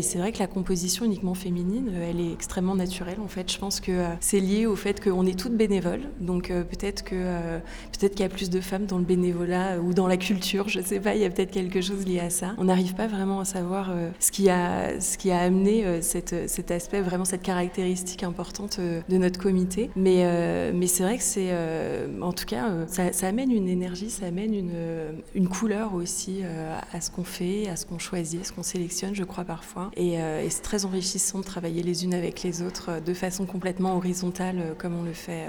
c'est 0.00 0.18
vrai 0.18 0.32
que 0.32 0.38
la 0.38 0.46
composition 0.46 1.04
uniquement 1.04 1.34
féminine, 1.34 1.92
elle 2.02 2.18
est 2.18 2.32
extrêmement 2.32 2.74
naturelle 2.74 3.18
en 3.22 3.28
fait. 3.28 3.52
Je 3.52 3.58
pense 3.58 3.78
que 3.78 4.06
c'est 4.20 4.40
lié 4.40 4.64
au 4.64 4.74
fait 4.74 5.04
qu'on 5.04 5.26
est 5.26 5.38
toutes 5.38 5.54
bénévoles, 5.54 6.00
donc 6.18 6.48
peut-être 6.48 7.04
que 7.04 7.58
peut-être 7.92 8.12
qu'il 8.12 8.22
y 8.22 8.24
a 8.24 8.30
plus 8.30 8.48
de 8.48 8.60
femmes 8.60 8.86
dans 8.86 8.96
le 8.96 9.04
bénévolat 9.04 9.80
ou 9.80 9.92
dans 9.92 10.06
la 10.06 10.16
culture, 10.16 10.70
je 10.70 10.80
sais 10.80 10.98
pas, 10.98 11.14
il 11.14 11.20
y 11.20 11.26
a 11.26 11.30
peut-être 11.30 11.50
quelque 11.50 11.82
chose 11.82 12.06
lié 12.06 12.20
à 12.20 12.30
ça. 12.30 12.54
On 12.62 12.66
n'arrive 12.66 12.94
pas 12.94 13.08
vraiment 13.08 13.40
à 13.40 13.44
savoir 13.44 13.90
ce 14.20 14.30
qui 14.30 14.48
a 14.48 15.00
ce 15.00 15.18
qui 15.18 15.32
a 15.32 15.40
amené 15.40 16.00
cette, 16.00 16.48
cet 16.48 16.70
aspect 16.70 17.00
vraiment 17.00 17.24
cette 17.24 17.42
caractéristique 17.42 18.22
importante 18.22 18.76
euh, 18.78 19.00
de 19.08 19.16
notre 19.16 19.38
comité. 19.38 19.90
Mais, 19.96 20.24
euh, 20.24 20.86
c'est 20.86 21.02
vrai 21.02 21.16
que 21.16 21.22
c'est, 21.22 21.48
euh, 21.50 22.06
en 22.20 22.32
tout 22.32 22.44
cas, 22.44 22.70
ça, 22.86 23.26
amène 23.26 23.50
une 23.50 23.68
énergie, 23.68 24.10
ça 24.10 24.26
amène 24.26 24.52
une 25.34 25.48
couleur 25.48 25.94
aussi 25.94 26.42
à 26.92 27.00
ce 27.00 27.10
qu'on 27.10 27.24
fait, 27.24 27.68
à 27.68 27.76
ce 27.76 27.86
qu'on 27.86 27.98
choisit, 27.98 28.42
à 28.42 28.44
ce 28.44 28.52
qu'on 28.52 28.62
sélectionne, 28.62 29.14
je 29.14 29.24
crois 29.24 29.44
parfois. 29.44 29.90
Et, 29.96 30.18
c'est 30.50 30.62
très 30.62 30.84
enrichissant 30.84 31.38
de 31.38 31.44
travailler 31.44 31.82
les 31.82 32.04
unes 32.04 32.14
avec 32.14 32.42
les 32.42 32.62
autres 32.62 33.00
de 33.04 33.14
façon 33.14 33.46
complètement 33.46 33.96
horizontale 33.96 34.74
comme 34.76 34.98
on 34.98 35.02
le 35.02 35.14
fait 35.14 35.46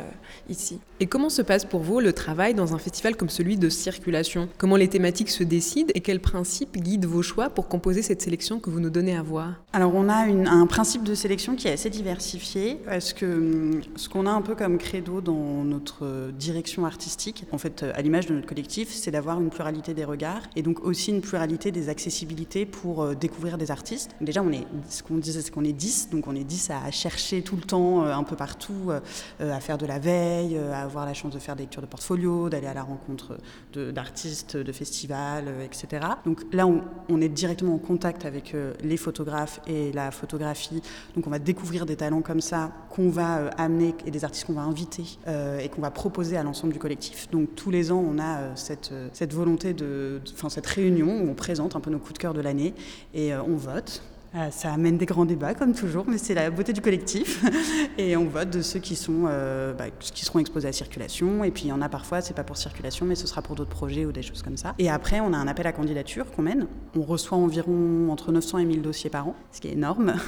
ici. 0.49 0.79
Et 1.01 1.07
comment 1.07 1.29
se 1.29 1.41
passe 1.41 1.65
pour 1.65 1.81
vous 1.81 1.99
le 1.99 2.13
travail 2.13 2.53
dans 2.53 2.73
un 2.73 2.77
festival 2.77 3.17
comme 3.17 3.29
celui 3.29 3.57
de 3.57 3.69
circulation? 3.69 4.47
Comment 4.57 4.77
les 4.77 4.87
thématiques 4.87 5.29
se 5.29 5.43
décident 5.43 5.91
et 5.93 5.99
quels 5.99 6.21
principes 6.21 6.77
guident 6.77 7.02
vos 7.05 7.21
choix 7.21 7.49
pour 7.49 7.67
composer 7.67 8.01
cette 8.01 8.21
sélection 8.21 8.59
que 8.59 8.69
vous 8.69 8.79
nous 8.79 8.89
donnez 8.89 9.15
à 9.15 9.21
voir 9.21 9.63
Alors 9.73 9.93
on 9.95 10.09
a 10.09 10.25
un 10.25 10.65
principe 10.67 11.03
de 11.03 11.15
sélection 11.15 11.55
qui 11.55 11.67
est 11.67 11.73
assez 11.73 11.89
diversifié, 11.89 12.79
parce 12.85 13.13
que 13.13 13.25
hum, 13.25 13.81
ce 13.95 14.09
qu'on 14.09 14.25
a 14.25 14.31
un 14.31 14.41
peu 14.41 14.55
comme 14.55 14.77
credo 14.77 15.21
dans 15.21 15.63
notre 15.63 16.31
direction 16.31 16.85
artistique, 16.85 17.45
en 17.51 17.57
fait, 17.57 17.83
à 17.83 18.01
l'image 18.01 18.27
de 18.27 18.33
notre 18.33 18.47
collectif, 18.47 18.89
c'est 18.89 19.11
d'avoir 19.11 19.39
une 19.39 19.49
pluralité 19.49 19.93
des 19.93 20.05
regards 20.05 20.43
et 20.55 20.61
donc 20.61 20.83
aussi 20.83 21.11
une 21.11 21.21
pluralité 21.21 21.71
des 21.71 21.89
accessibilités 21.89 22.65
pour 22.65 23.03
euh, 23.03 23.15
découvrir 23.15 23.57
des 23.57 23.71
artistes. 23.71 24.11
Déjà, 24.21 24.41
on 24.41 24.51
est, 24.51 24.65
ce 24.89 25.03
qu'on 25.03 25.17
disait, 25.17 25.41
c'est 25.41 25.51
qu'on 25.51 25.63
est 25.63 25.73
10, 25.73 26.09
donc 26.11 26.27
on 26.27 26.35
est 26.35 26.43
10 26.43 26.71
à 26.71 26.91
chercher 26.91 27.41
tout 27.41 27.55
le 27.55 27.61
temps, 27.61 28.05
euh, 28.05 28.13
un 28.13 28.23
peu 28.23 28.35
partout, 28.35 28.89
euh, 28.89 28.99
à 29.39 29.59
faire 29.59 29.77
de 29.77 29.85
la 29.85 29.99
veille, 29.99 30.57
à 30.57 30.81
avoir 30.81 31.05
la 31.05 31.13
chance 31.13 31.33
de 31.33 31.39
faire 31.39 31.55
des 31.55 31.63
lectures 31.63 31.81
de 31.81 31.87
portfolio, 31.87 32.49
d'aller 32.49 32.67
à 32.67 32.73
la 32.73 32.83
rencontre 32.83 33.37
d'artistes, 33.73 34.57
de, 34.57 34.71
festivals, 34.71 35.49
etc. 35.63 36.05
Donc 36.25 36.41
là, 36.51 36.65
on, 36.67 36.81
on, 37.09 37.21
est 37.21 37.29
directement 37.29 37.75
en 37.75 37.79
contact 37.79 38.25
avec 38.25 38.55
les 38.83 38.97
photographes 38.97 39.59
et 39.67 39.91
la 39.91 40.11
photographie. 40.11 40.81
Donc 41.15 41.27
on 41.27 41.29
va 41.29 41.39
découvrir 41.39 41.85
des 41.85 41.95
talents 41.95 42.21
comme 42.21 42.41
ça 42.41 42.71
qu'on 42.89 43.09
va 43.09 43.37
euh, 43.37 43.49
amener 43.57 43.95
et 44.05 44.11
des 44.11 44.23
artistes 44.23 44.45
qu'on 44.45 44.53
va 44.53 44.61
inviter 44.61 45.03
euh, 45.27 45.59
et 45.59 45.69
qu'on 45.69 45.81
va 45.81 45.91
proposer 45.91 46.37
à 46.37 46.43
l'ensemble 46.43 46.73
du 46.73 46.79
collectif. 46.79 47.29
Donc 47.31 47.55
tous 47.55 47.71
les 47.71 47.91
ans, 47.91 48.03
on 48.05 48.19
a 48.19 48.37
euh, 48.37 48.51
cette, 48.55 48.93
cette 49.13 49.33
volonté 49.33 49.73
de, 49.73 50.21
enfin 50.33 50.49
cette 50.49 50.67
réunion 50.67 51.23
où 51.23 51.29
on 51.29 51.33
présente 51.33 51.75
un 51.75 51.79
peu 51.79 51.91
nos 51.91 51.99
coups 51.99 52.13
de 52.13 52.19
cœur 52.19 52.33
de 52.33 52.41
l'année 52.41 52.73
et 53.13 53.33
on 53.35 53.55
vote. 53.55 54.01
Euh, 54.35 54.49
ça 54.49 54.73
amène 54.73 54.97
des 54.97 55.05
grands 55.05 55.25
débats, 55.25 55.53
comme 55.53 55.73
toujours, 55.73 56.05
mais 56.07 56.17
c'est 56.17 56.33
la 56.33 56.49
beauté 56.49 56.73
du 56.73 56.81
collectif. 56.81 57.43
et 57.99 58.17
on 58.17 58.25
vote 58.25 58.49
de 58.49 58.61
ceux 58.63 58.79
qui, 58.79 58.95
sont, 58.95 59.25
euh, 59.27 59.73
bah, 59.73 59.85
qui 59.99 60.25
seront 60.25 60.39
exposés 60.39 60.67
à 60.67 60.71
circulation. 60.71 61.43
Et 61.43 61.51
puis 61.51 61.65
il 61.65 61.67
y 61.67 61.71
en 61.71 61.81
a 61.81 61.89
parfois, 61.89 62.21
c'est 62.21 62.33
pas 62.33 62.43
pour 62.43 62.57
circulation, 62.57 63.05
mais 63.05 63.13
ce 63.13 63.27
sera 63.27 63.43
pour 63.43 63.55
d'autres 63.55 63.69
projets 63.69 64.05
ou 64.05 64.11
des 64.11 64.23
choses 64.23 64.41
comme 64.41 64.57
ça. 64.57 64.73
Et 64.79 64.89
après, 64.89 65.19
on 65.19 65.33
a 65.33 65.37
un 65.37 65.47
appel 65.47 65.67
à 65.67 65.71
candidature 65.71 66.31
qu'on 66.31 66.41
mène. 66.41 66.65
On 66.97 67.03
reçoit 67.03 67.37
environ 67.37 68.09
entre 68.11 68.31
900 68.31 68.57
et 68.59 68.65
1000 68.65 68.81
dossiers 68.81 69.11
par 69.11 69.27
an, 69.27 69.35
ce 69.51 69.61
qui 69.61 69.67
est 69.67 69.73
énorme. 69.73 70.15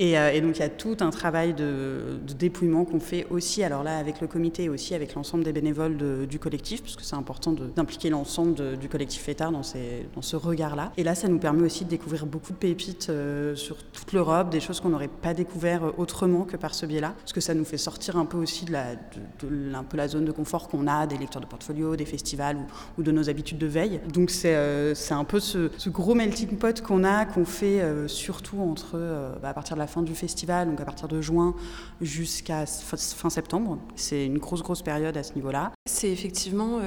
Euh, 0.00 0.30
et, 0.30 0.40
donc 0.40 0.56
il 0.56 0.60
y 0.60 0.62
a 0.64 0.68
tout 0.68 0.96
un 1.00 1.10
travail 1.10 1.54
de, 1.54 2.20
dépouillement 2.38 2.84
qu'on 2.84 3.00
fait 3.00 3.26
aussi, 3.30 3.64
alors 3.64 3.82
là, 3.82 3.98
avec 3.98 4.20
le 4.20 4.28
comité 4.28 4.64
et 4.64 4.68
aussi 4.68 4.94
avec 4.94 5.14
l'ensemble 5.14 5.42
des 5.42 5.52
bénévoles 5.52 5.96
du 6.28 6.38
collectif, 6.38 6.82
parce 6.82 6.94
que 6.94 7.02
c'est 7.02 7.16
important 7.16 7.52
d'impliquer 7.52 8.08
l'ensemble 8.08 8.78
du 8.78 8.88
collectif 8.88 9.28
ces, 9.62 10.06
dans 10.14 10.22
ce 10.22 10.36
regard-là. 10.36 10.92
Et 10.96 11.02
là, 11.02 11.16
ça 11.16 11.26
nous 11.26 11.38
permet 11.38 11.64
aussi 11.64 11.84
de 11.84 11.90
découvrir 11.90 12.26
beaucoup 12.26 12.52
de 12.52 12.58
pépites. 12.58 13.10
Euh, 13.10 13.37
sur 13.54 13.76
toute 13.84 14.12
l'Europe, 14.12 14.50
des 14.50 14.60
choses 14.60 14.80
qu'on 14.80 14.88
n'aurait 14.88 15.08
pas 15.08 15.34
découvert 15.34 15.84
euh, 15.84 15.92
autrement 15.96 16.44
que 16.44 16.56
par 16.56 16.74
ce 16.74 16.86
biais-là, 16.86 17.14
parce 17.18 17.32
que 17.32 17.40
ça 17.40 17.54
nous 17.54 17.64
fait 17.64 17.78
sortir 17.78 18.16
un 18.16 18.24
peu 18.24 18.36
aussi 18.36 18.64
de 18.64 18.72
la, 18.72 18.96
peu 19.38 19.96
la 19.96 20.08
zone 20.08 20.24
de 20.24 20.32
confort 20.32 20.68
qu'on 20.68 20.86
a 20.86 21.06
des 21.06 21.16
lecteurs 21.16 21.42
de 21.42 21.46
portfolio, 21.46 21.96
des 21.96 22.04
festivals 22.04 22.58
ou, 22.98 23.02
de 23.02 23.12
nos 23.12 23.28
habitudes 23.28 23.58
de 23.58 23.66
veille. 23.66 24.00
Donc 24.12 24.30
c'est 24.30 24.54
euh, 24.54 24.94
un 25.10 25.24
peu 25.24 25.40
ce, 25.40 25.70
gros 25.88 26.14
melting 26.14 26.58
pot 26.58 26.82
qu'on 26.82 27.04
a, 27.04 27.24
qu'on 27.24 27.44
fait 27.44 27.82
surtout 28.06 28.60
entre 28.60 28.98
bah, 29.42 29.48
à 29.48 29.54
partir 29.54 29.74
de 29.76 29.80
la 29.80 29.86
fin 29.86 30.02
du 30.02 30.14
festival, 30.14 30.68
donc 30.68 30.80
à 30.80 30.84
partir 30.84 31.08
de 31.08 31.20
juin 31.20 31.54
jusqu'à 32.00 32.66
fin 32.66 33.30
septembre. 33.30 33.78
C'est 33.96 34.26
une 34.26 34.38
grosse 34.38 34.62
grosse 34.62 34.82
période 34.82 35.16
à 35.16 35.22
ce 35.22 35.34
niveau-là. 35.34 35.72
C'est 35.86 36.10
effectivement 36.10 36.80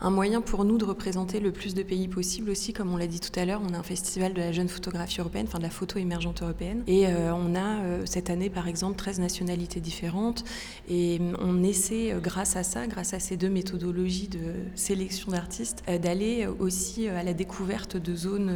un 0.00 0.10
moyen 0.10 0.40
pour 0.40 0.64
nous 0.64 0.78
de 0.78 0.84
représenter 0.84 1.40
le 1.40 1.52
plus 1.52 1.74
de 1.74 1.82
pays 1.82 2.08
possible 2.08 2.50
aussi, 2.50 2.72
comme 2.72 2.92
on 2.92 2.96
l'a 2.96 3.06
dit 3.06 3.20
tout 3.20 3.38
à 3.38 3.44
l'heure, 3.44 3.60
on 3.68 3.74
a 3.74 3.78
un 3.78 3.82
festival 3.82 4.32
de 4.32 4.40
la 4.40 4.52
jeune 4.52 4.68
photographie 4.68 5.20
européenne, 5.20 5.46
enfin 5.48 5.58
de 5.58 5.64
la 5.64 5.70
photo 5.70 5.93
émergente 6.00 6.42
européenne. 6.42 6.82
Et 6.86 7.06
euh, 7.06 7.34
on 7.34 7.54
a 7.54 7.82
euh, 7.82 8.02
cette 8.04 8.30
année, 8.30 8.50
par 8.50 8.68
exemple, 8.68 8.96
13 8.96 9.20
nationalités 9.20 9.80
différentes. 9.80 10.44
Et 10.88 11.20
on 11.40 11.62
essaie, 11.62 12.12
euh, 12.12 12.20
grâce 12.20 12.56
à 12.56 12.62
ça, 12.62 12.86
grâce 12.86 13.14
à 13.14 13.20
ces 13.20 13.36
deux 13.36 13.48
méthodologies 13.48 14.28
de 14.28 14.54
sélection 14.74 15.32
d'artistes, 15.32 15.82
d'aller 16.02 16.46
aussi 16.58 17.08
à 17.08 17.22
la 17.22 17.34
découverte 17.34 17.96
de 17.96 18.14
zones, 18.14 18.54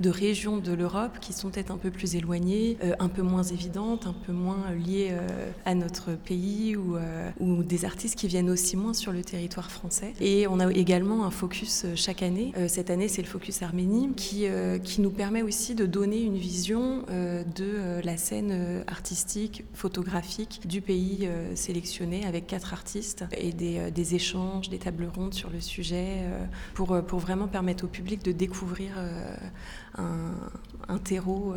de 0.00 0.10
régions 0.10 0.58
de 0.58 0.72
l'Europe 0.72 1.18
qui 1.20 1.32
sont 1.32 1.50
peut-être 1.50 1.70
un 1.70 1.76
peu 1.76 1.90
plus 1.90 2.16
éloignées, 2.16 2.76
un 2.98 3.08
peu 3.08 3.22
moins 3.22 3.42
évidentes, 3.42 4.06
un 4.06 4.12
peu 4.12 4.32
moins 4.32 4.70
liées 4.72 5.12
à 5.64 5.74
notre 5.74 6.12
pays 6.12 6.76
ou, 6.76 6.96
ou 7.40 7.62
des 7.62 7.84
artistes 7.84 8.16
qui 8.16 8.26
viennent 8.26 8.50
aussi 8.50 8.76
moins 8.76 8.94
sur 8.94 9.12
le 9.12 9.22
territoire 9.22 9.70
français. 9.70 10.12
Et 10.20 10.46
on 10.48 10.60
a 10.60 10.70
également 10.72 11.24
un 11.24 11.30
focus 11.30 11.86
chaque 11.94 12.22
année. 12.22 12.52
Cette 12.68 12.90
année, 12.90 13.08
c'est 13.08 13.22
le 13.22 13.28
focus 13.28 13.62
Arménie 13.62 14.10
qui, 14.16 14.46
qui 14.82 15.00
nous 15.00 15.10
permet 15.10 15.42
aussi 15.42 15.74
de 15.74 15.86
donner 15.86 16.22
une 16.22 16.36
vision 16.36 16.55
euh, 17.08 17.44
de 17.44 17.64
euh, 17.64 18.00
la 18.02 18.16
scène 18.16 18.50
euh, 18.52 18.82
artistique, 18.86 19.64
photographique 19.74 20.60
du 20.66 20.80
pays 20.80 21.28
sélectionné 21.54 22.24
avec 22.26 22.46
quatre 22.46 22.72
artistes 22.72 23.24
et 23.36 23.52
des, 23.52 24.14
échanges, 24.14 24.68
des 24.68 24.78
tables 24.78 25.08
rondes 25.14 25.34
sur 25.34 25.50
le 25.50 25.60
sujet 25.60 26.24
pour, 26.74 26.94
vraiment 27.18 27.48
permettre 27.48 27.84
au 27.84 27.88
public 27.88 28.24
de 28.24 28.32
découvrir 28.32 28.94
terreau, 31.04 31.54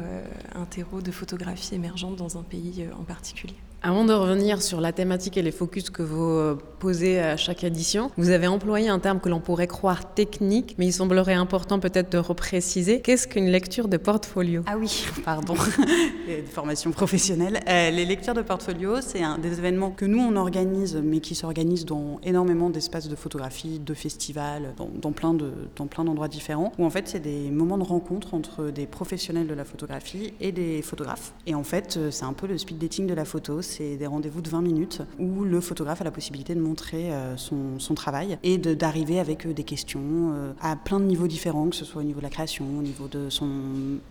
un 0.56 0.66
terreau 0.66 1.02
de 1.02 1.12
photographie 1.12 1.76
émergente 1.76 2.16
dans 2.16 2.38
un 2.38 2.44
pays 2.44 2.88
en 2.98 3.04
particulier. 3.04 3.56
Avant 3.82 4.04
de 4.04 4.12
revenir 4.12 4.62
sur 4.62 4.82
la 4.82 4.92
thématique 4.92 5.38
et 5.38 5.42
les 5.42 5.52
focus 5.52 5.90
que 5.90 6.04
vous 6.04 6.22
euh, 6.22 6.58
posez 6.80 7.22
à 7.22 7.38
chaque 7.38 7.64
édition, 7.64 8.12
vous 8.18 8.30
avez 8.30 8.46
employé 8.46 8.90
un 8.90 9.00
terme 9.00 9.22
que 9.22 9.30
l'on 9.30 9.40
pourrait 9.40 9.68
croire 9.68 10.14
technique, 10.14 10.76
mais 10.78 10.88
il 10.88 10.92
semblerait 10.92 11.34
important 11.34 11.80
peut-être 11.80 12.12
de 12.12 12.18
repréciser. 12.18 13.00
Qu'est-ce 13.00 13.26
qu'une 13.26 13.48
lecture 13.48 13.88
de 13.88 13.96
portfolio? 13.96 14.64
Ah 14.66 14.76
oui, 14.78 15.06
pardon, 15.24 15.56
formation 16.52 16.92
professionnelle. 16.92 17.62
Euh, 17.70 17.90
les 17.92 18.04
lectures 18.04 18.34
de 18.34 18.42
portfolio, 18.42 19.00
c'est 19.00 19.24
un 19.24 19.38
des 19.38 19.60
événements 19.60 19.92
que 19.92 20.04
nous 20.04 20.20
on 20.20 20.36
organise, 20.36 21.00
mais 21.02 21.22
qui 21.22 21.34
s'organisent 21.34 21.86
dans 21.86 22.20
énormément 22.22 22.70
d'espaces 22.70 23.08
de 23.08 23.16
photographie, 23.16 23.80
de 23.80 23.94
festivals, 23.94 24.74
dans, 24.76 24.90
dans 24.94 25.14
plein 25.14 25.34
de 25.34 25.54
dans 25.78 25.88
plein 25.88 26.04
d'endroits 26.04 26.28
différents. 26.28 26.74
Où 26.80 26.86
en 26.86 26.90
fait 26.90 27.08
c'est 27.08 27.22
des 27.22 27.50
moments 27.50 27.78
de 27.78 27.84
rencontre 27.84 28.34
entre 28.34 28.72
des 28.72 28.88
professionnels 28.88 29.48
de 29.48 29.54
la 29.54 29.64
photographie 29.64 30.34
et 30.42 30.52
des 30.52 30.82
photographes. 30.82 31.32
Et 31.48 31.56
en 31.56 31.64
fait, 31.64 31.96
euh, 31.96 32.12
c'est 32.12 32.26
un 32.26 32.34
peu 32.34 32.46
le 32.46 32.58
speed 32.58 32.78
dating 32.78 33.08
de 33.08 33.14
la 33.14 33.24
photo 33.24 33.62
c'est 33.70 33.98
des 33.98 34.08
rendez-vous 34.08 34.42
de 34.42 34.50
20 34.50 34.62
minutes 34.62 35.02
où 35.20 35.44
le 35.44 35.62
photographe 35.62 36.02
a 36.02 36.04
la 36.04 36.12
possibilité 36.12 36.56
de 36.56 36.60
montrer 36.60 37.12
son, 37.38 37.80
son, 37.80 37.94
travail 37.94 38.38
et 38.44 38.58
d'arriver 38.58 39.20
avec 39.20 39.48
des 39.48 39.64
questions 39.64 40.34
à 40.62 40.76
plein 40.76 41.00
de 41.00 41.06
niveaux 41.06 41.28
différents, 41.28 41.70
que 41.70 41.76
ce 41.76 41.86
soit 41.86 42.02
au 42.02 42.06
niveau 42.06 42.20
de 42.20 42.24
la 42.24 42.30
création, 42.30 42.66
au 42.78 42.82
niveau 42.82 43.08
de 43.08 43.30
son 43.30 43.50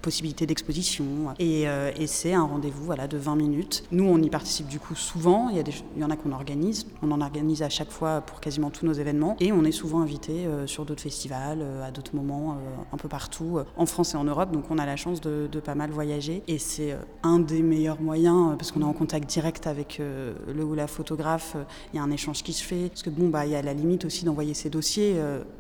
possibilité 0.02 0.46
d'exposition. 0.46 1.04
Et, 1.38 1.66
c'est 2.06 2.32
un 2.32 2.44
rendez-vous 2.44 2.84
voilà, 2.84 3.06
de 3.06 3.18
20 3.18 3.36
minutes. 3.36 3.84
Nous, 3.92 4.04
on 4.04 4.18
y 4.18 4.30
participe 4.30 4.66
du 4.66 4.78
coup 4.78 4.94
souvent. 4.94 5.48
Il 5.50 5.56
y, 5.56 5.61
a 5.61 5.64
il 5.96 6.00
y 6.00 6.04
en 6.04 6.11
a 6.11 6.16
qu'on 6.16 6.32
organise. 6.32 6.86
On 7.02 7.11
en 7.11 7.20
organise 7.20 7.62
à 7.62 7.68
chaque 7.68 7.90
fois 7.90 8.20
pour 8.22 8.40
quasiment 8.40 8.70
tous 8.70 8.86
nos 8.86 8.92
événements. 8.92 9.36
Et 9.40 9.52
on 9.52 9.64
est 9.64 9.72
souvent 9.72 10.00
invité 10.00 10.46
sur 10.66 10.84
d'autres 10.84 11.02
festivals, 11.02 11.64
à 11.84 11.90
d'autres 11.90 12.14
moments, 12.14 12.56
un 12.92 12.96
peu 12.96 13.09
partout, 13.09 13.59
en 13.76 13.86
France 13.86 14.14
et 14.14 14.16
en 14.16 14.24
Europe. 14.24 14.50
Donc 14.52 14.64
on 14.70 14.78
a 14.78 14.86
la 14.86 14.96
chance 14.96 15.20
de 15.20 15.61
pas 15.61 15.74
mal 15.74 15.90
voyager. 15.90 16.42
Et 16.48 16.59
c'est 16.59 16.96
un 17.22 17.38
des 17.38 17.62
meilleurs 17.62 18.00
moyens, 18.00 18.56
parce 18.59 18.72
qu'on 18.72 18.80
est 18.80 18.84
en 18.84 18.92
contact 18.92 19.28
direct 19.28 19.47
avec 19.66 19.99
le 20.01 20.64
ou 20.64 20.74
la 20.74 20.86
photographe. 20.86 21.57
Il 21.92 21.96
y 21.96 21.99
a 21.99 22.03
un 22.03 22.11
échange 22.11 22.42
qui 22.42 22.53
se 22.53 22.64
fait. 22.64 22.88
Parce 22.88 23.03
que 23.03 23.11
bon, 23.11 23.28
bah, 23.28 23.46
il 23.46 23.53
y 23.53 23.57
a 23.57 23.62
la 23.62 23.74
limite 23.74 24.05
aussi 24.05 24.24
d'envoyer 24.24 24.55
ses 24.55 24.70
dossiers. 24.70 25.16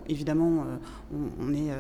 évidemment, 0.08 0.64
on, 1.12 1.52
est, 1.52 1.70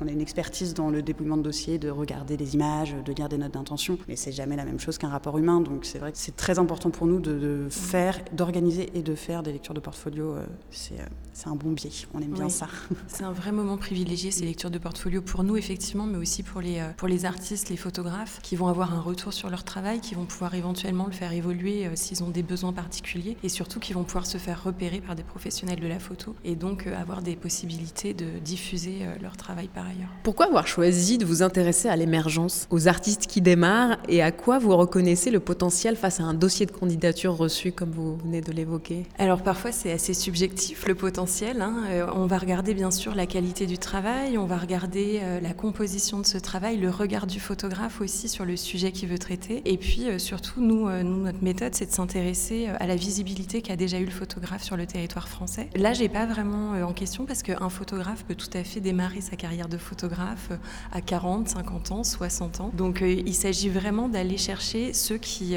on 0.00 0.06
a 0.06 0.10
une 0.10 0.20
expertise 0.20 0.74
dans 0.74 0.90
le 0.90 1.02
dépouillement 1.02 1.36
de 1.36 1.42
dossiers, 1.42 1.78
de 1.78 1.90
regarder 1.90 2.36
les 2.36 2.54
images, 2.54 2.94
de 3.04 3.12
lire 3.12 3.28
des 3.28 3.38
notes 3.38 3.52
d'intention. 3.52 3.98
Mais 4.08 4.16
c'est 4.16 4.32
jamais 4.32 4.56
la 4.56 4.64
même 4.64 4.80
chose 4.80 4.98
qu'un 4.98 5.08
rapport 5.08 5.38
humain. 5.38 5.60
Donc 5.60 5.84
c'est 5.84 5.98
vrai 5.98 6.12
que 6.12 6.18
c'est 6.18 6.36
très 6.36 6.58
important 6.58 6.90
pour 6.90 7.06
nous 7.06 7.20
de, 7.20 7.66
faire, 7.70 8.18
d'organiser 8.32 8.90
et 8.94 9.02
de 9.02 9.14
faire 9.14 9.42
des 9.42 9.52
lectures 9.52 9.74
de 9.74 9.80
portfolio. 9.80 10.36
C'est 10.70 10.94
c'est 11.32 11.48
un 11.48 11.56
bon 11.56 11.72
biais. 11.72 11.90
On 12.14 12.20
aime 12.20 12.32
bien 12.32 12.48
ça. 12.48 12.68
C'est 13.08 13.24
un 13.24 13.32
vrai 13.32 13.50
moment 13.50 13.76
privilégié, 13.76 14.30
ces 14.30 14.44
lectures 14.44 14.70
de 14.70 14.78
portfolio 14.78 15.20
pour 15.20 15.42
nous, 15.42 15.56
effectivement, 15.56 16.06
mais 16.06 16.16
aussi 16.16 16.44
pour 16.44 16.60
les, 16.60 16.80
pour 16.96 17.08
les 17.08 17.24
artistes, 17.24 17.70
les 17.70 17.76
photographes, 17.76 18.38
qui 18.42 18.54
vont 18.54 18.68
avoir 18.68 18.94
un 18.94 19.00
retour 19.00 19.32
sur 19.32 19.50
leur 19.50 19.64
travail, 19.64 20.00
qui 20.00 20.14
vont 20.14 20.26
pouvoir 20.26 20.54
éventuellement 20.54 21.06
le 21.06 21.12
faire 21.12 21.32
évoluer 21.32 21.88
s'ils 21.96 22.22
ont 22.22 22.30
des 22.30 22.44
besoins 22.44 22.72
particuliers, 22.72 23.36
et 23.42 23.48
surtout 23.48 23.80
qui 23.80 23.92
vont 23.92 24.04
pouvoir 24.04 24.26
se 24.26 24.38
faire 24.38 24.62
repérer 24.62 25.00
par 25.00 25.16
des 25.16 25.24
professionnels 25.24 25.80
de 25.80 25.88
la 25.88 25.98
photo, 25.98 26.36
et 26.44 26.54
donc 26.54 26.86
avoir 26.86 27.20
des 27.20 27.34
possibilités 27.34 28.14
de 28.14 28.38
diffuser 28.38 28.73
leur 29.20 29.36
travail 29.36 29.68
par 29.72 29.86
ailleurs. 29.86 30.10
Pourquoi 30.22 30.46
avoir 30.46 30.66
choisi 30.66 31.18
de 31.18 31.24
vous 31.24 31.42
intéresser 31.42 31.88
à 31.88 31.96
l'émergence, 31.96 32.66
aux 32.70 32.88
artistes 32.88 33.26
qui 33.26 33.40
démarrent, 33.40 33.98
et 34.08 34.22
à 34.22 34.32
quoi 34.32 34.58
vous 34.58 34.76
reconnaissez 34.76 35.30
le 35.30 35.40
potentiel 35.40 35.96
face 35.96 36.20
à 36.20 36.24
un 36.24 36.34
dossier 36.34 36.66
de 36.66 36.72
candidature 36.72 37.36
reçu, 37.36 37.72
comme 37.72 37.90
vous 37.90 38.16
venez 38.16 38.40
de 38.40 38.52
l'évoquer? 38.52 39.04
Alors 39.18 39.42
parfois 39.42 39.72
c'est 39.72 39.92
assez 39.92 40.14
subjectif, 40.14 40.86
le 40.86 40.94
potentiel 40.94 41.34
Hein. 41.60 41.84
Euh, 41.90 42.06
on 42.14 42.26
va 42.26 42.38
regarder 42.38 42.74
bien 42.74 42.90
sûr 42.90 43.14
la 43.14 43.26
qualité 43.26 43.66
du 43.66 43.78
travail, 43.78 44.38
on 44.38 44.46
va 44.46 44.56
regarder 44.56 45.20
euh, 45.22 45.40
la 45.40 45.52
composition 45.52 46.20
de 46.20 46.26
ce 46.26 46.38
travail, 46.38 46.76
le 46.76 46.90
regard 46.90 47.26
du 47.26 47.40
photographe 47.40 48.00
aussi 48.00 48.28
sur 48.28 48.44
le 48.44 48.56
sujet 48.56 48.92
qu'il 48.92 49.08
veut 49.08 49.18
traiter. 49.18 49.62
Et 49.64 49.76
puis 49.76 50.08
euh, 50.08 50.18
surtout, 50.18 50.60
nous, 50.60 50.88
notre 51.02 51.42
méthode, 51.42 51.74
c'est 51.74 51.86
de 51.86 51.92
s'intéresser 51.92 52.68
à 52.78 52.86
la 52.86 52.96
visibilité 52.96 53.62
qu'a 53.62 53.76
déjà 53.76 53.98
eu 53.98 54.04
le 54.04 54.10
photographe 54.10 54.62
sur 54.62 54.76
le 54.76 54.86
territoire 54.86 55.28
français. 55.28 55.70
Là, 55.76 55.92
j'ai 55.92 56.08
pas 56.08 56.26
vraiment 56.26 56.72
en 56.72 56.92
question 56.92 57.24
parce 57.24 57.42
qu'un 57.42 57.68
photographe 57.68 58.24
peut 58.24 58.34
tout 58.34 58.50
à 58.54 58.63
fait 58.64 58.80
démarrer 58.80 59.20
sa 59.20 59.36
carrière 59.36 59.68
de 59.68 59.78
photographe 59.78 60.50
à 60.92 61.00
40, 61.00 61.48
50 61.48 61.92
ans, 61.92 62.04
60 62.04 62.60
ans. 62.60 62.70
Donc 62.74 63.02
il 63.02 63.34
s'agit 63.34 63.68
vraiment 63.68 64.08
d'aller 64.08 64.36
chercher 64.36 64.92
ceux 64.92 65.18
qui, 65.18 65.56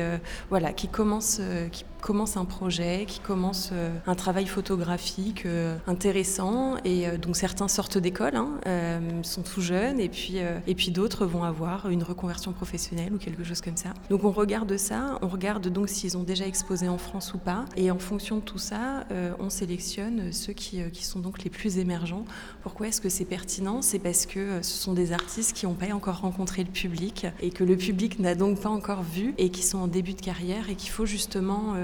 voilà, 0.50 0.74
qui 0.74 0.88
commencent, 0.88 1.42
qui 1.72 1.84
commencent 2.02 2.38
un 2.38 2.46
projet, 2.46 3.06
qui 3.08 3.20
commencent 3.20 3.72
un 4.06 4.16
travail 4.16 4.46
photographique 4.46 5.46
euh, 5.46 5.78
intéressant. 5.88 6.78
Et 6.86 7.08
euh, 7.08 7.18
donc 7.18 7.36
certains 7.36 7.68
sortent 7.68 7.98
d'école, 7.98 8.36
hein, 8.36 8.60
euh, 8.66 9.00
sont 9.24 9.42
tout 9.42 9.62
jeunes, 9.62 10.00
et 10.00 10.10
puis, 10.10 10.38
et 10.68 10.76
puis 10.76 10.92
d'autres 10.92 11.26
vont 11.26 11.44
avoir 11.44 11.90
une 11.90 12.04
reconversion 12.04 12.52
professionnelle 12.54 13.14
ou 13.14 13.18
quelque 13.18 13.44
chose 13.44 13.62
comme 13.62 13.78
ça. 13.78 13.90
Donc 14.10 14.24
on 14.24 14.32
regarde 14.32 14.78
ça, 14.78 15.20
on 15.22 15.28
regarde 15.28 15.68
donc 15.68 15.90
s'ils 15.90 16.18
ont 16.18 16.24
déjà 16.24 16.46
exposé 16.46 16.88
en 16.88 16.98
France 16.98 17.34
ou 17.34 17.38
pas, 17.38 17.66
et 17.76 17.92
en 17.92 18.00
fonction 18.00 18.38
de 18.38 18.42
tout 18.42 18.58
ça, 18.58 19.06
on 19.40 19.50
sélectionne 19.50 20.32
ceux 20.32 20.54
qui, 20.54 20.82
qui 20.92 21.06
sont 21.06 21.20
donc 21.20 21.44
les 21.44 21.50
plus 21.50 21.78
émergents. 21.78 22.26
Pourquoi 22.64 22.88
est-ce 22.88 23.02
que 23.02 23.10
c'est 23.10 23.26
pertinent? 23.26 23.82
C'est 23.82 24.00
parce 24.00 24.26
que 24.26 24.62
ce 24.62 24.78
sont 24.78 24.94
des 24.94 25.12
artistes 25.12 25.56
qui 25.56 25.66
n'ont 25.66 25.74
pas 25.74 25.94
encore 25.94 26.22
rencontré 26.22 26.64
le 26.64 26.70
public 26.70 27.28
et 27.42 27.50
que 27.50 27.64
le 27.64 27.78
public 27.78 28.20
n'a 28.20 28.36
donc 28.36 28.62
pas 28.62 28.70
encore 28.70 29.04
vu 29.04 29.34
et 29.38 29.50
qui 29.50 29.64
sont 29.64 29.80
en 29.80 29.88
début 29.88 30.14
de 30.14 30.22
carrière 30.22 30.70
et 30.70 30.76
qu'il 30.76 30.92
faut 30.92 31.06
justement 31.06 31.76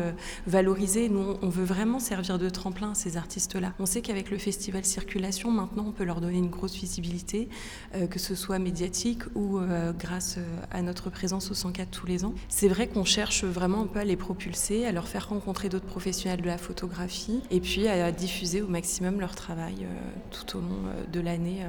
valoriser. 0.47 1.09
Nous, 1.09 1.35
on 1.41 1.49
veut 1.49 1.63
vraiment 1.63 1.99
servir 1.99 2.39
de 2.39 2.49
tremplin 2.49 2.91
à 2.91 2.95
ces 2.95 3.17
artistes-là. 3.17 3.73
On 3.79 3.85
sait 3.85 4.01
qu'avec 4.01 4.29
le 4.29 4.37
festival 4.37 4.83
Circulation, 4.85 5.51
maintenant, 5.51 5.85
on 5.87 5.91
peut 5.91 6.03
leur 6.03 6.21
donner 6.21 6.37
une 6.37 6.49
grosse 6.49 6.75
visibilité, 6.75 7.49
euh, 7.95 8.07
que 8.07 8.19
ce 8.19 8.35
soit 8.35 8.59
médiatique 8.59 9.23
ou 9.35 9.57
euh, 9.57 9.91
grâce 9.93 10.35
euh, 10.37 10.41
à 10.71 10.81
notre 10.81 11.09
présence 11.09 11.51
au 11.51 11.53
104 11.53 11.89
tous 11.89 12.05
les 12.07 12.25
ans. 12.25 12.33
C'est 12.49 12.67
vrai 12.67 12.87
qu'on 12.87 13.05
cherche 13.05 13.43
vraiment 13.43 13.81
un 13.81 13.87
peu 13.87 13.99
à 13.99 14.03
les 14.03 14.15
propulser, 14.15 14.85
à 14.85 14.91
leur 14.91 15.07
faire 15.07 15.29
rencontrer 15.29 15.69
d'autres 15.69 15.85
professionnels 15.85 16.41
de 16.41 16.47
la 16.47 16.57
photographie 16.57 17.41
et 17.51 17.59
puis 17.59 17.87
à 17.87 18.11
diffuser 18.11 18.61
au 18.61 18.67
maximum 18.67 19.19
leur 19.19 19.35
travail 19.35 19.87
tout 20.31 20.57
au 20.57 20.61
long 20.61 20.83
de 21.11 21.19
l'année 21.19 21.65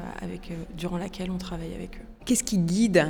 durant 0.77 0.99
laquelle 0.99 1.31
on 1.31 1.39
travaille 1.39 1.75
avec 1.75 1.97
eux. 1.97 2.14
Qu'est-ce 2.25 2.45
qui 2.45 2.59
guide 2.59 3.07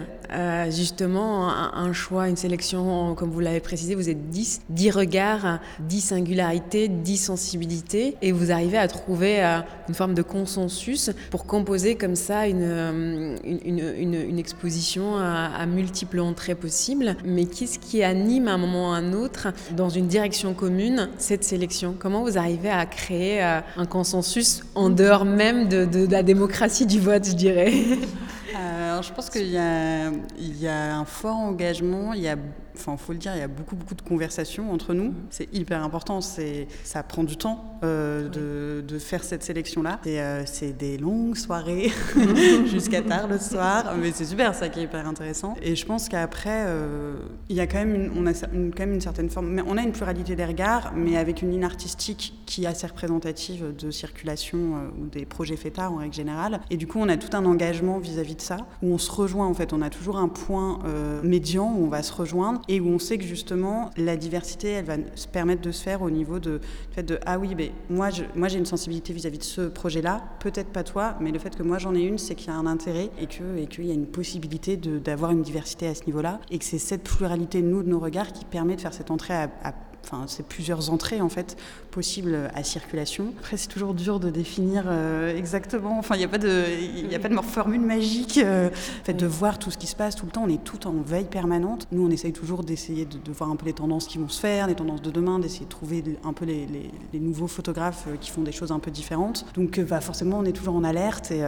justement 0.70 1.48
un, 1.48 1.92
choix, 1.92 2.28
une 2.28 2.36
sélection, 2.36 3.14
comme 3.14 3.30
vous 3.30 3.40
l'avez 3.40 3.60
précisé, 3.60 3.94
vous 3.94 4.08
êtes 4.08 4.30
10, 4.30 4.62
10 4.68 4.90
regards, 4.90 5.60
10 5.80 6.00
singularités, 6.00 6.88
10 6.88 7.16
sensibilités, 7.16 8.16
et 8.22 8.32
vous 8.32 8.50
arrivez 8.50 8.78
à 8.78 8.88
trouver 8.88 9.44
euh, 9.44 9.60
une 9.88 9.94
forme 9.94 10.14
de 10.14 10.22
consensus 10.22 11.10
pour 11.30 11.46
composer 11.46 11.94
comme 11.94 12.16
ça 12.16 12.48
une, 12.48 12.62
euh, 12.62 14.38
exposition 14.38 15.16
à, 15.16 15.64
multiples 15.66 16.20
entrées 16.20 16.54
possibles. 16.54 17.16
Mais 17.24 17.46
qu'est-ce 17.46 17.78
qui 17.78 18.02
anime 18.02 18.48
à 18.48 18.54
un 18.54 18.58
moment 18.58 18.90
ou 18.90 18.92
à 18.92 18.96
un 18.96 19.12
autre, 19.12 19.48
dans 19.76 19.88
une 19.88 20.06
direction 20.06 20.54
commune, 20.54 21.08
cette 21.18 21.44
sélection? 21.44 21.94
Comment 21.98 22.22
vous 22.22 22.38
arrivez 22.38 22.70
à 22.70 22.84
créer 22.86 23.42
euh, 23.42 23.60
un 23.76 23.86
consensus 23.86 24.62
en 24.74 24.90
dehors 24.90 25.24
même 25.24 25.68
de, 25.68 25.84
de 25.84 26.10
la 26.10 26.22
démocratie 26.22 26.86
du 26.86 26.98
vote, 26.98 27.26
je 27.26 27.34
dirais? 27.34 27.72
je 28.54 29.12
pense 29.12 29.30
qu'il 29.30 29.46
y, 29.46 29.52
y 29.52 30.68
a 30.68 30.96
un 30.96 31.04
fort 31.04 31.36
engagement, 31.36 32.12
il 32.12 32.22
y 32.22 32.28
a 32.28 32.36
enfin, 32.76 32.96
faut 32.96 33.12
le 33.12 33.18
dire, 33.18 33.32
il 33.34 33.38
y 33.38 33.42
a 33.42 33.48
beaucoup, 33.48 33.76
beaucoup 33.76 33.94
de 33.94 34.02
conversations 34.02 34.72
entre 34.72 34.94
nous. 34.94 35.14
C'est 35.30 35.52
hyper 35.52 35.82
important. 35.82 36.20
C'est, 36.20 36.66
ça 36.82 37.02
prend 37.02 37.24
du 37.24 37.36
temps 37.36 37.78
euh, 37.84 38.28
de, 38.28 38.80
de, 38.86 38.98
faire 38.98 39.22
cette 39.24 39.42
sélection-là. 39.42 40.00
Euh, 40.06 40.42
c'est 40.46 40.76
des 40.76 40.96
longues 40.96 41.36
soirées 41.36 41.92
jusqu'à 42.66 43.02
tard 43.02 43.28
le 43.28 43.38
soir, 43.38 43.94
mais 44.00 44.12
c'est 44.12 44.24
super, 44.24 44.54
ça 44.54 44.68
qui 44.68 44.80
est 44.80 44.84
hyper 44.84 45.06
intéressant. 45.06 45.54
Et 45.62 45.76
je 45.76 45.84
pense 45.86 46.08
qu'après, 46.08 46.64
euh, 46.66 47.16
il 47.48 47.56
y 47.56 47.60
a 47.60 47.66
quand 47.66 47.78
même, 47.78 47.94
une, 47.94 48.10
on 48.16 48.26
a 48.26 48.32
une, 48.52 48.72
quand 48.72 48.84
même 48.84 48.94
une 48.94 49.00
certaine 49.00 49.28
forme, 49.28 49.48
mais 49.48 49.62
on 49.66 49.76
a 49.76 49.82
une 49.82 49.92
pluralité 49.92 50.36
des 50.36 50.44
regards, 50.44 50.92
mais 50.94 51.16
avec 51.16 51.42
une 51.42 51.50
ligne 51.50 51.64
artistique 51.64 52.34
qui 52.46 52.64
est 52.64 52.66
assez 52.66 52.86
représentative 52.86 53.74
de 53.76 53.90
circulation 53.90 54.58
ou 54.98 55.06
des 55.06 55.24
projets 55.26 55.56
fêtards 55.56 55.92
en 55.92 55.96
règle 55.96 56.14
générale. 56.14 56.60
Et 56.70 56.76
du 56.76 56.86
coup, 56.86 56.98
on 57.00 57.08
a 57.08 57.16
tout 57.16 57.36
un 57.36 57.44
engagement 57.44 57.98
vis-à-vis 57.98 58.36
de 58.36 58.40
ça, 58.40 58.58
où 58.82 58.92
on 58.94 58.98
se 58.98 59.10
rejoint 59.10 59.46
en 59.46 59.54
fait. 59.54 59.72
On 59.72 59.82
a 59.82 59.90
toujours 59.90 60.16
un 60.16 60.28
point 60.28 60.78
médian 61.22 61.72
où 61.76 61.84
on 61.84 61.88
va 61.88 62.02
se 62.02 62.12
rejoindre 62.12 62.60
et 62.68 62.80
où 62.80 62.88
on 62.88 62.98
sait 62.98 63.18
que 63.18 63.24
justement 63.24 63.90
la 63.96 64.16
diversité, 64.16 64.68
elle 64.68 64.84
va 64.84 64.96
se 65.14 65.28
permettre 65.28 65.62
de 65.62 65.72
se 65.72 65.82
faire 65.82 66.02
au 66.02 66.10
niveau 66.10 66.38
de, 66.38 66.60
de 66.96 67.18
ah 67.26 67.38
oui, 67.38 67.54
mais 67.56 67.72
moi, 67.90 68.08
moi 68.34 68.48
j'ai 68.48 68.58
une 68.58 68.66
sensibilité 68.66 69.12
vis-à-vis 69.12 69.38
de 69.38 69.44
ce 69.44 69.62
projet-là, 69.62 70.22
peut-être 70.40 70.68
pas 70.68 70.84
toi, 70.84 71.16
mais 71.20 71.30
le 71.30 71.38
fait 71.38 71.54
que 71.56 71.62
moi 71.62 71.78
j'en 71.78 71.94
ai 71.94 72.02
une, 72.02 72.18
c'est 72.18 72.34
qu'il 72.34 72.48
y 72.48 72.50
a 72.50 72.56
un 72.56 72.66
intérêt 72.66 73.10
et 73.20 73.26
que 73.26 73.56
et 73.58 73.66
qu'il 73.66 73.86
y 73.86 73.90
a 73.90 73.94
une 73.94 74.06
possibilité 74.06 74.76
d'avoir 74.76 75.30
une 75.30 75.42
diversité 75.42 75.86
à 75.86 75.94
ce 75.94 76.04
niveau-là 76.06 76.40
et 76.50 76.58
que 76.58 76.64
c'est 76.64 76.78
cette 76.78 77.04
pluralité 77.04 77.62
nous 77.62 77.82
de 77.82 77.88
nos 77.88 78.00
regards 78.00 78.32
qui 78.32 78.44
permet 78.44 78.76
de 78.76 78.80
faire 78.80 78.94
cette 78.94 79.10
entrée 79.10 79.34
à, 79.34 79.50
à 79.62 79.74
enfin, 80.04 80.24
c'est 80.26 80.46
plusieurs 80.46 80.90
entrées 80.90 81.20
en 81.20 81.28
fait 81.28 81.56
possibles 81.94 82.50
à 82.54 82.64
circulation. 82.64 83.32
Après, 83.38 83.56
c'est 83.56 83.68
toujours 83.68 83.94
dur 83.94 84.18
de 84.18 84.28
définir 84.28 84.84
euh, 84.88 85.36
exactement. 85.36 85.96
Enfin, 85.98 86.16
il 86.16 86.18
n'y 86.18 86.24
a 86.24 86.28
pas 86.28 86.38
de, 86.38 86.64
il 86.96 87.14
a 87.14 87.18
pas 87.20 87.28
de 87.28 87.40
formule 87.40 87.80
magique. 87.80 88.40
Euh, 88.42 88.68
fait, 89.04 89.14
de 89.14 89.26
voir 89.26 89.58
tout 89.58 89.70
ce 89.70 89.78
qui 89.78 89.86
se 89.86 89.94
passe 89.94 90.16
tout 90.16 90.26
le 90.26 90.32
temps. 90.32 90.42
On 90.44 90.48
est 90.48 90.62
tout 90.62 90.88
en 90.88 90.92
veille 90.92 91.26
permanente. 91.26 91.86
Nous, 91.92 92.04
on 92.04 92.10
essaye 92.10 92.32
toujours 92.32 92.64
d'essayer 92.64 93.04
de, 93.04 93.32
voir 93.32 93.50
un 93.50 93.56
peu 93.56 93.66
les 93.66 93.72
tendances 93.72 94.06
qui 94.06 94.18
vont 94.18 94.28
se 94.28 94.40
faire, 94.40 94.66
les 94.66 94.74
tendances 94.74 95.02
de 95.02 95.10
demain, 95.10 95.38
d'essayer 95.38 95.66
de 95.66 95.70
trouver 95.70 96.02
un 96.24 96.32
peu 96.32 96.44
les, 96.44 96.66
les, 97.12 97.20
nouveaux 97.20 97.46
photographes 97.46 98.06
euh, 98.08 98.16
qui 98.20 98.30
font 98.30 98.42
des 98.42 98.52
choses 98.52 98.72
un 98.72 98.80
peu 98.80 98.90
différentes. 98.90 99.46
Donc, 99.54 99.78
bah, 99.80 100.00
forcément, 100.00 100.38
on 100.38 100.44
est 100.44 100.52
toujours 100.52 100.74
en 100.74 100.84
alerte 100.84 101.30
et, 101.30 101.44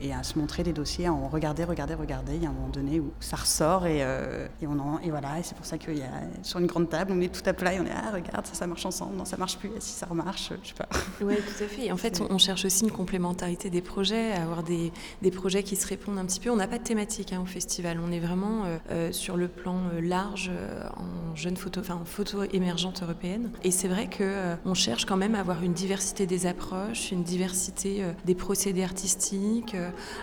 et, 0.00 0.12
à 0.14 0.22
se 0.22 0.38
montrer 0.38 0.62
des 0.62 0.72
dossiers, 0.72 1.06
à 1.06 1.12
en 1.12 1.28
regarder, 1.28 1.64
regarder, 1.64 1.94
regarder. 1.94 2.34
Il 2.36 2.42
y 2.42 2.46
a 2.46 2.48
un 2.48 2.52
moment 2.52 2.68
donné 2.68 2.98
où 3.00 3.12
ça 3.20 3.36
ressort 3.36 3.86
et, 3.86 3.98
et 3.98 4.66
on 4.66 4.78
en, 4.78 4.98
et 5.00 5.10
voilà. 5.10 5.38
Et 5.38 5.42
c'est 5.42 5.54
pour 5.54 5.66
ça 5.66 5.76
qu'il 5.76 5.98
y 5.98 6.02
a 6.02 6.22
sur 6.42 6.58
une 6.60 6.66
grande 6.66 6.88
table, 6.88 7.12
on 7.12 7.16
met 7.16 7.28
tout 7.28 7.42
à 7.44 7.52
plat 7.52 7.66
travail, 7.66 7.80
on 7.80 7.86
est 7.86 7.94
ah 7.94 8.10
regarde 8.12 8.46
ça 8.46 8.54
ça 8.54 8.66
marche 8.66 8.86
ensemble, 8.86 9.16
non 9.16 9.24
ça 9.24 9.36
marche 9.36 9.58
plus, 9.58 9.65
si 9.78 9.92
ça 9.92 10.06
remarche, 10.06 10.52
je 10.62 10.68
sais 10.68 10.74
pas. 10.74 10.88
Oui 11.20 11.34
tout 11.36 11.64
à 11.64 11.66
fait. 11.66 11.86
Et 11.86 11.92
en 11.92 11.96
fait 11.96 12.22
on, 12.28 12.38
cherche 12.38 12.64
aussi 12.64 12.84
une 12.84 12.90
complémentarité 12.90 13.70
des 13.70 13.82
projets, 13.82 14.32
avoir 14.32 14.62
des, 14.62 14.92
des, 15.22 15.30
projets 15.30 15.62
qui 15.62 15.76
se 15.76 15.86
répondent 15.86 16.18
un 16.18 16.26
petit 16.26 16.40
peu. 16.40 16.50
On 16.50 16.56
n'a 16.56 16.68
pas 16.68 16.78
de 16.78 16.84
thématique 16.84 17.32
hein, 17.32 17.40
au 17.42 17.46
festival, 17.46 18.00
on 18.04 18.12
est 18.12 18.20
vraiment 18.20 18.64
sur 19.10 19.36
le 19.36 19.48
plan 19.48 19.80
large 20.00 20.50
en 20.96 21.34
jeune 21.34 21.56
photo, 21.56 21.80
enfin 21.80 21.94
en 21.94 22.04
photo 22.04 22.42
émergente 22.44 23.02
européenne. 23.02 23.50
Et 23.64 23.70
c'est 23.70 23.88
vrai 23.88 24.08
que 24.08 24.56
on 24.64 24.74
cherche 24.74 25.04
quand 25.04 25.16
même 25.16 25.34
à 25.34 25.40
avoir 25.40 25.62
une 25.62 25.72
diversité 25.72 26.26
des 26.26 26.46
approches, 26.46 27.12
une 27.12 27.22
diversité 27.22 28.04
des 28.24 28.34
procédés 28.34 28.82
artistiques, 28.82 29.76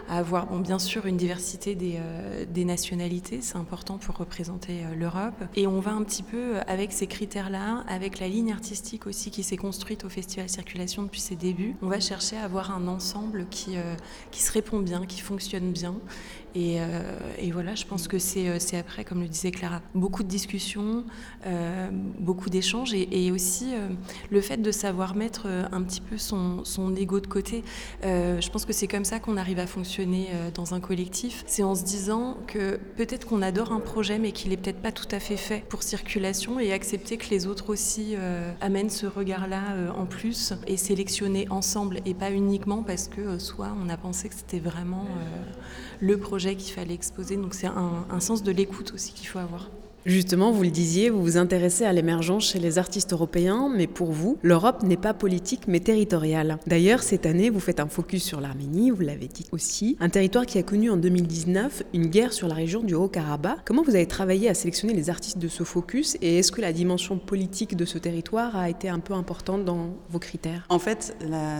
à 0.09 0.17
avoir 0.17 0.47
bon 0.47 0.59
bien 0.59 0.79
sûr 0.79 1.05
une 1.05 1.17
diversité 1.17 1.75
des, 1.75 1.99
des 2.49 2.65
nationalités, 2.65 3.39
c'est 3.41 3.57
important 3.57 3.97
pour 3.97 4.17
représenter 4.17 4.83
l'Europe. 4.95 5.43
Et 5.55 5.67
on 5.67 5.79
va 5.79 5.91
un 5.91 6.03
petit 6.03 6.23
peu 6.23 6.57
avec 6.67 6.91
ces 6.91 7.07
critères-là, 7.07 7.83
avec 7.87 8.19
la 8.19 8.27
ligne 8.27 8.51
artistique 8.51 9.07
aussi 9.07 9.31
qui 9.33 9.41
s'est 9.41 9.57
construite 9.57 10.05
au 10.05 10.09
Festival 10.09 10.47
Circulation 10.47 11.01
depuis 11.01 11.19
ses 11.19 11.35
débuts. 11.35 11.75
On 11.81 11.87
va 11.87 11.99
chercher 11.99 12.37
à 12.37 12.43
avoir 12.43 12.69
un 12.71 12.87
ensemble 12.87 13.47
qui, 13.49 13.77
euh, 13.77 13.95
se 14.31 14.51
répond 14.51 14.79
bien, 14.79 15.07
qui 15.07 15.21
fonctionne 15.21 15.71
bien 15.71 15.95
euh, 16.55 17.19
et, 17.39 17.51
voilà, 17.51 17.75
je 17.75 17.85
pense 17.85 18.07
que 18.07 18.17
euh, 18.17 18.57
c'est 18.59 18.77
après, 18.77 19.03
comme 19.03 19.21
le 19.21 19.27
disait 19.27 19.51
Clara, 19.51 19.81
beaucoup 19.95 20.23
de 20.23 20.27
discussions, 20.27 21.03
euh, 21.45 21.89
beaucoup 22.19 22.49
d'échanges 22.49 22.93
et, 22.93 23.31
aussi 23.31 23.71
le 24.29 24.41
fait 24.41 24.57
de 24.57 24.71
savoir 24.71 25.15
mettre 25.15 25.47
un 25.47 25.81
petit 25.81 26.01
peu 26.01 26.17
son, 26.17 26.63
son 26.65 26.95
ego 26.95 27.19
de 27.19 27.25
côté. 27.25 27.63
je 28.03 28.49
pense 28.49 28.65
que 28.65 28.73
c'est 28.73 28.87
comme 28.87 29.05
ça 29.05 29.19
qu'on 29.19 29.37
arrive 29.37 29.59
à 29.59 29.65
fonctionner 29.65 30.27
dans 30.53 30.75
un 30.75 30.79
collectif. 30.79 31.43
C'est 31.47 31.63
en 31.63 31.73
se 31.73 31.83
disant 31.83 32.37
que 32.45 32.79
peut-être 32.97 33.27
qu'on 33.27 33.41
adore 33.41 33.71
un 33.71 33.79
projet 33.79 34.19
mais 34.19 34.33
qu'il 34.33 34.51
est 34.51 34.57
peut-être 34.57 34.81
pas 34.81 34.91
tout 34.91 35.07
à 35.09 35.19
fait 35.19 35.37
fait 35.37 35.63
pour 35.67 35.81
circulation 35.81 36.59
et 36.59 36.73
accepter 36.73 37.17
que 37.17 37.29
les 37.29 37.47
autres 37.47 37.71
aussi 37.71 38.15
amènent 38.61 38.91
ce 38.91 39.07
regard-là 39.07 39.61
en 39.97 40.05
plus 40.05 40.53
et 40.67 40.77
sélectionner 40.77 41.47
ensemble 41.49 42.01
et 42.05 42.13
pas 42.13 42.31
uniquement 42.31 42.83
parce 42.83 43.07
que 43.07 43.39
soit 43.39 43.73
on 43.83 43.89
a 43.89 43.97
pensé 43.97 44.29
que 44.29 44.35
c'était 44.35 44.59
vraiment 44.59 45.07
le 46.01 46.17
projet 46.17 46.42
qu'il 46.51 46.73
fallait 46.73 46.93
exposer. 46.93 47.37
Donc 47.37 47.53
c'est 47.53 47.67
un, 47.67 48.05
un 48.09 48.19
sens 48.19 48.43
de 48.43 48.51
l'écoute 48.51 48.93
aussi 48.93 49.13
qu'il 49.13 49.27
faut 49.27 49.39
avoir. 49.39 49.69
Justement, 50.05 50.51
vous 50.51 50.63
le 50.63 50.69
disiez, 50.69 51.09
vous 51.09 51.21
vous 51.21 51.37
intéressez 51.37 51.85
à 51.85 51.93
l'émergence 51.93 52.43
chez 52.49 52.59
les 52.59 52.77
artistes 52.77 53.13
européens, 53.13 53.71
mais 53.73 53.87
pour 53.87 54.11
vous, 54.11 54.37
l'Europe 54.41 54.83
n'est 54.83 54.97
pas 54.97 55.13
politique 55.13 55.61
mais 55.67 55.79
territoriale. 55.79 56.57
D'ailleurs, 56.67 57.03
cette 57.03 57.25
année, 57.25 57.49
vous 57.49 57.61
faites 57.61 57.79
un 57.79 57.87
focus 57.87 58.21
sur 58.21 58.41
l'Arménie, 58.41 58.91
vous 58.91 59.01
l'avez 59.01 59.29
dit 59.29 59.45
aussi, 59.53 59.95
un 60.01 60.09
territoire 60.09 60.45
qui 60.45 60.57
a 60.57 60.63
connu 60.63 60.89
en 60.89 60.97
2019 60.97 61.83
une 61.93 62.07
guerre 62.07 62.33
sur 62.33 62.49
la 62.49 62.53
région 62.53 62.81
du 62.83 62.95
Haut-Karabakh. 62.95 63.59
Comment 63.63 63.81
vous 63.81 63.95
avez 63.95 64.05
travaillé 64.05 64.49
à 64.49 64.53
sélectionner 64.53 64.93
les 64.93 65.09
artistes 65.09 65.37
de 65.37 65.47
ce 65.47 65.63
focus 65.63 66.17
et 66.21 66.39
est-ce 66.39 66.51
que 66.51 66.59
la 66.59 66.73
dimension 66.73 67.17
politique 67.17 67.77
de 67.77 67.85
ce 67.85 67.97
territoire 67.97 68.57
a 68.57 68.69
été 68.69 68.89
un 68.89 68.99
peu 68.99 69.13
importante 69.13 69.63
dans 69.63 69.95
vos 70.09 70.19
critères? 70.19 70.65
En 70.67 70.79
fait, 70.79 71.15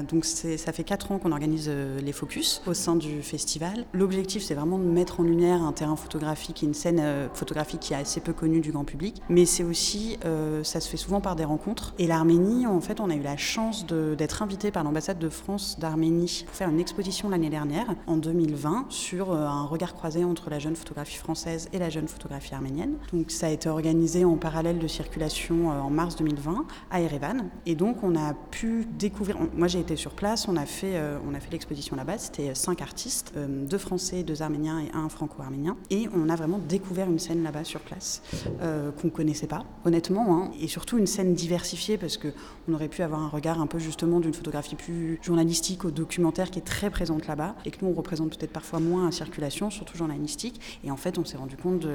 donc 0.09 0.25
ça 0.25 0.73
fait 0.73 0.83
quatre 0.83 1.13
ans 1.13 1.17
qu'on 1.17 1.31
organise 1.31 1.67
euh, 1.69 2.01
les 2.01 2.11
focus 2.11 2.61
au 2.67 2.73
sein 2.73 2.97
du 2.97 3.21
festival. 3.21 3.85
L'objectif, 3.93 4.43
c'est 4.43 4.53
vraiment 4.53 4.79
de 4.79 4.83
mettre 4.83 5.21
en 5.21 5.23
lumière 5.23 5.61
un 5.61 5.71
terrain 5.71 5.95
photographique, 5.95 6.61
une 6.61 6.73
scène 6.73 6.99
euh, 6.99 7.29
photographique 7.33 7.79
qui 7.79 7.93
a 7.93 7.99
assez 7.99 8.19
peu 8.19 8.32
connu 8.33 8.61
du 8.61 8.71
grand 8.71 8.85
public, 8.85 9.21
mais 9.29 9.45
c'est 9.45 9.63
aussi, 9.63 10.17
euh, 10.25 10.63
ça 10.63 10.79
se 10.79 10.89
fait 10.89 10.97
souvent 10.97 11.21
par 11.21 11.35
des 11.35 11.45
rencontres. 11.45 11.93
Et 11.99 12.07
l'Arménie, 12.07 12.67
en 12.67 12.81
fait, 12.81 12.99
on 12.99 13.09
a 13.09 13.15
eu 13.15 13.21
la 13.21 13.37
chance 13.37 13.85
d'être 13.85 14.41
invité 14.41 14.71
par 14.71 14.83
l'ambassade 14.83 15.19
de 15.19 15.29
France 15.29 15.77
d'Arménie 15.79 16.43
pour 16.45 16.55
faire 16.55 16.69
une 16.69 16.79
exposition 16.79 17.29
l'année 17.29 17.49
dernière, 17.49 17.95
en 18.07 18.17
2020, 18.17 18.85
sur 18.89 19.31
euh, 19.31 19.45
un 19.45 19.65
regard 19.65 19.93
croisé 19.93 20.23
entre 20.23 20.49
la 20.49 20.59
jeune 20.59 20.75
photographie 20.75 21.17
française 21.17 21.69
et 21.73 21.79
la 21.79 21.89
jeune 21.89 22.07
photographie 22.07 22.53
arménienne. 22.53 22.95
Donc 23.11 23.31
ça 23.31 23.47
a 23.47 23.49
été 23.49 23.69
organisé 23.69 24.25
en 24.25 24.37
parallèle 24.37 24.79
de 24.79 24.87
circulation 24.87 25.71
euh, 25.71 25.79
en 25.79 25.89
mars 25.89 26.15
2020 26.15 26.65
à 26.91 27.01
Erevan. 27.01 27.49
Et 27.65 27.75
donc 27.75 28.03
on 28.03 28.15
a 28.15 28.33
pu 28.51 28.87
découvrir, 28.97 29.37
moi 29.55 29.67
j'ai 29.67 29.79
été 29.79 29.95
sur 29.95 30.11
place, 30.11 30.47
on 30.47 30.57
a 30.57 30.65
fait, 30.65 30.99
on 31.27 31.33
a 31.33 31.39
fait 31.39 31.51
l'exposition 31.51 31.95
là-bas, 31.95 32.17
c'était 32.17 32.55
cinq 32.55 32.81
artistes, 32.81 33.33
deux 33.35 33.77
français, 33.77 34.23
deux 34.23 34.41
arméniens 34.41 34.79
et 34.79 34.91
un 34.93 35.09
franco-arménien. 35.09 35.77
Et 35.89 36.09
on 36.13 36.29
a 36.29 36.35
vraiment 36.35 36.59
découvert 36.59 37.09
une 37.09 37.19
scène 37.19 37.43
là-bas 37.43 37.63
sur 37.63 37.79
place 37.79 38.22
euh, 38.61 38.91
qu'on 38.91 39.07
ne 39.07 39.11
connaissait 39.11 39.47
pas, 39.47 39.65
honnêtement, 39.85 40.37
hein. 40.37 40.51
et 40.59 40.67
surtout 40.67 40.97
une 40.97 41.07
scène 41.07 41.33
diversifiée 41.33 41.97
parce 41.97 42.17
qu'on 42.17 42.73
aurait 42.73 42.87
pu 42.87 43.01
avoir 43.01 43.21
un 43.21 43.27
regard 43.27 43.61
un 43.61 43.67
peu 43.67 43.79
justement 43.79 44.19
d'une 44.19 44.33
photographie 44.33 44.75
plus 44.75 45.19
journalistique 45.21 45.85
au 45.85 45.91
documentaire 45.91 46.51
qui 46.51 46.59
est 46.59 46.63
très 46.63 46.89
présente 46.89 47.27
là-bas 47.27 47.55
et 47.65 47.71
que 47.71 47.83
nous 47.83 47.91
on 47.91 47.93
représente 47.93 48.37
peut-être 48.37 48.51
parfois 48.51 48.79
moins 48.79 49.07
en 49.07 49.11
circulation, 49.11 49.69
surtout 49.69 49.97
journalistique. 49.97 50.59
Et 50.83 50.91
en 50.91 50.97
fait, 50.97 51.17
on 51.17 51.25
s'est 51.25 51.37
rendu 51.37 51.57
compte 51.57 51.87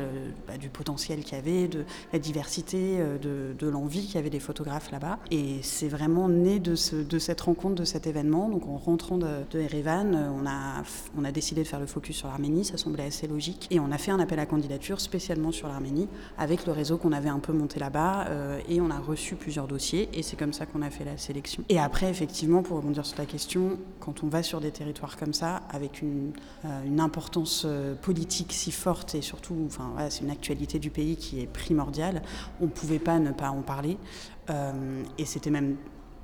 bah, 0.46 0.58
du 0.58 0.68
potentiel 0.68 1.22
qu'il 1.22 1.36
y 1.36 1.40
avait, 1.40 1.68
de 1.68 1.84
la 2.12 2.18
diversité, 2.18 2.96
euh, 2.98 3.18
de, 3.54 3.68
l'envie 3.68 4.06
qu'il 4.06 4.14
y 4.14 4.18
avait 4.18 4.30
des 4.30 4.40
photographes 4.40 4.90
là-bas. 4.90 5.18
Et 5.30 5.58
c'est 5.62 5.88
vraiment 5.88 6.28
né 6.28 6.58
de, 6.58 6.74
cette 6.74 7.40
rencontre, 7.40 7.74
de 7.74 7.84
cet 7.84 8.06
événement. 8.06 8.48
Donc 8.48 8.66
en 8.66 8.76
rentrant 8.76 9.18
de, 9.18 9.26
de 9.50 9.58
Erevan, 9.58 10.32
on 11.16 11.24
a 11.24 11.32
décidé 11.32 11.62
de 11.62 11.68
faire 11.68 11.80
le 11.80 11.86
focus 11.86 12.16
sur 12.16 12.28
l'Arménie, 12.28 12.64
ça 12.64 12.76
semblait 12.76 13.04
assez 13.04 13.26
logique. 13.26 13.66
Et 13.70 13.80
on 13.80 13.90
a 13.92 13.98
fait 13.98 14.10
un 14.10 14.20
appel 14.20 14.38
à 14.38 14.46
candidature 14.46 15.00
spécialement 15.00 15.52
sur 15.52 15.68
l'Arménie 15.68 16.08
avec 16.36 16.66
le 16.66 16.72
réseau 16.72 16.98
qu'on 16.98 17.12
avait 17.12 17.28
un 17.28 17.38
peu 17.38 17.52
monté 17.52 17.80
là-bas 17.80 18.26
euh, 18.28 18.60
et 18.68 18.80
on 18.80 18.90
a 18.90 18.98
reçu 18.98 19.36
plusieurs 19.36 19.66
dossiers 19.66 20.08
et 20.12 20.22
c'est 20.22 20.36
comme 20.36 20.52
ça 20.52 20.66
qu'on 20.66 20.82
a 20.82 20.90
fait 20.90 21.04
la 21.04 21.16
sélection. 21.16 21.64
Et 21.68 21.78
après, 21.78 22.10
effectivement, 22.10 22.62
pour 22.62 22.78
rebondir 22.78 23.04
sur 23.06 23.16
ta 23.16 23.26
question, 23.26 23.78
quand 24.00 24.22
on 24.22 24.28
va 24.28 24.42
sur 24.42 24.60
des 24.60 24.70
territoires 24.70 25.16
comme 25.16 25.32
ça, 25.32 25.62
avec 25.70 26.02
une, 26.02 26.32
euh, 26.64 26.98
importance 26.98 27.62
euh, 27.64 27.94
politique 27.94 28.52
si 28.52 28.72
forte 28.72 29.14
et 29.14 29.22
surtout, 29.22 29.56
enfin, 29.66 29.92
c'est 30.10 30.24
une 30.24 30.30
actualité 30.30 30.78
du 30.78 30.90
pays 30.90 31.16
qui 31.16 31.40
est 31.40 31.46
primordiale, 31.46 32.22
on 32.60 32.64
ne 32.64 32.70
pouvait 32.70 32.98
pas 32.98 33.18
ne 33.18 33.30
pas 33.30 33.50
en 33.50 33.62
parler. 33.62 33.96
et 35.18 35.24
c'était 35.24 35.50
même 35.50 35.76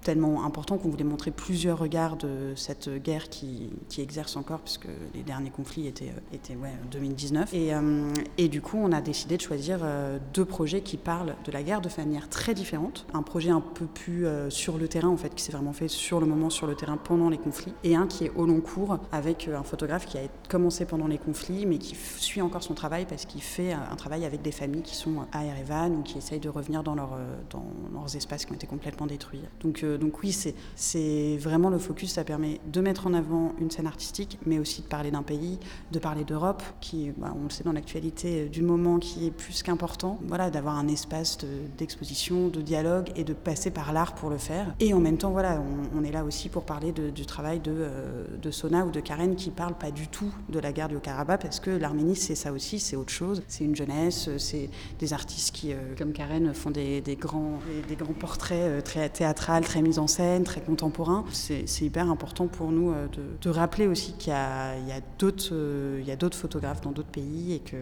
tellement 0.04 0.44
important 0.44 0.78
qu'on 0.78 0.90
voulait 0.90 1.02
montrer 1.02 1.32
plusieurs 1.32 1.78
regards 1.78 2.16
de 2.16 2.52
cette 2.54 2.88
guerre 3.02 3.28
qui, 3.28 3.70
qui, 3.88 4.02
exerce 4.02 4.36
encore, 4.36 4.60
puisque 4.60 4.86
les 5.14 5.22
derniers 5.22 5.50
conflits 5.50 5.86
étaient, 5.86 6.10
euh, 6.10 6.34
étaient 6.34 6.54
ouais, 6.54 6.72
2019. 6.92 7.52
Et, 7.54 7.74
euh, 7.74 8.12
et, 8.38 8.48
du 8.48 8.60
coup, 8.60 8.76
on 8.80 8.92
a 8.92 9.00
décidé 9.00 9.36
de 9.36 9.42
choisir 9.42 9.80
euh, 9.82 10.18
deux 10.34 10.44
projets 10.44 10.82
qui 10.82 10.98
parlent 10.98 11.34
de 11.44 11.50
la 11.50 11.62
guerre 11.62 11.80
de 11.80 11.88
manière 11.96 12.28
très 12.28 12.54
différente. 12.54 13.06
Un 13.14 13.22
projet 13.22 13.50
un 13.50 13.62
peu 13.62 13.86
plus 13.86 14.26
sur 14.50 14.76
le 14.76 14.86
terrain, 14.88 15.08
en 15.08 15.16
fait, 15.16 15.34
qui 15.34 15.42
s'est 15.42 15.52
vraiment 15.52 15.72
fait 15.72 15.88
sur 15.88 16.20
le 16.20 16.26
moment, 16.26 16.50
sur 16.50 16.66
le 16.66 16.74
terrain, 16.74 16.98
pendant 16.98 17.30
les 17.30 17.38
conflits. 17.38 17.72
Et 17.82 17.96
un 17.96 18.06
qui 18.06 18.26
est 18.26 18.32
au 18.36 18.44
long 18.44 18.60
cours, 18.60 18.98
avec 19.10 19.48
un 19.48 19.62
photographe 19.62 20.06
qui 20.06 20.18
a 20.18 20.22
commencé 20.48 20.84
pendant 20.84 21.06
les 21.06 21.18
conflits, 21.18 21.64
mais 21.64 21.78
qui 21.78 21.96
suit 22.18 22.42
encore 22.42 22.62
son 22.62 22.74
travail 22.74 23.06
parce 23.08 23.24
qu'il 23.24 23.40
fait 23.40 23.72
un 23.72 23.96
travail 23.96 24.24
avec 24.26 24.42
des 24.42 24.52
familles 24.52 24.82
qui 24.82 24.96
sont 24.96 25.26
à 25.32 25.44
Erevan 25.44 25.96
ou 25.96 26.02
qui 26.02 26.18
essayent 26.18 26.40
de 26.40 26.48
revenir 26.50 26.82
dans, 26.82 26.94
leur, 26.94 27.16
dans 27.50 27.64
leurs 27.94 28.14
espaces 28.14 28.44
qui 28.44 28.52
ont 28.52 28.56
été 28.56 28.66
complètement 28.66 29.06
détruits. 29.06 29.42
Donc, 29.60 29.84
donc 29.98 30.22
oui, 30.22 30.36
c'est 30.76 31.36
vraiment 31.38 31.70
le 31.70 31.78
focus, 31.78 32.12
ça 32.12 32.24
permet 32.24 32.60
de 32.72 32.80
mettre 32.80 33.06
en 33.06 33.14
avant 33.14 33.52
une 33.60 33.70
scène 33.70 33.86
artistique, 33.86 34.38
mais 34.46 34.58
aussi 34.58 34.82
de 34.82 34.86
parler 34.86 35.10
d'un 35.10 35.22
pays, 35.22 35.58
de 35.92 35.98
parler 35.98 36.24
d'Europe, 36.24 36.62
qui, 36.80 37.12
bah, 37.16 37.34
on 37.38 37.44
le 37.44 37.50
sait 37.50 37.64
dans 37.64 37.72
l'actualité 37.72 38.46
du 38.46 38.62
moment, 38.62 38.98
qui 38.98 39.26
est 39.26 39.30
plus 39.30 39.62
qu'important. 39.62 40.18
Voilà, 40.26 40.50
d'avoir 40.50 40.76
un 40.76 40.88
espace 40.88 41.38
d'exposition, 41.78 42.48
de, 42.48 42.60
dialogue 42.60 43.10
et 43.16 43.24
de 43.24 43.34
passer 43.34 43.70
par 43.70 43.92
l'art 43.92 44.14
pour 44.14 44.30
le 44.30 44.38
faire. 44.38 44.74
Et 44.80 44.94
en 44.94 45.00
même 45.00 45.18
temps, 45.18 45.30
voilà, 45.30 45.62
on, 45.94 46.02
est 46.02 46.10
là 46.10 46.24
aussi 46.24 46.48
pour 46.48 46.64
parler 46.64 46.92
du 46.92 47.26
travail 47.26 47.60
de, 47.60 47.72
euh, 47.74 48.24
de, 48.40 48.50
Sona 48.50 48.86
ou 48.86 48.90
de 48.90 49.00
Karen 49.00 49.36
qui 49.36 49.50
parlent 49.50 49.76
pas 49.76 49.90
du 49.90 50.08
tout 50.08 50.32
de 50.48 50.58
la 50.58 50.72
guerre 50.72 50.88
du 50.88 50.96
Haut-Karabakh 50.96 51.42
parce 51.42 51.60
que 51.60 51.70
l'Arménie, 51.70 52.16
c'est 52.16 52.34
ça 52.34 52.52
aussi, 52.52 52.78
c'est 52.78 52.96
autre 52.96 53.12
chose. 53.12 53.42
C'est 53.48 53.64
une 53.64 53.76
jeunesse, 53.76 54.30
c'est 54.38 54.70
des 54.98 55.12
artistes 55.12 55.54
qui, 55.54 55.72
euh, 55.72 55.76
comme 55.96 56.12
Karen, 56.12 56.54
font 56.54 56.70
des, 56.70 57.02
grands, 57.20 57.58
des, 57.88 57.96
grands 57.96 58.12
portraits 58.12 58.58
euh, 58.58 58.80
très 58.80 59.08
théâtrales, 59.08 59.64
très 59.64 59.82
mis 59.84 59.98
en 59.98 60.06
scène, 60.06 60.44
très 60.44 60.60
contemporain. 60.60 61.24
C'est 61.30 61.64
hyper 61.80 62.10
important 62.10 62.46
pour 62.48 62.72
nous 62.72 62.90
euh, 62.90 63.06
de, 63.40 63.50
rappeler 63.50 63.86
aussi 63.86 64.14
qu'il 64.14 64.32
y 64.32 64.36
a, 64.36 64.70
a 64.72 65.00
d'autres 65.18 66.36
photographes 66.36 66.80
dans 66.80 66.92
d'autres 66.92 67.10
pays 67.10 67.52
et, 67.54 67.60
que, 67.60 67.76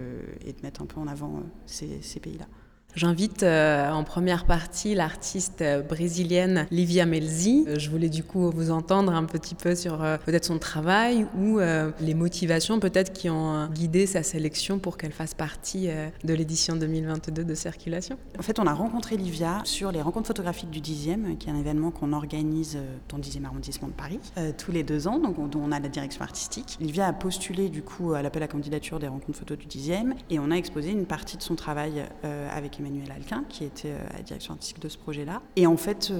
et 0.45 0.53
de 0.53 0.63
mettre 0.63 0.83
un 0.83 0.87
peu 0.87 1.01
en 1.01 1.07
avant 1.07 1.37
euh, 1.39 1.87
ces 2.03 2.21
pays-là. 2.21 2.47
J'invite 2.95 3.43
euh, 3.43 3.91
en 3.91 4.05
première 4.05 4.45
partie 4.45 4.95
l'artiste 4.95 5.63
euh, 5.63 5.81
brésilienne 5.81 6.67
Livia 6.71 7.07
Melzi. 7.07 7.65
Euh, 7.67 7.79
je 7.79 7.89
voulais 7.89 8.11
du 8.11 8.23
coup 8.23 8.51
vous 8.51 8.71
entendre 8.71 9.15
un 9.15 9.25
petit 9.25 9.55
peu 9.55 9.75
sur 9.75 9.99
peut-être 10.27 10.45
son 10.45 10.59
travail 10.59 11.27
ou 11.39 11.59
les 12.01 12.15
motivations 12.15 12.81
peut-être 12.81 13.13
qui 13.13 13.31
ont 13.31 13.67
guidé 13.69 14.07
sa 14.07 14.23
sélection 14.23 14.79
pour 14.79 14.97
qu'elle 14.97 15.13
fasse 15.13 15.35
partie 15.35 15.89
de 16.25 16.35
l'édition 16.35 16.77
2022 16.77 17.45
de 17.45 17.55
Circulation. 17.55 18.19
En 18.39 18.43
fait, 18.43 18.59
on 18.59 18.67
a 18.67 18.75
rencontré 18.75 19.17
Livia 19.17 19.61
sur 19.65 19.93
les 19.93 20.03
rencontres 20.03 20.27
photographiques 20.27 20.71
du 20.71 20.81
10e, 20.81 21.37
qui 21.39 21.49
est 21.49 21.53
un 21.53 21.59
événement 21.59 21.91
qu'on 21.91 22.13
organise 22.13 22.79
dans 23.09 23.17
le 23.17 23.23
10e 23.23 23.45
arrondissement 23.45 23.89
de 23.89 23.93
Paris 23.93 24.21
tous 24.59 24.73
les 24.73 24.83
deux 24.83 25.09
ans, 25.09 25.19
donc 25.19 25.37
dont 25.51 25.61
on 25.61 25.73
a 25.73 25.81
la 25.81 25.89
direction 25.89 26.23
artistique. 26.23 26.77
Livia 26.81 27.07
a 27.07 27.13
postulé 27.13 27.69
du 27.69 27.83
coup 27.83 28.13
à 28.13 28.23
l'appel 28.23 28.43
à 28.43 28.49
candidature 28.49 28.99
des 28.99 29.09
rencontres 29.09 29.39
photos 29.39 29.59
du 29.59 29.67
10e 29.67 30.15
et 30.31 30.39
on 30.39 30.51
a 30.51 30.55
exposé 30.55 30.91
une 30.91 31.07
partie 31.07 31.37
de 31.37 31.43
son 31.43 31.55
travail 31.55 32.05
avec 32.23 32.81
Emmanuel 32.83 33.13
Alquin, 33.13 33.45
qui 33.49 33.65
était 33.65 33.93
à 33.93 34.17
la 34.17 34.23
direction 34.23 34.55
artistique 34.55 34.81
de 34.81 34.89
ce 34.89 34.99
projet-là. 34.99 35.41
Et 35.57 35.67
en 35.67 35.77
fait, 35.77 36.13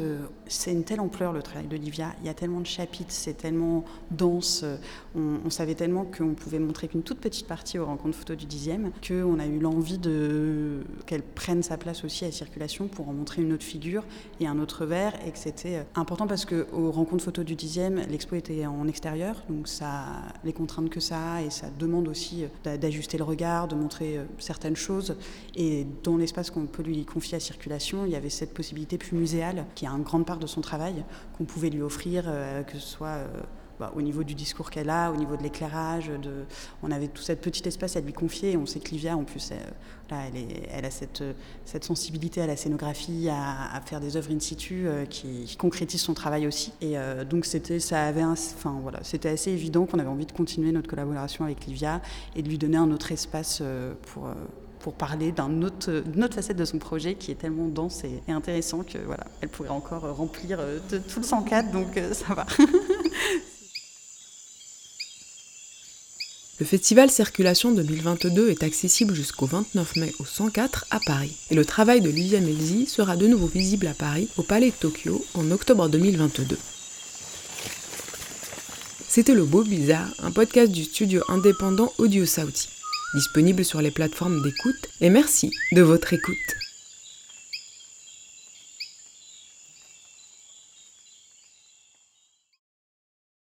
c'est 0.47 0.73
une 0.73 0.85
telle 0.85 1.01
ampleur 1.01 1.33
le 1.33 1.43
travail 1.43 1.67
d'Olivia. 1.67 2.15
Il 2.21 2.27
y 2.27 2.31
a 2.31 2.35
tellement 2.35 2.61
de 2.61 2.67
chapitres, 2.67 3.11
c'est 3.11 3.35
tellement 3.35 3.85
dense. 4.11 4.65
On, 5.15 5.39
on 5.45 5.51
savait 5.51 5.75
tellement 5.75 6.05
qu'on 6.05 6.35
pouvait 6.35 6.59
montrer 6.59 6.89
qu'une 6.89 7.03
toute 7.03 7.19
petite 7.19 7.47
partie 7.47 7.79
aux 7.79 7.87
rencontres 7.87 8.17
photos 8.17 8.37
du 8.37 8.47
dixième, 8.47 8.91
qu'on 9.07 9.39
a 9.39 9.47
eu 9.47 9.59
l'envie 9.59 9.99
de 9.99 10.81
qu'elle 11.07 11.23
prenne 11.23 11.63
sa 11.63 11.77
place 11.77 12.05
aussi 12.05 12.25
à 12.25 12.29
la 12.29 12.33
circulation 12.33 12.89
pour 12.89 13.09
en 13.09 13.13
montrer 13.13 13.43
une 13.43 13.53
autre 13.53 13.65
figure 13.65 14.05
et 14.41 14.47
un 14.47 14.59
autre 14.59 14.87
verre, 14.87 15.15
et 15.27 15.31
que 15.31 15.39
c'était 15.39 15.85
important 15.95 16.27
parce 16.27 16.45
qu'aux 16.45 16.91
rencontres 16.91 17.25
photos 17.25 17.45
du 17.45 17.55
dixième, 17.55 17.97
l'expo 18.11 18.37
était 18.37 18.67
en 18.67 18.87
extérieur, 18.89 19.43
donc 19.49 19.69
ça, 19.69 20.05
les 20.45 20.53
contraintes 20.53 20.91
que 20.91 21.01
ça 21.01 21.35
a, 21.35 21.43
et 21.43 21.51
ça 21.51 21.69
demande 21.79 22.09
aussi 22.09 22.45
d'ajuster 22.65 23.19
le 23.19 23.25
regard, 23.25 23.69
de 23.69 23.75
montrer 23.75 24.19
euh, 24.19 24.25
certaines 24.39 24.77
choses. 24.77 25.17
Et 25.55 25.87
dans 26.03 26.17
l'espace 26.17 26.51
qu'on 26.53 26.67
peut 26.67 26.83
lui 26.83 27.05
confier 27.05 27.37
à 27.37 27.41
circulation, 27.41 28.05
il 28.05 28.13
y 28.13 28.17
avait 28.17 28.31
cette 28.31 28.55
possibilité 28.55 28.99
plus 28.99 29.17
muséale, 29.17 29.67
qui 29.75 29.85
est 29.85 29.89
une 29.89 30.03
grande 30.03 30.27
part 30.27 30.39
de 30.39 30.47
son 30.47 30.61
travail, 30.61 31.05
qu'on 31.37 31.45
pouvait 31.45 31.71
lui 31.71 31.83
offrir, 31.83 32.25
euh, 32.27 32.63
que 32.63 32.75
ce 32.75 32.87
soit 32.87 33.09
euh, 33.09 33.27
bah, 33.83 33.93
au 33.97 34.03
niveau 34.03 34.23
du 34.23 34.35
discours 34.35 34.71
qu'elle 34.71 34.91
a, 34.91 35.11
au 35.11 35.17
niveau 35.17 35.37
de 35.37 35.43
l'éclairage. 35.43 36.09
De... 36.09 36.45
On 36.85 36.91
avait 36.93 37.09
tout 37.09 37.23
cet 37.23 37.41
petit 37.41 37.67
espace 37.67 37.97
à 37.97 38.01
lui 38.01 38.13
confier. 38.13 38.57
On 38.57 38.65
sait 38.65 38.79
que 38.79 38.91
Livia, 38.91 39.17
en 39.17 39.25
plus, 39.25 39.51
elle, 39.51 39.59
là, 40.09 40.23
elle, 40.71 40.85
a 40.85 40.91
cette, 40.91 41.25
cette, 41.65 41.83
sensibilité 41.83 42.41
à 42.41 42.47
la 42.47 42.57
scénographie, 42.57 43.29
à, 43.29 43.81
faire 43.85 43.99
des 43.99 44.17
œuvres 44.17 44.31
in 44.31 44.39
situ 44.39 44.87
euh, 44.87 45.05
qui, 45.05 45.57
concrétisent 45.59 46.03
son 46.03 46.15
travail 46.15 46.47
aussi. 46.47 46.73
Et 46.81 46.97
euh, 46.97 47.25
donc, 47.25 47.45
c'était, 47.45 47.79
enfin, 47.79 48.79
voilà, 48.83 49.01
c'était 49.03 49.31
assez 49.31 49.51
évident 49.51 49.87
qu'on 49.87 49.99
avait 49.99 50.09
envie 50.09 50.27
de 50.27 50.33
continuer 50.33 50.71
notre 50.71 50.89
collaboration 50.89 51.45
avec 51.45 51.67
Livia 51.67 52.01
et 52.37 52.43
de 52.43 52.49
lui 52.49 52.59
donner 52.59 52.77
un 52.77 52.91
autre 52.93 53.11
espace 53.11 53.59
euh, 53.63 53.95
pour 54.03 54.29
pour 54.83 54.95
parler 54.95 55.33
d'une 55.33 55.65
autre, 55.65 56.35
facette 56.35 56.57
de 56.57 56.65
son 56.65 56.79
projet 56.79 57.15
qui 57.15 57.31
est 57.31 57.37
tellement 57.37 57.69
dense 57.69 58.05
et, 58.05 58.23
et 58.29 58.33
intéressant 58.33 58.83
que 58.83 58.99
voilà, 58.99 59.25
elle 59.41 59.49
pourrait 59.49 59.71
encore 59.71 60.03
remplir 60.15 60.59
de, 60.91 60.99
tout 60.99 61.21
le 61.21 61.27
104, 61.27 61.71
donc 61.71 61.99
ça 62.13 62.35
va. 62.35 62.47
Le 66.63 66.67
festival 66.67 67.11
Circulation 67.11 67.73
2022 67.73 68.51
est 68.51 68.63
accessible 68.63 69.15
jusqu'au 69.15 69.47
29 69.47 69.97
mai 69.97 70.13
au 70.21 70.25
104 70.25 70.87
à 70.93 71.01
Paris. 71.01 71.37
Et 71.51 71.57
le 71.57 71.65
travail 71.65 72.01
de 72.01 72.09
Livia 72.09 72.41
Melzi 72.41 72.87
sera 72.87 73.17
de 73.17 73.27
nouveau 73.27 73.49
visible 73.49 73.89
à 73.89 73.95
Paris, 73.95 74.29
au 74.37 74.45
Palais 74.45 74.71
de 74.71 74.77
Tokyo, 74.77 75.25
en 75.35 75.51
octobre 75.51 75.89
2022. 75.89 76.57
C'était 79.09 79.35
Le 79.35 79.45
Beau 79.45 79.65
Bizarre, 79.65 80.15
un 80.23 80.31
podcast 80.31 80.71
du 80.71 80.85
studio 80.85 81.25
indépendant 81.29 81.93
Audio 81.99 82.27
Saudi, 82.27 82.69
disponible 83.15 83.65
sur 83.65 83.83
les 83.83 83.91
plateformes 83.91 84.43
d'écoute, 84.43 84.89
et 85.01 85.11
merci 85.11 85.51
de 85.73 85.83
votre 85.83 86.13
écoute. 86.13 86.62